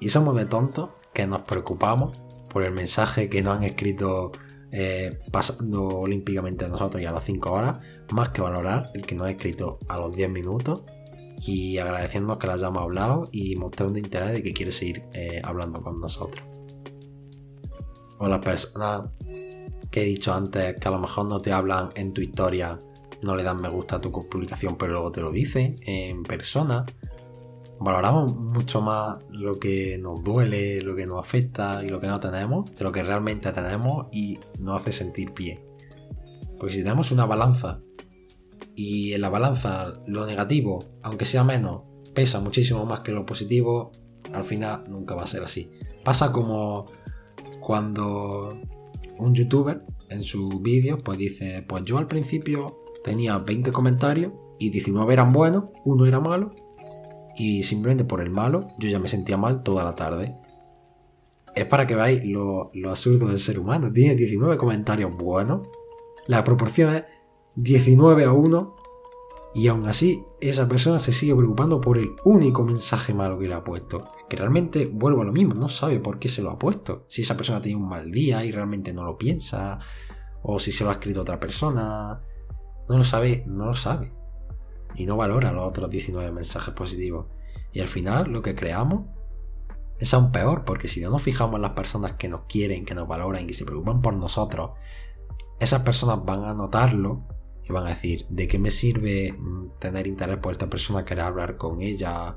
Y 0.00 0.08
somos 0.10 0.36
de 0.36 0.46
tontos 0.46 0.90
que 1.12 1.26
nos 1.26 1.42
preocupamos 1.42 2.22
por 2.50 2.62
el 2.62 2.72
mensaje 2.72 3.28
que 3.28 3.42
nos 3.42 3.56
han 3.56 3.64
escrito 3.64 4.32
eh, 4.72 5.20
pasando 5.30 5.86
olímpicamente 5.86 6.64
a 6.64 6.68
nosotros 6.68 7.02
y 7.02 7.06
a 7.06 7.12
las 7.12 7.24
5 7.24 7.50
horas, 7.50 7.76
más 8.10 8.30
que 8.30 8.42
valorar 8.42 8.90
el 8.94 9.06
que 9.06 9.14
nos 9.14 9.26
ha 9.26 9.30
escrito 9.30 9.78
a 9.88 9.98
los 9.98 10.14
10 10.14 10.30
minutos 10.30 10.82
y 11.46 11.78
agradeciendo 11.78 12.38
que 12.38 12.46
la 12.46 12.54
hayamos 12.54 12.82
hablado 12.82 13.28
y 13.32 13.56
mostrando 13.56 13.98
interés 13.98 14.32
de 14.32 14.42
que 14.42 14.52
quiere 14.52 14.72
seguir 14.72 15.04
eh, 15.12 15.40
hablando 15.44 15.82
con 15.82 16.00
nosotros. 16.00 16.44
O 18.18 18.28
las 18.28 18.40
personas 18.40 19.02
que 19.90 20.02
he 20.02 20.04
dicho 20.04 20.34
antes 20.34 20.74
que 20.80 20.88
a 20.88 20.90
lo 20.90 20.98
mejor 20.98 21.28
no 21.28 21.40
te 21.40 21.52
hablan 21.52 21.90
en 21.94 22.12
tu 22.12 22.20
historia, 22.20 22.78
no 23.22 23.36
le 23.36 23.42
dan 23.42 23.60
me 23.60 23.68
gusta 23.68 23.96
a 23.96 24.00
tu 24.00 24.10
publicación, 24.10 24.76
pero 24.76 24.92
luego 24.92 25.12
te 25.12 25.20
lo 25.20 25.30
dicen 25.30 25.76
en 25.86 26.22
persona. 26.22 26.84
Valoramos 27.78 28.34
mucho 28.34 28.80
más 28.80 29.18
lo 29.30 29.58
que 29.58 29.98
nos 29.98 30.24
duele, 30.24 30.80
lo 30.80 30.96
que 30.96 31.06
nos 31.06 31.20
afecta 31.20 31.84
y 31.84 31.88
lo 31.88 32.00
que 32.00 32.06
no 32.06 32.18
tenemos, 32.18 32.74
de 32.74 32.82
lo 32.82 32.90
que 32.90 33.02
realmente 33.02 33.52
tenemos 33.52 34.06
y 34.12 34.38
nos 34.58 34.80
hace 34.80 34.92
sentir 34.92 35.32
bien. 35.34 35.60
Porque 36.58 36.74
si 36.74 36.82
tenemos 36.82 37.12
una 37.12 37.26
balanza 37.26 37.80
y 38.74 39.12
en 39.12 39.20
la 39.20 39.28
balanza 39.28 40.00
lo 40.06 40.26
negativo, 40.26 40.84
aunque 41.02 41.26
sea 41.26 41.44
menos, 41.44 41.82
pesa 42.14 42.40
muchísimo 42.40 42.86
más 42.86 43.00
que 43.00 43.12
lo 43.12 43.26
positivo, 43.26 43.92
al 44.32 44.44
final 44.44 44.84
nunca 44.88 45.14
va 45.14 45.24
a 45.24 45.26
ser 45.26 45.44
así. 45.44 45.70
Pasa 46.02 46.32
como 46.32 46.90
cuando 47.60 48.58
un 49.18 49.34
youtuber 49.34 49.84
en 50.08 50.22
su 50.22 50.60
vídeo 50.60 50.96
pues 50.98 51.18
dice, 51.18 51.62
pues 51.68 51.84
yo 51.84 51.98
al 51.98 52.06
principio 52.06 52.74
tenía 53.04 53.38
20 53.38 53.70
comentarios 53.70 54.32
y 54.58 54.70
19 54.70 55.12
eran 55.12 55.32
buenos, 55.32 55.64
uno 55.84 56.06
era 56.06 56.20
malo 56.20 56.54
y 57.36 57.62
simplemente 57.64 58.04
por 58.04 58.20
el 58.20 58.30
malo 58.30 58.68
yo 58.78 58.88
ya 58.88 58.98
me 58.98 59.08
sentía 59.08 59.36
mal 59.36 59.62
toda 59.62 59.84
la 59.84 59.94
tarde. 59.94 60.36
Es 61.54 61.64
para 61.66 61.86
que 61.86 61.94
veáis 61.94 62.24
lo, 62.24 62.70
lo 62.74 62.90
absurdo 62.90 63.28
del 63.28 63.40
ser 63.40 63.58
humano. 63.58 63.90
Tiene 63.92 64.14
19 64.14 64.56
comentarios 64.56 65.16
buenos. 65.16 65.68
La 66.26 66.44
proporción 66.44 66.94
es 66.94 67.04
19 67.54 68.24
a 68.24 68.32
1 68.32 68.76
y 69.56 69.68
aún 69.68 69.86
así 69.86 70.22
esa 70.38 70.68
persona 70.68 71.00
se 71.00 71.12
sigue 71.12 71.34
preocupando 71.34 71.80
por 71.80 71.96
el 71.96 72.10
único 72.24 72.62
mensaje 72.62 73.14
malo 73.14 73.38
que 73.38 73.48
le 73.48 73.54
ha 73.54 73.64
puesto. 73.64 74.04
Que 74.28 74.36
realmente 74.36 74.84
vuelvo 74.84 75.22
a 75.22 75.24
lo 75.24 75.32
mismo, 75.32 75.54
no 75.54 75.70
sabe 75.70 75.98
por 75.98 76.18
qué 76.18 76.28
se 76.28 76.42
lo 76.42 76.50
ha 76.50 76.58
puesto. 76.58 77.06
Si 77.08 77.22
esa 77.22 77.38
persona 77.38 77.62
tiene 77.62 77.80
un 77.80 77.88
mal 77.88 78.10
día 78.10 78.44
y 78.44 78.52
realmente 78.52 78.92
no 78.92 79.02
lo 79.02 79.16
piensa, 79.16 79.78
o 80.42 80.60
si 80.60 80.72
se 80.72 80.84
lo 80.84 80.90
ha 80.90 80.94
escrito 80.94 81.22
otra 81.22 81.40
persona, 81.40 82.20
no 82.86 82.98
lo 82.98 83.04
sabe, 83.04 83.44
no 83.46 83.64
lo 83.64 83.74
sabe. 83.74 84.12
Y 84.96 85.06
no 85.06 85.16
valora 85.16 85.52
los 85.52 85.68
otros 85.68 85.90
19 85.90 86.32
mensajes 86.32 86.74
positivos. 86.74 87.26
Y 87.72 87.80
al 87.80 87.88
final 87.88 88.30
lo 88.32 88.42
que 88.42 88.54
creamos 88.54 89.04
es 89.98 90.12
aún 90.14 90.32
peor, 90.32 90.64
porque 90.64 90.88
si 90.88 91.00
no 91.00 91.10
nos 91.10 91.22
fijamos 91.22 91.56
en 91.56 91.62
las 91.62 91.72
personas 91.72 92.14
que 92.14 92.28
nos 92.28 92.42
quieren, 92.46 92.84
que 92.84 92.94
nos 92.94 93.08
valoran, 93.08 93.46
que 93.46 93.54
se 93.54 93.64
preocupan 93.64 94.02
por 94.02 94.16
nosotros, 94.16 94.70
esas 95.60 95.82
personas 95.82 96.24
van 96.24 96.44
a 96.44 96.54
notarlo 96.54 97.26
y 97.64 97.72
van 97.72 97.86
a 97.86 97.90
decir, 97.90 98.26
¿de 98.28 98.46
qué 98.46 98.58
me 98.58 98.70
sirve 98.70 99.32
mm, 99.32 99.78
tener 99.78 100.06
interés 100.06 100.38
por 100.38 100.52
esta 100.52 100.68
persona, 100.68 101.04
querer 101.04 101.24
hablar 101.24 101.56
con 101.56 101.80
ella, 101.80 102.36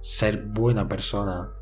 ser 0.00 0.46
buena 0.46 0.88
persona, 0.88 1.52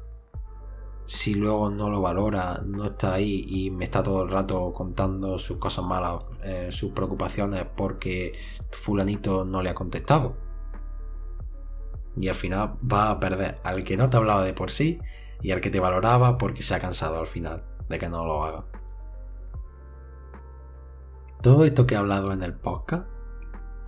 si 1.10 1.34
luego 1.34 1.70
no 1.70 1.90
lo 1.90 2.00
valora, 2.00 2.62
no 2.64 2.84
está 2.84 3.14
ahí 3.14 3.44
y 3.48 3.72
me 3.72 3.82
está 3.84 4.00
todo 4.00 4.22
el 4.22 4.30
rato 4.30 4.72
contando 4.72 5.38
sus 5.38 5.56
cosas 5.56 5.84
malas, 5.84 6.24
eh, 6.44 6.68
sus 6.70 6.92
preocupaciones 6.92 7.64
porque 7.76 8.38
fulanito 8.70 9.44
no 9.44 9.60
le 9.60 9.70
ha 9.70 9.74
contestado? 9.74 10.36
Y 12.16 12.28
al 12.28 12.36
final 12.36 12.78
va 12.88 13.10
a 13.10 13.18
perder 13.18 13.60
al 13.64 13.82
que 13.82 13.96
no 13.96 14.08
te 14.08 14.16
ha 14.16 14.20
hablado 14.20 14.42
de 14.42 14.54
por 14.54 14.70
sí 14.70 15.00
y 15.42 15.50
al 15.50 15.60
que 15.60 15.70
te 15.70 15.80
valoraba 15.80 16.38
porque 16.38 16.62
se 16.62 16.76
ha 16.76 16.78
cansado 16.78 17.18
al 17.18 17.26
final 17.26 17.64
de 17.88 17.98
que 17.98 18.08
no 18.08 18.24
lo 18.24 18.44
haga. 18.44 18.66
Todo 21.42 21.64
esto 21.64 21.88
que 21.88 21.96
he 21.96 21.98
hablado 21.98 22.30
en 22.30 22.44
el 22.44 22.54
podcast 22.54 23.08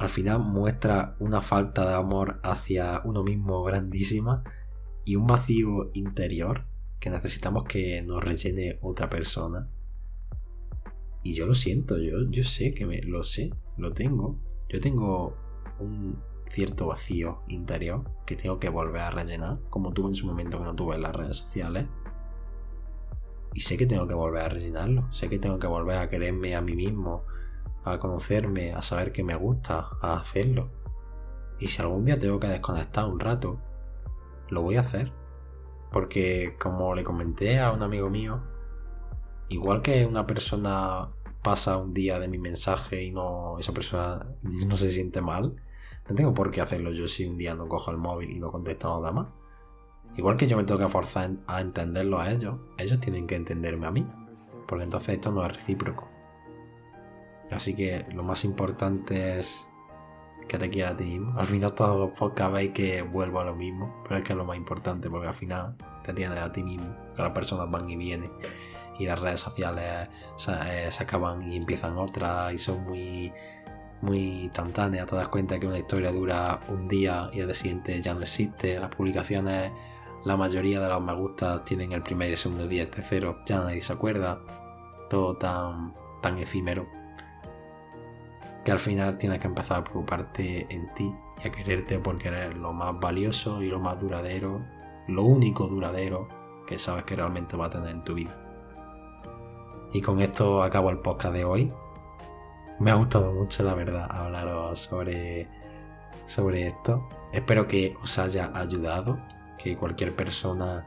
al 0.01 0.09
final 0.09 0.41
muestra 0.41 1.15
una 1.21 1.41
falta 1.41 1.89
de 1.89 1.95
amor 1.95 2.41
hacia 2.43 3.01
uno 3.05 3.23
mismo 3.23 3.63
grandísima 3.63 4.43
y 5.05 5.15
un 5.15 5.29
vacío 5.29 5.93
interior 5.95 6.72
que 7.03 7.11
necesitamos 7.11 7.65
que 7.65 8.01
nos 8.03 8.23
rellene 8.23 8.79
otra 8.81 9.11
persona. 9.11 9.69
Y 11.25 11.35
yo 11.35 11.49
lo 11.49 11.55
siento, 11.57 11.99
yo, 11.99 12.31
yo 12.31 12.45
sé 12.45 12.75
que 12.75 12.87
me 12.87 13.03
lo 13.03 13.25
sé, 13.25 13.53
lo 13.77 13.93
tengo. 13.93 14.39
Yo 14.69 14.81
tengo 14.81 15.37
un 15.81 16.23
cierto 16.49 16.87
vacío 16.87 17.43
interior 17.49 18.09
que 18.25 18.37
tengo 18.37 18.61
que 18.61 18.69
volver 18.69 19.03
a 19.03 19.11
rellenar, 19.11 19.59
como 19.69 19.93
tuve 19.93 20.11
en 20.11 20.15
su 20.15 20.27
momento 20.29 20.59
que 20.59 20.65
no 20.65 20.77
tuve 20.77 20.95
en 20.95 21.03
las 21.03 21.17
redes 21.17 21.39
sociales. 21.39 21.87
Y 23.53 23.63
sé 23.63 23.77
que 23.77 23.87
tengo 23.87 24.07
que 24.07 24.15
volver 24.15 24.43
a 24.43 24.49
rellenarlo, 24.49 25.13
sé 25.13 25.29
que 25.29 25.41
tengo 25.41 25.59
que 25.59 25.67
volver 25.67 25.99
a 25.99 26.09
quererme 26.09 26.55
a 26.55 26.61
mí 26.61 26.77
mismo, 26.77 27.25
a 27.83 27.99
conocerme, 27.99 28.75
a 28.75 28.83
saber 28.83 29.11
que 29.11 29.25
me 29.25 29.35
gusta, 29.35 29.89
a 30.01 30.19
hacerlo. 30.19 30.71
Y 31.59 31.67
si 31.67 31.83
algún 31.83 32.05
día 32.05 32.17
tengo 32.17 32.39
que 32.39 32.47
desconectar 32.47 33.07
un 33.07 33.19
rato, 33.19 33.61
lo 34.51 34.63
voy 34.63 34.77
a 34.77 34.83
hacer. 34.83 35.13
Porque 35.93 36.57
como 36.59 36.95
le 36.95 37.05
comenté 37.05 37.61
a 37.61 37.73
un 37.73 37.83
amigo 37.83 38.11
mío, 38.11 38.43
igual 39.49 39.83
que 39.83 40.07
una 40.07 40.27
persona 40.27 41.11
pasa 41.43 41.77
un 41.77 41.93
día 41.93 42.19
de 42.19 42.29
mi 42.29 42.39
mensaje 42.39 43.03
y 43.03 43.11
no 43.11 43.59
esa 43.59 43.73
persona 43.73 44.25
no 44.43 44.77
se 44.77 44.91
siente 44.91 45.21
mal, 45.21 45.57
no 46.09 46.15
tengo 46.15 46.35
por 46.35 46.51
qué 46.51 46.61
hacerlo 46.61 46.93
yo 46.93 47.09
si 47.09 47.27
un 47.27 47.37
día 47.37 47.55
no 47.55 47.69
cojo 47.69 47.91
el 47.91 47.99
móvil 47.99 48.31
y 48.31 48.41
no 48.41 48.51
contesto 48.51 48.89
a 48.89 49.01
los 49.01 49.07
demás. 49.07 49.29
Igual 50.17 50.37
que 50.37 50.47
yo 50.47 50.57
me 50.57 50.65
tengo 50.65 50.81
que 50.81 50.89
forzar 50.89 51.31
a 51.47 51.61
entenderlo 51.61 52.19
a 52.19 52.31
ellos, 52.31 52.57
ellos 52.79 53.01
tienen 53.01 53.27
que 53.27 53.35
entenderme 53.35 53.87
a 53.87 53.91
mí, 53.91 54.07
porque 54.67 54.85
entonces 54.85 55.11
esto 55.15 55.33
no 55.33 55.45
es 55.45 55.53
recíproco. 55.53 56.09
Así 57.51 57.75
que 57.75 58.07
lo 58.15 58.23
más 58.23 58.45
importante 58.45 59.39
es 59.39 59.67
que 60.49 60.59
te 60.59 60.71
quiera 60.71 60.91
a 60.91 60.97
ti 60.97 61.05
mismo. 61.05 61.39
Al 61.39 61.47
final 61.47 61.73
todos 61.75 61.99
los 61.99 62.19
podcasts 62.19 62.53
veis 62.53 62.71
que 62.73 63.03
vuelvo 63.03 63.41
a 63.41 63.45
lo 63.45 63.55
mismo, 63.55 64.03
pero 64.05 64.19
es 64.19 64.25
que 64.25 64.33
es 64.33 64.37
lo 64.37 64.45
más 64.45 64.57
importante 64.57 65.09
porque 65.11 65.29
al 65.29 65.35
final 65.35 65.77
te 66.05 66.13
tienes 66.13 66.39
a 66.39 66.53
ti 66.53 66.63
mismo, 66.63 66.95
que 67.17 67.23
las 67.23 67.33
personas 67.33 67.71
van 67.71 67.89
y 67.89 67.97
vienen 67.97 68.31
y 68.99 69.07
las 69.07 69.21
redes 69.21 69.41
sociales 69.41 70.09
se, 70.37 70.53
acaban 71.03 71.51
y 71.51 71.57
empiezan 71.57 71.97
otras 71.97 72.53
y 72.53 72.59
son 72.59 72.83
muy 72.85 73.33
muy 74.01 74.43
instantáneas, 74.45 75.07
te 75.07 75.15
das 75.15 75.29
cuenta 75.29 75.61
que 75.61 75.67
una 75.67 75.79
historia 75.79 76.11
dura 76.11 76.59
un 76.69 76.89
día 76.89 77.31
y 77.33 77.41
al 77.41 77.55
siguiente 77.55 78.03
ya 78.03 78.15
no 78.15 78.23
existe, 78.23 78.81
las 78.81 78.93
publicaciones, 78.93 79.71
la 80.25 80.37
mayoría 80.37 80.81
de 80.81 80.89
los 80.89 81.01
me 81.01 81.15
gusta 81.15 81.63
tienen 81.63 81.93
el 81.93 82.03
primer 82.03 82.29
y 82.29 82.33
el 82.33 82.39
segundo 82.39 82.67
día, 82.67 82.83
el 82.83 82.91
tercero 82.91 83.39
ya 83.47 83.61
nadie 83.61 83.81
se 83.81 83.93
acuerda, 83.93 84.41
todo 85.09 85.37
tan, 85.37 85.95
tan 86.21 86.37
efímero 86.39 87.02
que 88.65 88.73
al 88.73 88.79
final 88.79 89.19
tienes 89.19 89.41
que 89.41 89.49
empezar 89.49 89.79
a 89.81 89.85
preocuparte 89.85 90.67
en 90.71 90.93
ti 90.95 91.15
y 91.43 91.49
a 91.49 91.53
quererte 91.53 91.99
porque 91.99 92.29
eres 92.29 92.55
lo 92.55 92.73
más 92.73 92.99
valioso 92.99 93.63
y 93.63 93.69
lo 93.69 93.81
más 93.81 94.01
duradero, 94.01 94.65
lo 95.09 95.25
único 95.25 95.67
duradero 95.67 96.29
que 96.67 96.79
sabes 96.79 97.05
que 97.05 97.17
realmente 97.17 97.57
va 97.57 97.67
a 97.67 97.71
tener 97.71 97.91
en 97.91 98.03
tu 98.03 98.15
vida. 98.15 98.39
Y 99.93 100.01
con 100.01 100.21
esto 100.21 100.63
acabo 100.63 100.91
el 100.91 101.01
podcast 101.01 101.35
de 101.35 101.45
hoy. 101.45 101.73
Me 102.79 102.91
ha 102.91 102.95
gustado 102.95 103.33
mucho, 103.33 103.63
la 103.63 103.75
verdad, 103.75 104.07
hablaros 104.11 104.81
sobre, 104.81 105.49
sobre 106.25 106.69
esto. 106.69 107.09
Espero 107.33 107.67
que 107.67 107.95
os 108.03 108.19
haya 108.19 108.51
ayudado, 108.55 109.19
que 109.59 109.77
cualquier 109.77 110.17
persona 110.17 110.87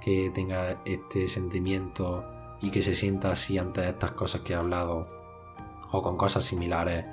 que 0.00 0.30
tenga 0.34 0.80
este 0.84 1.28
sentimiento 1.28 2.24
y 2.60 2.70
que 2.70 2.82
se 2.82 2.94
sienta 2.94 3.32
así 3.32 3.58
ante 3.58 3.86
estas 3.88 4.12
cosas 4.12 4.40
que 4.40 4.54
he 4.54 4.56
hablado 4.56 5.06
o 5.90 6.02
con 6.02 6.16
cosas 6.16 6.44
similares 6.44 7.04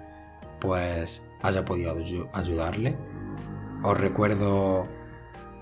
pues 0.63 1.21
haya 1.41 1.65
podido 1.65 1.93
ayudarle. 2.31 2.97
Os 3.83 3.97
recuerdo 3.97 4.87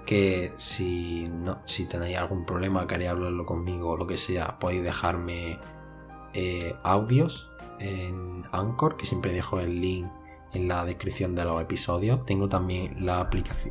que 0.06 0.54
si, 0.58 1.28
no, 1.34 1.60
si 1.66 1.88
tenéis 1.88 2.18
algún 2.18 2.46
problema, 2.46 2.86
queréis 2.86 3.10
hablarlo 3.10 3.48
conmigo 3.48 3.90
o 3.90 3.98
lo 3.98 4.06
que 4.06 4.16
sea, 4.16 4.60
podéis 4.60 4.84
dejarme 4.84 5.60
eh, 6.36 6.76
audios 6.84 7.50
en 7.80 8.44
Anchor, 8.52 8.96
que 8.96 9.08
siempre 9.08 9.34
dejo 9.34 9.60
el 9.60 9.82
link 9.82 10.08
en 10.54 10.68
la 10.68 10.86
descripción 10.86 11.34
de 11.34 11.46
los 11.46 11.60
episodios. 11.60 12.24
Tengo 12.24 12.48
también 12.48 13.04
la 13.04 13.28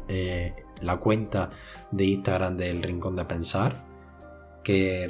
eh, 0.08 0.64
la 0.80 0.96
cuenta 0.96 1.50
de 1.92 2.06
Instagram 2.06 2.56
del 2.56 2.82
Rincón 2.82 3.14
de 3.14 3.24
Pensar, 3.24 3.86
que 4.64 5.06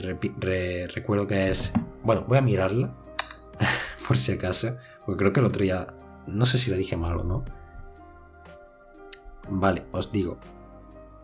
recuerdo 0.95 1.27
que 1.27 1.51
es, 1.51 1.73
bueno, 2.03 2.27
voy 2.29 2.37
a 2.37 2.43
mirarla 2.43 2.95
por 4.07 4.19
si 4.19 4.33
acaso, 4.33 4.77
porque 5.07 5.21
creo 5.21 5.33
que 5.33 5.41
el 5.41 5.47
otro 5.47 5.63
día 5.63 5.95
no 6.31 6.47
sé 6.47 6.59
si 6.59 6.71
lo 6.71 6.77
dije 6.77 6.97
mal 6.97 7.19
o 7.19 7.25
no. 7.25 7.45
Vale, 9.49 9.85
os 9.93 10.13
digo. 10.13 10.39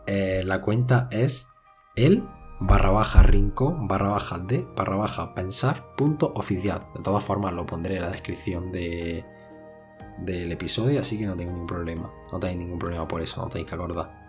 Eh, 0.06 0.42
la 0.44 0.62
cuenta 0.62 1.08
es 1.10 1.48
el 1.96 2.24
barra 2.60 2.90
baja 2.90 3.22
rincón 3.22 3.86
barra 3.88 4.08
baja 4.08 4.38
de 4.38 4.66
barra 4.76 4.96
baja 4.96 5.34
pensar 5.34 5.94
punto 5.96 6.32
oficial. 6.34 6.86
De 6.94 7.02
todas 7.02 7.24
formas 7.24 7.52
lo 7.52 7.66
pondré 7.66 7.96
en 7.96 8.02
la 8.02 8.10
descripción 8.10 8.72
de, 8.72 9.24
del 10.18 10.52
episodio, 10.52 11.00
así 11.00 11.18
que 11.18 11.26
no 11.26 11.36
tengo 11.36 11.52
ningún 11.52 11.66
problema. 11.66 12.10
No 12.32 12.38
tenéis 12.38 12.58
ningún 12.60 12.78
problema 12.78 13.06
por 13.06 13.20
eso, 13.20 13.40
no 13.40 13.48
tenéis 13.48 13.68
que 13.68 13.74
acordar. 13.74 14.26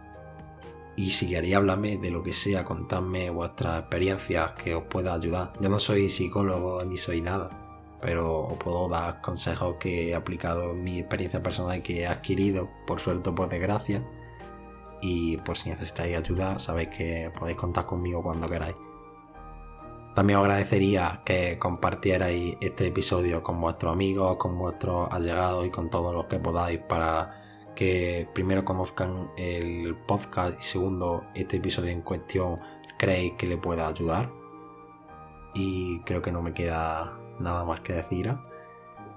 Y 0.95 1.11
si 1.11 1.29
queréis 1.29 1.55
hablarme 1.55 1.97
de 1.97 2.09
lo 2.09 2.23
que 2.23 2.33
sea, 2.33 2.65
contadme 2.65 3.29
vuestras 3.29 3.79
experiencias 3.79 4.53
que 4.53 4.73
os 4.73 4.83
pueda 4.85 5.13
ayudar. 5.13 5.53
Yo 5.61 5.69
no 5.69 5.79
soy 5.79 6.09
psicólogo 6.09 6.83
ni 6.85 6.97
soy 6.97 7.21
nada 7.21 7.66
pero 8.01 8.43
os 8.43 8.57
puedo 8.57 8.87
dar 8.89 9.21
consejos 9.21 9.75
que 9.79 10.09
he 10.09 10.15
aplicado 10.15 10.71
en 10.71 10.83
mi 10.83 10.99
experiencia 10.99 11.41
personal 11.41 11.77
y 11.77 11.81
que 11.81 12.01
he 12.01 12.07
adquirido 12.07 12.69
por 12.85 12.99
suerte 12.99 13.29
o 13.29 13.35
por 13.35 13.49
desgracia. 13.49 14.03
Y 15.01 15.37
por 15.37 15.57
si 15.57 15.69
necesitáis 15.69 16.17
ayuda, 16.17 16.59
sabéis 16.59 16.89
que 16.89 17.31
podéis 17.37 17.57
contar 17.57 17.85
conmigo 17.85 18.23
cuando 18.23 18.47
queráis. 18.47 18.75
También 20.15 20.39
os 20.39 20.45
agradecería 20.45 21.21
que 21.23 21.59
compartierais 21.59 22.57
este 22.59 22.87
episodio 22.87 23.43
con 23.43 23.61
vuestros 23.61 23.93
amigos, 23.93 24.37
con 24.37 24.57
vuestros 24.57 25.07
allegados 25.11 25.65
y 25.65 25.69
con 25.69 25.91
todos 25.91 26.11
los 26.11 26.25
que 26.25 26.39
podáis 26.39 26.79
para 26.79 27.73
que 27.75 28.27
primero 28.33 28.65
conozcan 28.65 29.29
el 29.37 29.95
podcast 30.07 30.59
y 30.59 30.63
segundo 30.63 31.25
este 31.35 31.57
episodio 31.57 31.91
en 31.91 32.01
cuestión 32.01 32.59
creéis 32.97 33.33
que 33.37 33.45
le 33.45 33.57
pueda 33.57 33.87
ayudar. 33.87 34.31
Y 35.53 35.99
creo 36.01 36.23
que 36.23 36.31
no 36.31 36.41
me 36.41 36.51
queda 36.53 37.16
nada 37.39 37.63
más 37.65 37.81
que 37.81 37.93
decir. 37.93 38.35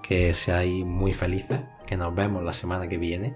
Que 0.01 0.33
seáis 0.33 0.85
muy 0.85 1.13
felices, 1.13 1.61
que 1.85 1.97
nos 1.97 2.13
vemos 2.15 2.43
la 2.43 2.53
semana 2.53 2.87
que 2.87 2.97
viene. 2.97 3.35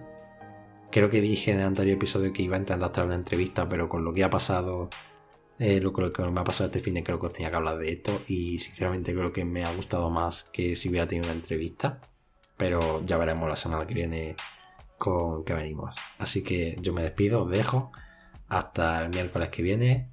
Creo 0.91 1.09
que 1.09 1.21
dije 1.21 1.51
en 1.51 1.59
el 1.59 1.65
anterior 1.65 1.97
episodio 1.97 2.33
que 2.33 2.43
iba 2.43 2.55
a 2.55 2.59
intentar 2.59 2.91
traer 2.91 3.07
una 3.07 3.15
entrevista, 3.15 3.67
pero 3.67 3.89
con 3.89 4.03
lo 4.03 4.13
que 4.13 4.23
ha 4.23 4.29
pasado, 4.29 4.89
eh, 5.59 5.81
lo, 5.81 5.93
que 5.93 6.23
me 6.23 6.39
ha 6.39 6.43
pasado 6.43 6.67
este 6.67 6.79
fin, 6.79 7.01
creo 7.03 7.19
que 7.19 7.27
os 7.27 7.33
tenía 7.33 7.51
que 7.51 7.57
hablar 7.57 7.77
de 7.77 7.91
esto. 7.91 8.21
Y 8.27 8.59
sinceramente 8.59 9.13
creo 9.13 9.31
que 9.31 9.45
me 9.45 9.63
ha 9.65 9.75
gustado 9.75 10.09
más 10.09 10.45
que 10.45 10.75
si 10.75 10.89
hubiera 10.89 11.07
tenido 11.07 11.25
una 11.25 11.33
entrevista. 11.33 12.01
Pero 12.57 13.05
ya 13.05 13.17
veremos 13.17 13.49
la 13.49 13.57
semana 13.57 13.85
que 13.85 13.93
viene 13.93 14.37
con 14.97 15.43
qué 15.43 15.53
venimos. 15.53 15.95
Así 16.17 16.43
que 16.43 16.77
yo 16.81 16.93
me 16.93 17.03
despido, 17.03 17.43
os 17.43 17.49
dejo. 17.49 17.91
Hasta 18.47 19.03
el 19.03 19.09
miércoles 19.09 19.49
que 19.49 19.63
viene. 19.63 20.09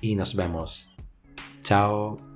Y 0.00 0.16
nos 0.16 0.34
vemos. 0.34 0.90
Chao. 1.62 2.33